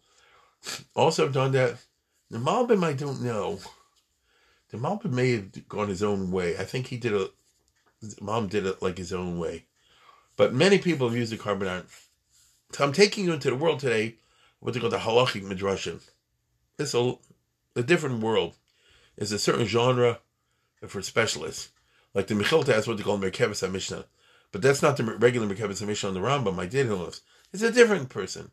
also 0.94 1.24
have 1.24 1.34
done 1.34 1.52
that. 1.52 1.76
The 2.30 2.38
Malbim 2.38 2.84
I 2.84 2.92
don't 2.92 3.22
know. 3.22 3.58
The 4.70 4.76
Malbim 4.76 5.12
may 5.12 5.32
have 5.32 5.68
gone 5.68 5.88
his 5.88 6.02
own 6.02 6.30
way. 6.30 6.58
I 6.58 6.64
think 6.64 6.88
he 6.88 6.96
did 6.98 7.14
a 7.14 7.30
mom 8.20 8.48
did 8.48 8.66
it 8.66 8.82
like 8.82 8.98
his 8.98 9.12
own 9.12 9.38
way. 9.38 9.64
But 10.36 10.54
many 10.54 10.78
people 10.78 11.08
have 11.08 11.16
used 11.16 11.32
the 11.32 11.36
Korban 11.36 11.62
Aharon. 11.62 11.86
So 12.72 12.84
I'm 12.84 12.92
taking 12.92 13.24
you 13.24 13.32
into 13.32 13.50
the 13.50 13.56
world 13.56 13.80
today, 13.80 14.16
what 14.60 14.74
they 14.74 14.80
call 14.80 14.90
the 14.90 14.98
halachic 14.98 15.42
midrashim. 15.42 16.00
it's 16.78 16.94
a, 16.94 17.14
a 17.74 17.82
different 17.82 18.20
world. 18.20 18.54
It's 19.16 19.32
a 19.32 19.38
certain 19.38 19.66
genre 19.66 20.20
for 20.86 21.02
specialists. 21.02 21.70
Like 22.14 22.28
the 22.28 22.34
Mechilta 22.34 22.72
has 22.72 22.86
what 22.86 22.98
they 22.98 23.02
call 23.02 23.18
Merkebes 23.18 23.68
Mishnah. 23.70 24.04
But 24.52 24.62
that's 24.62 24.82
not 24.82 24.96
the 24.96 25.04
regular 25.04 25.46
Merkebes 25.46 25.84
Mishnah 25.84 26.10
on 26.10 26.14
the 26.14 26.20
Rambam, 26.20 26.58
I 26.58 26.66
did 26.66 26.88
knows. 26.88 27.22
It's 27.52 27.62
a 27.62 27.72
different 27.72 28.08
person. 28.08 28.50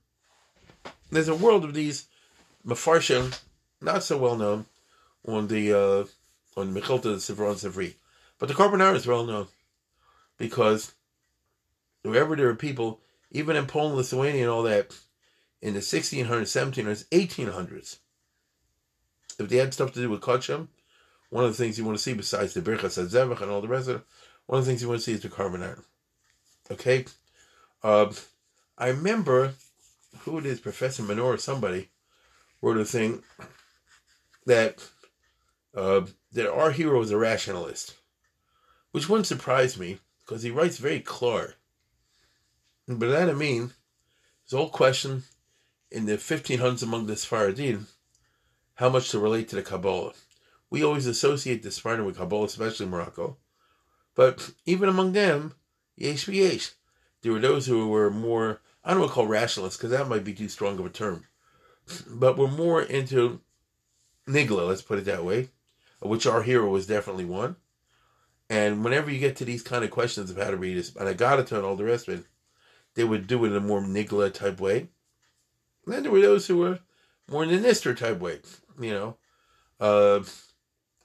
There's 1.11 1.27
a 1.27 1.35
world 1.35 1.63
of 1.63 1.73
these 1.73 2.07
Mefarshim, 2.65 3.39
not 3.81 4.03
so 4.03 4.17
well 4.17 4.35
known, 4.35 4.65
on 5.27 5.47
the 5.47 5.73
uh, 5.73 6.05
on 6.59 6.73
Mechilta, 6.73 7.15
Sivron 7.15 7.55
Sivri. 7.55 7.95
But 8.39 8.49
the 8.49 8.55
Korban 8.55 8.79
Aharon 8.79 8.95
is 8.95 9.07
well 9.07 9.25
known 9.25 9.47
because 10.37 10.93
wherever 12.01 12.35
there 12.35 12.49
are 12.49 12.55
people, 12.55 12.99
even 13.31 13.55
in 13.55 13.65
Poland, 13.65 13.97
Lithuania, 13.97 14.41
and 14.41 14.51
all 14.51 14.63
that, 14.63 14.95
in 15.61 15.73
the 15.73 15.79
1600s, 15.79 16.25
1700s, 16.25 17.05
1800s, 17.09 17.97
if 19.39 19.49
they 19.49 19.57
had 19.57 19.73
stuff 19.73 19.93
to 19.93 20.01
do 20.01 20.09
with 20.09 20.21
Kachim, 20.21 20.67
one 21.29 21.43
of 21.43 21.51
the 21.51 21.57
things 21.57 21.77
you 21.77 21.85
want 21.85 21.97
to 21.97 22.03
see 22.03 22.13
besides 22.13 22.53
the 22.53 22.61
Birchas 22.61 23.01
HaZevach 23.01 23.41
and 23.41 23.51
all 23.51 23.61
the 23.61 23.67
rest 23.67 23.89
of 23.89 23.97
it, 23.97 24.05
one 24.45 24.59
of 24.59 24.65
the 24.65 24.71
things 24.71 24.81
you 24.81 24.87
want 24.87 24.99
to 24.99 25.03
see 25.03 25.13
is 25.13 25.21
the 25.21 25.29
Korban 25.29 25.59
Aharon. 25.59 25.83
Okay? 26.71 27.05
Uh, 27.83 28.11
I 28.77 28.89
remember 28.89 29.53
who 30.19 30.37
it 30.37 30.45
is, 30.45 30.59
Professor 30.59 31.03
Manor 31.03 31.23
or 31.23 31.37
somebody, 31.37 31.89
wrote 32.61 32.77
a 32.77 32.85
thing 32.85 33.23
that 34.45 34.87
uh, 35.75 36.05
that 36.31 36.51
our 36.51 36.71
hero 36.71 37.01
is 37.01 37.11
a 37.11 37.17
rationalist, 37.17 37.95
which 38.91 39.09
wouldn't 39.09 39.27
surprise 39.27 39.77
me 39.77 39.99
because 40.25 40.43
he 40.43 40.51
writes 40.51 40.77
very 40.77 40.99
clear. 40.99 41.55
But 42.87 43.09
that 43.09 43.29
I 43.29 43.33
mean, 43.33 43.71
his 44.43 44.53
old 44.53 44.71
question 44.71 45.23
in 45.91 46.05
the 46.05 46.17
1500s 46.17 46.83
among 46.83 47.05
the 47.05 47.13
Sfaradim, 47.13 47.85
how 48.75 48.89
much 48.89 49.09
to 49.09 49.19
relate 49.19 49.49
to 49.49 49.55
the 49.55 49.61
Kabbalah. 49.61 50.13
We 50.69 50.83
always 50.83 51.07
associate 51.07 51.63
the 51.63 51.69
Sfardim 51.69 52.05
with 52.05 52.17
Kabbalah, 52.17 52.45
especially 52.45 52.85
Morocco. 52.87 53.37
But 54.15 54.51
even 54.65 54.89
among 54.89 55.13
them, 55.13 55.55
yesh 55.95 56.27
yesh. 56.27 56.71
There 57.21 57.31
were 57.31 57.39
those 57.39 57.65
who 57.65 57.87
were 57.87 58.11
more, 58.11 58.61
I 58.85 58.91
don't 58.91 58.99
want 58.99 59.11
to 59.11 59.15
call 59.15 59.27
rationalists, 59.27 59.77
because 59.77 59.91
that 59.91 60.07
might 60.07 60.23
be 60.23 60.33
too 60.33 60.47
strong 60.47 60.79
of 60.79 60.85
a 60.85 60.89
term, 60.89 61.25
but 62.07 62.37
we're 62.37 62.47
more 62.47 62.81
into 62.81 63.41
Nigla, 64.27 64.67
let's 64.67 64.81
put 64.81 64.99
it 64.99 65.05
that 65.05 65.25
way, 65.25 65.49
which 66.01 66.25
our 66.25 66.43
hero 66.43 66.69
was 66.69 66.87
definitely 66.87 67.25
one. 67.25 67.55
And 68.49 68.83
whenever 68.83 69.09
you 69.09 69.19
get 69.19 69.35
to 69.37 69.45
these 69.45 69.63
kind 69.63 69.83
of 69.83 69.89
questions 69.89 70.29
of 70.29 70.37
how 70.37 70.51
to 70.51 70.57
read 70.57 70.77
this, 70.77 70.95
and 70.95 71.09
I 71.09 71.13
got 71.13 71.39
it 71.39 71.51
and 71.51 71.65
all 71.65 71.75
the 71.75 71.83
rest 71.83 72.07
of 72.07 72.19
it, 72.19 72.25
they 72.93 73.03
would 73.03 73.27
do 73.27 73.43
it 73.43 73.49
in 73.49 73.55
a 73.55 73.59
more 73.59 73.81
Nigla 73.81 74.31
type 74.33 74.59
way. 74.59 74.89
And 75.85 75.93
then 75.93 76.03
there 76.03 76.11
were 76.11 76.21
those 76.21 76.47
who 76.47 76.57
were 76.57 76.79
more 77.29 77.43
in 77.43 77.49
the 77.49 77.67
Nister 77.67 77.97
type 77.97 78.19
way, 78.19 78.39
you 78.79 78.91
know. 78.91 79.17
Uh, 79.79 80.21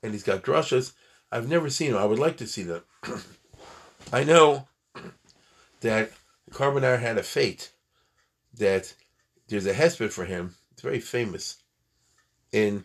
and 0.03 0.13
he's 0.13 0.23
got 0.23 0.43
drushes. 0.43 0.93
I've 1.33 1.49
never 1.49 1.71
seen 1.71 1.93
them. 1.93 2.01
I 2.01 2.07
would 2.07 2.19
like 2.19 2.37
to 2.39 2.47
see 2.47 2.63
them. 2.63 2.83
I 4.13 4.25
know 4.25 4.69
that 5.81 6.13
Korban 6.53 6.83
Aharon 6.83 7.01
had 7.01 7.19
a 7.19 7.23
fate 7.23 7.71
that 8.55 8.95
there's 9.49 9.67
a 9.67 9.75
hesped 9.75 10.13
for 10.13 10.25
him. 10.25 10.57
It's 10.73 10.83
very 10.83 11.01
famous 11.01 11.63
in 12.53 12.85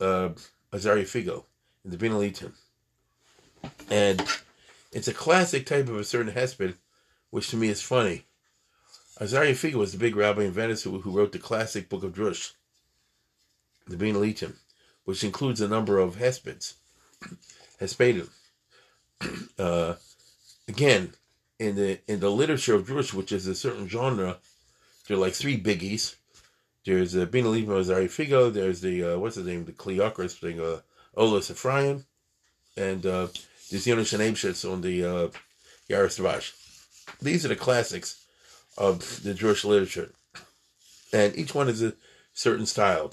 uh, 0.00 0.30
Azariah 0.72 1.04
Figo 1.04 1.44
in 1.84 1.90
the 1.90 1.96
Binah 1.96 2.32
La'Itim. 2.32 2.52
And 3.90 4.22
it's 4.92 5.08
a 5.08 5.14
classic 5.14 5.66
type 5.66 5.88
of 5.88 5.96
a 5.96 6.04
certain 6.04 6.32
hesped, 6.32 6.74
which 7.30 7.48
to 7.50 7.56
me 7.56 7.68
is 7.68 7.82
funny. 7.82 8.24
Azariah 9.20 9.54
Figo 9.54 9.74
was 9.74 9.92
the 9.92 9.98
big 9.98 10.16
rabbi 10.16 10.42
in 10.42 10.52
Venice 10.52 10.82
who, 10.82 11.00
who 11.00 11.10
wrote 11.16 11.32
the 11.32 11.38
classic 11.38 11.88
book 11.88 12.02
of 12.02 12.12
Drush, 12.12 12.52
the 13.86 13.96
Binah 13.96 14.16
La'Itim, 14.16 14.56
which 15.04 15.24
includes 15.24 15.60
a 15.60 15.68
number 15.68 15.98
of 15.98 16.16
hespeds, 16.16 16.74
hespedim. 17.80 18.28
Uh, 19.58 19.94
again, 20.68 21.14
in 21.58 21.76
the 21.76 21.98
in 22.06 22.20
the 22.20 22.30
literature 22.30 22.74
of 22.74 22.86
Jewish, 22.86 23.14
which 23.14 23.32
is 23.32 23.46
a 23.46 23.54
certain 23.54 23.88
genre, 23.88 24.38
there 25.06 25.16
are 25.16 25.20
like 25.20 25.34
three 25.34 25.60
biggies. 25.60 26.16
There's 26.84 27.14
a 27.14 27.26
Bina 27.26 27.48
Lima 27.48 27.74
Zari 27.74 28.06
Figo. 28.06 28.52
There's 28.52 28.80
the 28.80 29.14
uh, 29.14 29.18
what's 29.18 29.36
his 29.36 29.46
name, 29.46 29.64
the 29.64 29.72
Cleocris 29.72 30.38
thing, 30.38 30.60
uh, 30.60 30.80
Olas 31.16 31.50
Ephraim, 31.50 32.04
and 32.76 33.04
uh, 33.04 33.28
there's 33.70 33.86
Yonah 33.86 34.72
on 34.72 34.80
the 34.82 35.04
uh. 35.04 35.28
These 37.22 37.44
are 37.44 37.48
the 37.48 37.56
classics 37.56 38.24
of 38.76 39.22
the 39.22 39.34
Jewish 39.34 39.64
literature, 39.64 40.10
and 41.12 41.36
each 41.36 41.54
one 41.54 41.68
is 41.68 41.82
a 41.82 41.94
certain 42.34 42.66
style. 42.66 43.12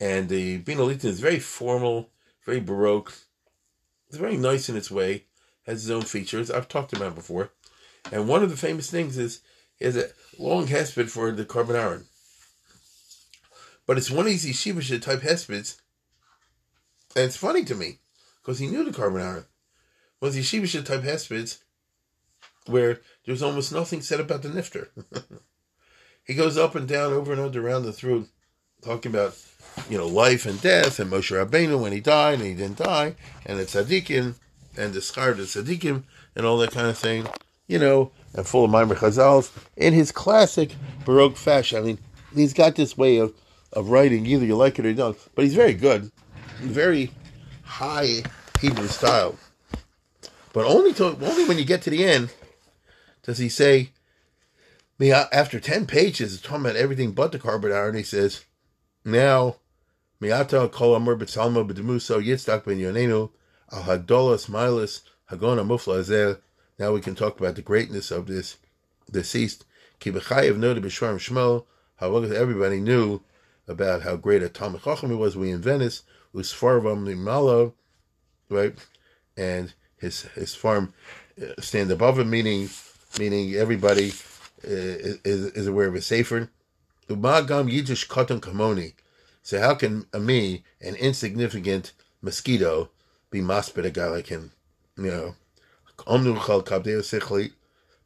And 0.00 0.28
the 0.28 0.58
Bina 0.58 0.86
is 0.86 1.20
very 1.20 1.38
formal, 1.38 2.10
very 2.44 2.60
baroque. 2.60 3.12
It's 4.08 4.16
very 4.16 4.36
nice 4.36 4.68
in 4.68 4.76
its 4.76 4.90
way 4.90 5.24
has 5.66 5.84
its 5.84 5.90
own 5.90 6.02
features. 6.02 6.50
I've 6.50 6.68
talked 6.68 6.92
about 6.92 7.14
before. 7.14 7.50
And 8.12 8.28
one 8.28 8.42
of 8.42 8.50
the 8.50 8.56
famous 8.56 8.90
things 8.90 9.16
is 9.16 9.40
has 9.80 9.96
a 9.96 10.10
long 10.38 10.66
hesped 10.66 11.10
for 11.10 11.32
the 11.32 11.44
Korban 11.44 11.74
Aharon. 11.74 12.04
But 13.86 13.98
it's 13.98 14.10
one 14.10 14.26
of 14.26 14.32
these 14.32 14.46
yeshivish 14.46 15.02
type 15.02 15.20
hespids. 15.20 15.80
And 17.16 17.26
it's 17.26 17.36
funny 17.36 17.64
to 17.64 17.74
me 17.74 17.98
because 18.40 18.58
he 18.58 18.66
knew 18.66 18.84
the 18.84 18.90
Korban 18.90 19.20
Aharon. 19.20 19.44
Was 20.20 20.36
yeshivish 20.36 20.82
type 20.84 21.02
hespids 21.02 21.58
where 22.66 23.00
there's 23.26 23.42
almost 23.42 23.72
nothing 23.72 24.00
said 24.00 24.20
about 24.20 24.42
the 24.42 24.48
nifter. 24.48 24.88
he 26.24 26.34
goes 26.34 26.56
up 26.56 26.74
and 26.74 26.88
down, 26.88 27.12
over 27.12 27.32
and 27.32 27.40
over 27.40 27.60
around 27.60 27.84
the 27.84 27.92
through, 27.92 28.26
talking 28.82 29.12
about, 29.12 29.36
you 29.90 29.98
know, 29.98 30.06
life 30.06 30.46
and 30.46 30.60
death, 30.62 30.98
and 30.98 31.10
Moshe 31.10 31.30
Rabbeinu 31.30 31.78
when 31.78 31.92
he 31.92 32.00
died 32.00 32.38
and 32.38 32.48
he 32.48 32.54
didn't 32.54 32.78
die, 32.78 33.16
and 33.44 33.58
the 33.58 33.64
tzaddikim, 33.64 34.34
and 34.76 34.94
schar 34.94 35.34
tzaddikim 35.34 36.04
and 36.36 36.46
all 36.46 36.58
that 36.58 36.72
kind 36.72 36.86
of 36.86 36.98
thing, 36.98 37.26
you 37.66 37.78
know, 37.78 38.10
and 38.34 38.46
full 38.46 38.64
of 38.64 38.70
Maimer 38.70 38.96
Chazals 38.96 39.50
in 39.76 39.94
his 39.94 40.12
classic 40.12 40.74
Baroque 41.04 41.36
fashion. 41.36 41.78
I 41.78 41.82
mean, 41.82 41.98
he's 42.34 42.54
got 42.54 42.76
this 42.76 42.96
way 42.96 43.18
of, 43.18 43.32
of 43.72 43.90
writing, 43.90 44.26
either 44.26 44.44
you 44.44 44.56
like 44.56 44.78
it 44.78 44.86
or 44.86 44.88
you 44.90 44.94
don't, 44.94 45.16
but 45.34 45.44
he's 45.44 45.54
very 45.54 45.74
good, 45.74 46.10
very 46.60 47.12
high 47.62 48.22
Hebrew 48.60 48.88
style. 48.88 49.36
But 50.52 50.66
only 50.66 50.92
to, 50.94 51.06
only 51.06 51.44
when 51.46 51.58
you 51.58 51.64
get 51.64 51.82
to 51.82 51.90
the 51.90 52.04
end 52.04 52.32
does 53.22 53.38
he 53.38 53.48
say, 53.48 53.90
after 55.00 55.58
10 55.58 55.86
pages, 55.86 56.34
it's 56.34 56.42
talking 56.42 56.64
about 56.64 56.76
everything 56.76 57.12
but 57.12 57.32
the 57.32 57.38
Korban 57.38 57.70
Aharon, 57.70 57.88
and 57.88 57.98
he 57.98 58.04
says, 58.04 58.44
now, 59.04 59.56
miata 60.20 60.70
kol 60.70 60.94
amur 60.94 61.16
b'tzalma 61.16 61.68
b'demuso 61.68 62.24
yitzdak 62.24 62.64
ben 62.64 62.78
yonenu, 62.78 63.30
Al 63.72 63.82
Milas 63.82 65.00
Hagona 65.30 65.64
Mufla 65.64 66.38
Now 66.78 66.92
we 66.92 67.00
can 67.00 67.14
talk 67.14 67.38
about 67.40 67.54
the 67.56 67.62
greatness 67.62 68.10
of 68.10 68.26
this 68.26 68.58
deceased. 69.10 69.64
Kibechayev 70.00 70.56
noted 70.56 70.82
Bishwarm 70.84 71.16
Shmuel. 71.16 71.64
However, 71.96 72.34
everybody 72.34 72.80
knew 72.80 73.20
about 73.66 74.02
how 74.02 74.16
great 74.16 74.42
a 74.42 74.48
Talmud 74.48 74.82
Chacham 74.82 75.10
he 75.10 75.16
was. 75.16 75.36
We 75.36 75.50
in 75.50 75.62
Venice, 75.62 76.02
Usfarvam 76.34 77.06
Nimalo, 77.06 77.72
right? 78.50 78.74
And 79.36 79.72
his 79.96 80.22
his 80.34 80.54
farm 80.54 80.92
uh, 81.40 81.60
stand 81.60 81.90
above 81.90 82.18
him, 82.18 82.30
meaning 82.30 82.68
meaning 83.18 83.54
everybody 83.54 84.10
uh, 84.64 85.18
is, 85.24 85.46
is 85.52 85.66
aware 85.66 85.88
of 85.88 85.94
his 85.94 86.06
safer. 86.06 86.50
Umagam 87.08 87.72
Yidish 87.72 88.08
Katan 88.08 88.40
Kamoni. 88.40 88.94
So 89.42 89.60
how 89.60 89.74
can 89.74 90.06
a 90.12 90.18
me, 90.18 90.64
an 90.80 90.94
insignificant 90.96 91.92
mosquito, 92.22 92.90
be 93.34 93.40
maspid 93.40 93.84
a 93.84 93.90
guy 93.90 94.06
like 94.06 94.28
him, 94.28 94.52
you 94.96 95.10
know. 95.10 95.34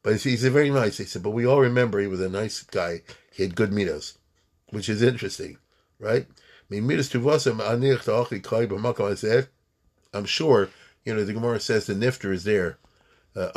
But 0.02 0.16
he's 0.16 0.44
a 0.44 0.50
very 0.50 0.70
nice. 0.70 0.96
He 0.96 1.04
said, 1.04 1.22
but 1.22 1.32
we 1.32 1.46
all 1.46 1.60
remember 1.60 2.00
he 2.00 2.06
was 2.06 2.22
a 2.22 2.30
nice 2.30 2.62
guy. 2.62 3.02
He 3.30 3.42
had 3.42 3.54
good 3.54 3.70
mitos, 3.70 4.16
which 4.70 4.88
is 4.88 5.02
interesting, 5.02 5.58
right? 5.98 6.26
I'm 6.70 6.88
sure, 10.24 10.70
you 11.04 11.14
know, 11.14 11.24
the 11.24 11.34
Gemara 11.34 11.60
says 11.60 11.86
the 11.86 11.94
nifter 11.94 12.32
is 12.32 12.44
there. 12.44 12.78
Uh, 13.36 13.50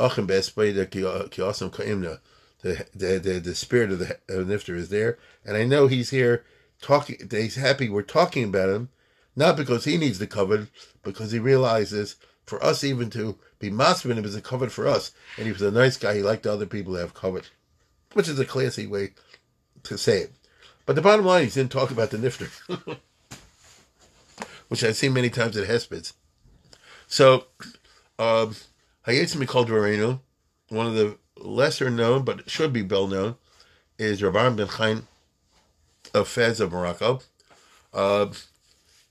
the, 2.62 2.86
the, 2.94 3.18
the, 3.18 3.40
the 3.40 3.56
spirit 3.56 3.92
of 3.92 4.00
the, 4.00 4.18
of 4.28 4.48
the 4.48 4.54
nifter 4.54 4.76
is 4.76 4.90
there. 4.90 5.18
And 5.46 5.56
I 5.56 5.64
know 5.64 5.88
he's 5.88 6.10
here 6.10 6.44
talking, 6.82 7.30
he's 7.32 7.56
happy 7.56 7.88
we're 7.88 8.02
talking 8.02 8.44
about 8.44 8.70
him 8.70 8.90
not 9.36 9.58
because 9.58 9.86
he 9.86 9.98
needs 9.98 10.20
the 10.20 10.28
covet, 10.28 10.68
because 11.04 11.32
he 11.32 11.40
realizes 11.40 12.16
for 12.46 12.64
us 12.64 12.84
even 12.84 13.10
to 13.12 13.38
be 13.60 13.70
masvin 13.70 14.18
him 14.18 14.26
is 14.26 14.36
a 14.36 14.42
covet 14.42 14.72
for 14.72 14.88
us. 14.88 15.12
And 15.38 15.46
he 15.46 15.52
was 15.54 15.62
a 15.62 15.72
nice 15.72 15.98
guy. 15.98 16.16
He 16.16 16.22
liked 16.22 16.46
other 16.46 16.66
people 16.66 16.94
to 16.94 17.00
have 17.00 17.14
covet, 17.14 17.50
which 18.14 18.28
is 18.28 18.40
a 18.40 18.46
classy 18.46 18.88
way 18.88 19.12
to 19.84 19.98
say 19.98 20.20
it. 20.20 20.34
But 20.86 20.96
the 20.96 21.02
bottom 21.02 21.26
line, 21.26 21.46
he 21.46 21.50
didn't 21.50 21.72
talk 21.72 21.92
about 21.92 22.10
the 22.10 22.18
nifter, 22.18 22.50
which 24.68 24.84
I've 24.84 24.98
seen 24.98 25.14
many 25.14 25.30
times 25.30 25.56
at 25.56 25.68
Hespids. 25.68 26.14
So, 27.08 27.46
um, 28.18 28.56
Hayetzim 29.08 29.48
called 29.48 29.70
Dwarenu, 29.70 30.20
one 30.70 30.88
of 30.88 30.96
the 30.96 31.18
lesser 31.38 31.90
known, 31.90 32.24
but 32.24 32.50
should 32.50 32.74
be 32.74 32.82
well 32.82 33.08
known, 33.08 33.36
is 33.98 34.22
Rabban 34.22 34.56
ben 34.56 34.68
Chaim 34.68 35.08
of 36.14 36.28
Fez 36.28 36.60
of 36.60 36.72
Morocco 36.72 37.22
Uh, 37.94 38.28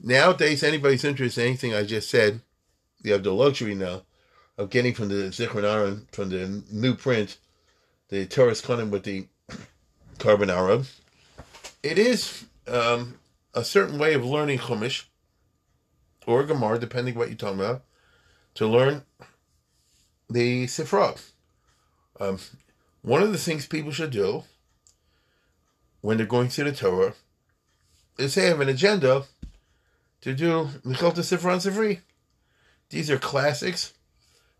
nowadays, 0.03 0.63
anybody's 0.63 1.05
interested 1.05 1.43
in 1.43 1.49
anything 1.49 1.75
I 1.75 1.85
just 1.85 2.11
said, 2.11 2.41
you 3.03 3.13
have 3.13 3.23
the 3.23 3.33
luxury 3.33 3.75
now 3.75 4.03
of 4.59 4.71
getting 4.71 4.95
from 4.95 5.09
the 5.09 5.31
Zichron 5.31 5.65
Aaron, 5.65 6.07
from 6.13 6.29
the 6.31 6.63
new 6.71 6.95
print, 6.95 7.39
the 8.09 8.27
Toras 8.27 8.63
Kohanim 8.63 8.91
with 8.91 9.05
the 9.05 9.27
Korban 10.19 10.49
Aharon. 10.49 10.87
It 11.83 11.99
is 11.99 12.45
um, 12.69 13.19
a 13.55 13.65
certain 13.65 13.99
way 13.99 14.15
of 14.15 14.25
learning 14.25 14.59
Chumash 14.59 15.05
or 16.27 16.45
Gemara, 16.45 16.79
depending 16.79 17.15
what 17.15 17.29
you're 17.29 17.37
talking 17.37 17.61
about, 17.61 17.83
to 18.55 18.67
learn 18.67 19.03
the 20.29 20.67
Sifra. 20.67 21.21
Um, 22.21 22.39
one 23.03 23.23
of 23.23 23.33
the 23.33 23.39
things 23.39 23.67
people 23.67 23.93
should 23.93 24.11
do 24.11 24.45
when 26.03 26.17
they're 26.17 26.27
going 26.27 26.49
to 26.49 26.65
the 26.65 26.73
Torah 26.73 27.15
is 28.19 28.35
they 28.35 28.47
have 28.47 28.61
an 28.61 28.69
agenda 28.69 29.25
to 30.21 30.35
do 30.35 30.69
Mechilta 30.85 31.21
Sifra 31.21 31.53
and 31.53 31.63
Sifri. 31.63 32.01
These 32.91 33.11
are 33.11 33.19
classics, 33.19 33.95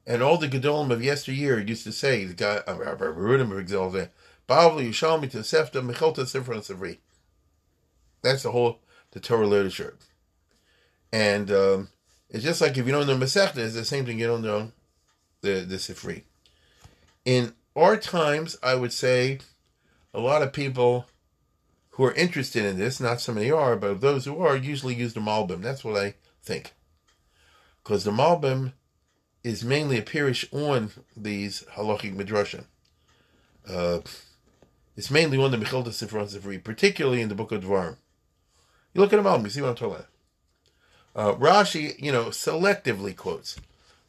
and 0.07 0.23
all 0.23 0.39
the 0.39 0.49
Gedolim 0.49 0.91
of 0.91 1.03
yesteryear 1.03 1.59
used 1.59 1.85
to 1.85 1.93
say, 1.93 2.25
the 2.25 2.35
guy, 2.35 2.63
uh, 2.67 2.77
Rabbi 2.77 3.05
Rudim 3.05 3.59
Exalted, 3.59 4.11
Bavli 4.49 4.89
Yishalmi 4.89 5.31
to 5.31 5.39
Sefta 5.39 5.83
Mechilta 5.83 6.25
Sifra 6.25 6.55
and 6.55 6.63
Sifri. 6.63 6.99
That's 8.23 8.43
the 8.43 8.53
whole, 8.53 8.81
the 9.13 9.21
Torah 9.21 9.47
literature. 9.47 9.97
And 11.13 11.51
um, 11.51 11.89
it's 12.29 12.45
just 12.45 12.61
like 12.61 12.77
if 12.79 12.87
you 12.87 12.93
don't 12.93 13.07
know 13.07 13.17
Masechta, 13.17 13.59
it's 13.59 13.75
the 13.75 13.85
same 13.85 14.07
thing 14.07 14.19
you 14.19 14.27
don't 14.27 14.43
know 14.43 14.73
the, 15.43 15.61
the 15.61 15.77
Sifri. 15.77 16.23
In 17.25 17.53
our 17.75 17.97
times, 17.97 18.57
I 18.63 18.75
would 18.75 18.93
say 18.93 19.39
a 20.15 20.21
lot 20.21 20.43
of 20.43 20.53
people 20.53 21.07
who 22.01 22.07
are 22.07 22.15
interested 22.15 22.65
in 22.65 22.79
this, 22.79 22.99
not 22.99 23.21
so 23.21 23.35
many 23.35 23.51
are, 23.51 23.77
but 23.77 24.01
those 24.01 24.25
who 24.25 24.41
are 24.41 24.57
usually 24.57 24.95
use 24.95 25.13
the 25.13 25.21
Malbim. 25.21 25.61
That's 25.61 25.85
what 25.85 26.03
I 26.03 26.15
think. 26.43 26.73
Because 27.85 28.05
the 28.05 28.11
Malbim 28.11 28.73
is 29.45 29.63
mainly 29.63 29.99
a 29.99 30.03
pirish 30.03 30.47
on 30.51 30.93
these 31.15 31.63
halachic 31.75 32.17
midrashim. 32.17 32.65
Uh, 33.69 33.99
it's 34.97 35.11
mainly 35.11 35.37
on 35.37 35.51
the 35.51 35.59
Mechilta 35.59 35.89
Sifron 35.89 36.35
Sifri, 36.35 36.65
particularly 36.65 37.21
in 37.21 37.29
the 37.29 37.35
book 37.35 37.53
of 37.53 37.65
Dvarim. 37.65 37.99
You 38.95 39.03
look 39.03 39.13
at 39.13 39.23
the 39.23 39.29
Malbim, 39.29 39.45
you 39.45 39.51
see 39.51 39.61
what 39.61 39.69
I'm 39.69 39.75
talking 39.75 39.97
about. 39.97 40.07
Uh, 41.15 41.39
Rashi, 41.39 42.01
you 42.03 42.13
know, 42.13 42.29
selectively 42.29 43.15
quotes 43.15 43.61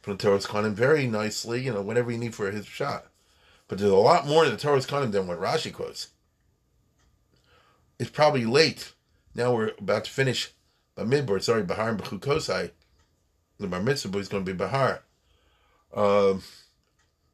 from 0.01 0.15
the 0.15 0.23
Toras 0.23 0.47
Kohanim 0.47 0.71
very 0.71 1.07
nicely, 1.07 1.61
you 1.61 1.73
know, 1.73 1.81
whatever 1.81 2.09
you 2.09 2.17
need 2.17 2.35
for 2.35 2.51
his 2.51 2.65
shot. 2.65 3.07
But 3.67 3.79
there's 3.79 3.91
a 3.91 3.97
lot 3.97 4.27
more 4.27 4.45
in 4.45 4.51
the 4.51 4.55
Toras 4.55 4.87
Kohanim 4.87 5.11
than 5.11 5.27
what 5.27 5.41
Rashi 5.41 5.73
quotes. 5.73 6.07
It's 8.01 8.09
probably 8.09 8.45
late. 8.45 8.93
Now 9.35 9.53
we're 9.53 9.73
about 9.77 10.05
to 10.05 10.11
finish 10.11 10.53
Bamidbar, 10.97 11.39
sorry, 11.39 11.61
Bahar 11.61 11.89
and 11.89 11.99
Bechukosai. 11.99 12.71
The 13.59 13.67
Bar 13.67 13.79
Mitzvah 13.79 14.17
is 14.17 14.27
going 14.27 14.43
to 14.43 14.51
be 14.51 14.57
Bahar. 14.57 15.03
Um, 15.93 16.41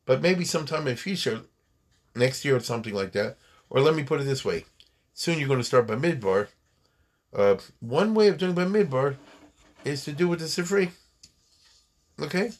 but 0.05 0.22
maybe 0.22 0.43
sometime 0.43 0.82
in 0.82 0.95
the 0.95 0.97
future, 0.97 1.43
next 2.18 2.43
year 2.43 2.57
or 2.57 2.59
something 2.59 2.93
like 2.93 3.13
that. 3.13 3.38
Or 3.70 3.80
let 3.80 3.95
me 3.95 4.03
put 4.03 4.20
it 4.20 4.26
this 4.26 4.43
way. 4.43 4.65
Soon 5.13 5.39
you're 5.39 5.47
going 5.47 5.61
to 5.61 5.63
start 5.63 5.88
Bamidbar. 5.88 6.49
Uh, 7.34 7.55
one 7.80 8.13
way 8.13 8.28
of 8.28 8.38
doing 8.38 8.53
Bamidbar 8.53 9.15
is 9.86 10.03
to 10.03 10.11
do 10.11 10.28
with 10.28 10.39
the 10.39 10.47
Sifri. 10.47 10.91
Okay? 12.20 12.51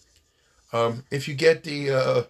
Um, 0.71 1.03
if 1.11 1.27
you 1.27 1.33
get 1.33 1.65
the, 1.65 1.89
uh, 1.89 2.23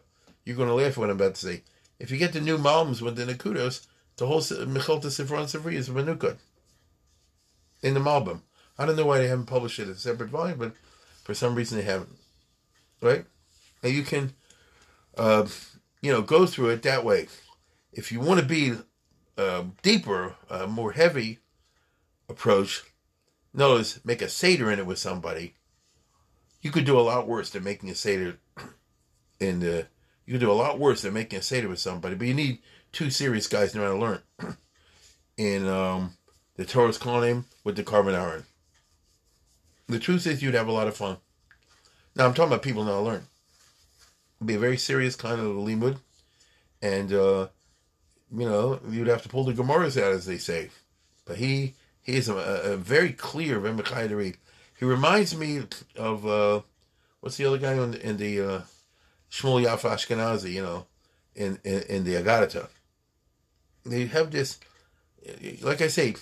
you're 0.43 0.57
going 0.57 0.69
to 0.69 0.73
laugh 0.73 0.97
what 0.97 1.11
I'm 1.11 1.17
about 1.17 1.35
to 1.35 1.45
say. 1.45 1.61
If 1.99 2.09
you 2.09 2.17
get 2.17 2.33
the 2.33 2.41
new 2.41 2.57
Malms 2.57 2.99
with 2.99 3.15
the 3.15 3.31
Nakudos, 3.31 3.85
the 4.17 4.27
whole 4.27 4.41
Mechilta 4.41 5.05
Sifron 5.05 5.45
Sifri 5.45 5.73
is 5.73 5.89
Manukot. 5.89 6.37
In 7.83 7.93
the 7.93 7.99
Malbim. 7.99 8.41
I 8.77 8.85
don't 8.85 8.95
know 8.95 9.05
why 9.05 9.19
they 9.19 9.27
haven't 9.27 9.45
published 9.45 9.79
it 9.79 9.87
as 9.87 9.97
a 9.97 9.99
separate 9.99 10.29
volume, 10.29 10.57
but 10.57 10.73
for 11.23 11.33
some 11.33 11.55
reason 11.55 11.77
they 11.77 11.83
haven't. 11.83 12.15
Right? 13.01 13.25
And 13.83 13.93
you 13.93 14.03
can, 14.03 14.33
uh, 15.17 15.47
you 16.01 16.11
know, 16.11 16.21
go 16.21 16.45
through 16.45 16.69
it 16.69 16.81
that 16.83 17.05
way. 17.05 17.27
If 17.93 18.11
you 18.11 18.19
want 18.19 18.39
to 18.39 18.45
be 18.45 18.73
uh, 19.37 19.65
deeper, 19.83 20.35
uh, 20.49 20.65
more 20.65 20.91
heavy 20.91 21.39
approach, 22.27 22.83
notice 23.53 23.99
make 24.03 24.21
a 24.21 24.29
Seder 24.29 24.71
in 24.71 24.79
it 24.79 24.85
with 24.87 24.97
somebody. 24.97 25.53
You 26.61 26.71
could 26.71 26.85
do 26.85 26.99
a 26.99 27.01
lot 27.01 27.27
worse 27.27 27.51
than 27.51 27.63
making 27.63 27.89
a 27.91 27.95
Seder 27.95 28.37
in 29.39 29.59
the. 29.59 29.87
You 30.25 30.33
could 30.33 30.41
do 30.41 30.51
a 30.51 30.53
lot 30.53 30.79
worse 30.79 31.03
than 31.03 31.13
making 31.13 31.39
a 31.39 31.43
Seder 31.43 31.69
with 31.69 31.79
somebody, 31.79 32.15
but 32.15 32.27
you 32.27 32.33
need 32.33 32.59
two 32.97 33.11
serious 33.11 33.45
guys 33.45 33.75
know 33.75 33.83
how 33.83 33.91
to 33.91 33.95
learn. 33.99 34.57
in 35.37 35.67
um, 35.67 36.13
the 36.55 36.65
Torah's 36.65 36.97
Konim 36.97 37.43
with 37.63 37.75
the 37.75 37.83
Korban 37.83 38.15
Aharon. 38.15 38.43
The 39.87 39.99
truth 39.99 40.25
is, 40.25 40.41
you'd 40.41 40.55
have 40.55 40.67
a 40.67 40.71
lot 40.71 40.87
of 40.87 40.97
fun. 40.97 41.17
Now, 42.15 42.25
I'm 42.25 42.33
talking 42.33 42.51
about 42.51 42.63
people 42.63 42.83
now 42.83 42.99
learn. 42.99 43.27
It'd 44.37 44.47
be 44.47 44.55
a 44.55 44.59
very 44.59 44.77
serious 44.77 45.15
kind 45.15 45.39
of 45.39 45.45
limud, 45.45 45.99
and 46.81 47.13
uh, 47.13 47.49
you 48.35 48.49
know 48.49 48.79
you'd 48.89 49.05
have 49.05 49.21
to 49.21 49.29
pull 49.29 49.43
the 49.43 49.53
Gemaras 49.53 50.01
out, 50.01 50.13
as 50.13 50.25
they 50.25 50.39
say. 50.39 50.71
But 51.25 51.37
he 51.37 51.75
he 52.01 52.13
is 52.13 52.27
a, 52.29 52.35
a 52.35 52.77
very 52.77 53.13
clear 53.13 53.59
read. 53.59 54.37
He 54.79 54.85
reminds 54.85 55.37
me 55.37 55.61
of 55.95 56.25
uh, 56.25 56.61
what's 57.19 57.37
the 57.37 57.45
other 57.45 57.59
guy 57.59 57.73
in, 57.73 57.93
in 57.93 58.17
the 58.17 58.41
uh, 58.41 58.61
Shmuel 59.29 59.63
Yafa 59.63 59.91
Ashkenazi, 59.91 60.51
you 60.51 60.63
know, 60.63 60.87
in 61.35 61.59
in, 61.63 61.81
in 61.83 62.03
the 62.03 62.15
Agadata. 62.15 62.69
They 63.87 64.05
have 64.07 64.31
this, 64.31 64.59
like 65.61 65.81
I 65.81 65.87
say, 65.87 66.15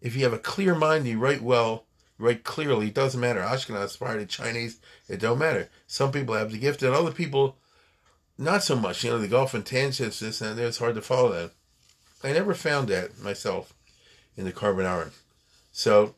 if 0.00 0.16
you 0.16 0.24
have 0.24 0.32
a 0.32 0.38
clear 0.38 0.74
mind, 0.74 1.06
you 1.06 1.18
write 1.18 1.42
well, 1.42 1.84
write 2.18 2.44
clearly. 2.44 2.88
It 2.88 2.94
doesn't 2.94 3.20
matter. 3.20 3.40
Ashkenaz, 3.40 3.90
Sephardi, 3.90 4.26
Chinese, 4.26 4.80
it 5.08 5.20
don't 5.20 5.38
matter. 5.38 5.68
Some 5.86 6.12
people 6.12 6.34
have 6.34 6.52
the 6.52 6.58
gift, 6.58 6.82
and 6.82 6.94
other 6.94 7.12
people, 7.12 7.56
not 8.36 8.62
so 8.62 8.76
much. 8.76 9.04
You 9.04 9.10
know, 9.10 9.18
the 9.18 9.28
go 9.28 9.40
off 9.40 9.54
in 9.54 9.62
tangents, 9.62 10.20
this 10.20 10.40
and 10.40 10.58
that. 10.58 10.66
It's 10.66 10.78
hard 10.78 10.94
to 10.94 11.02
follow 11.02 11.32
that. 11.32 11.50
I 12.22 12.32
never 12.32 12.54
found 12.54 12.88
that 12.88 13.18
myself 13.18 13.74
in 14.36 14.44
the 14.44 14.52
Korban 14.52 14.84
Aharon. 14.84 15.12
So, 15.72 16.14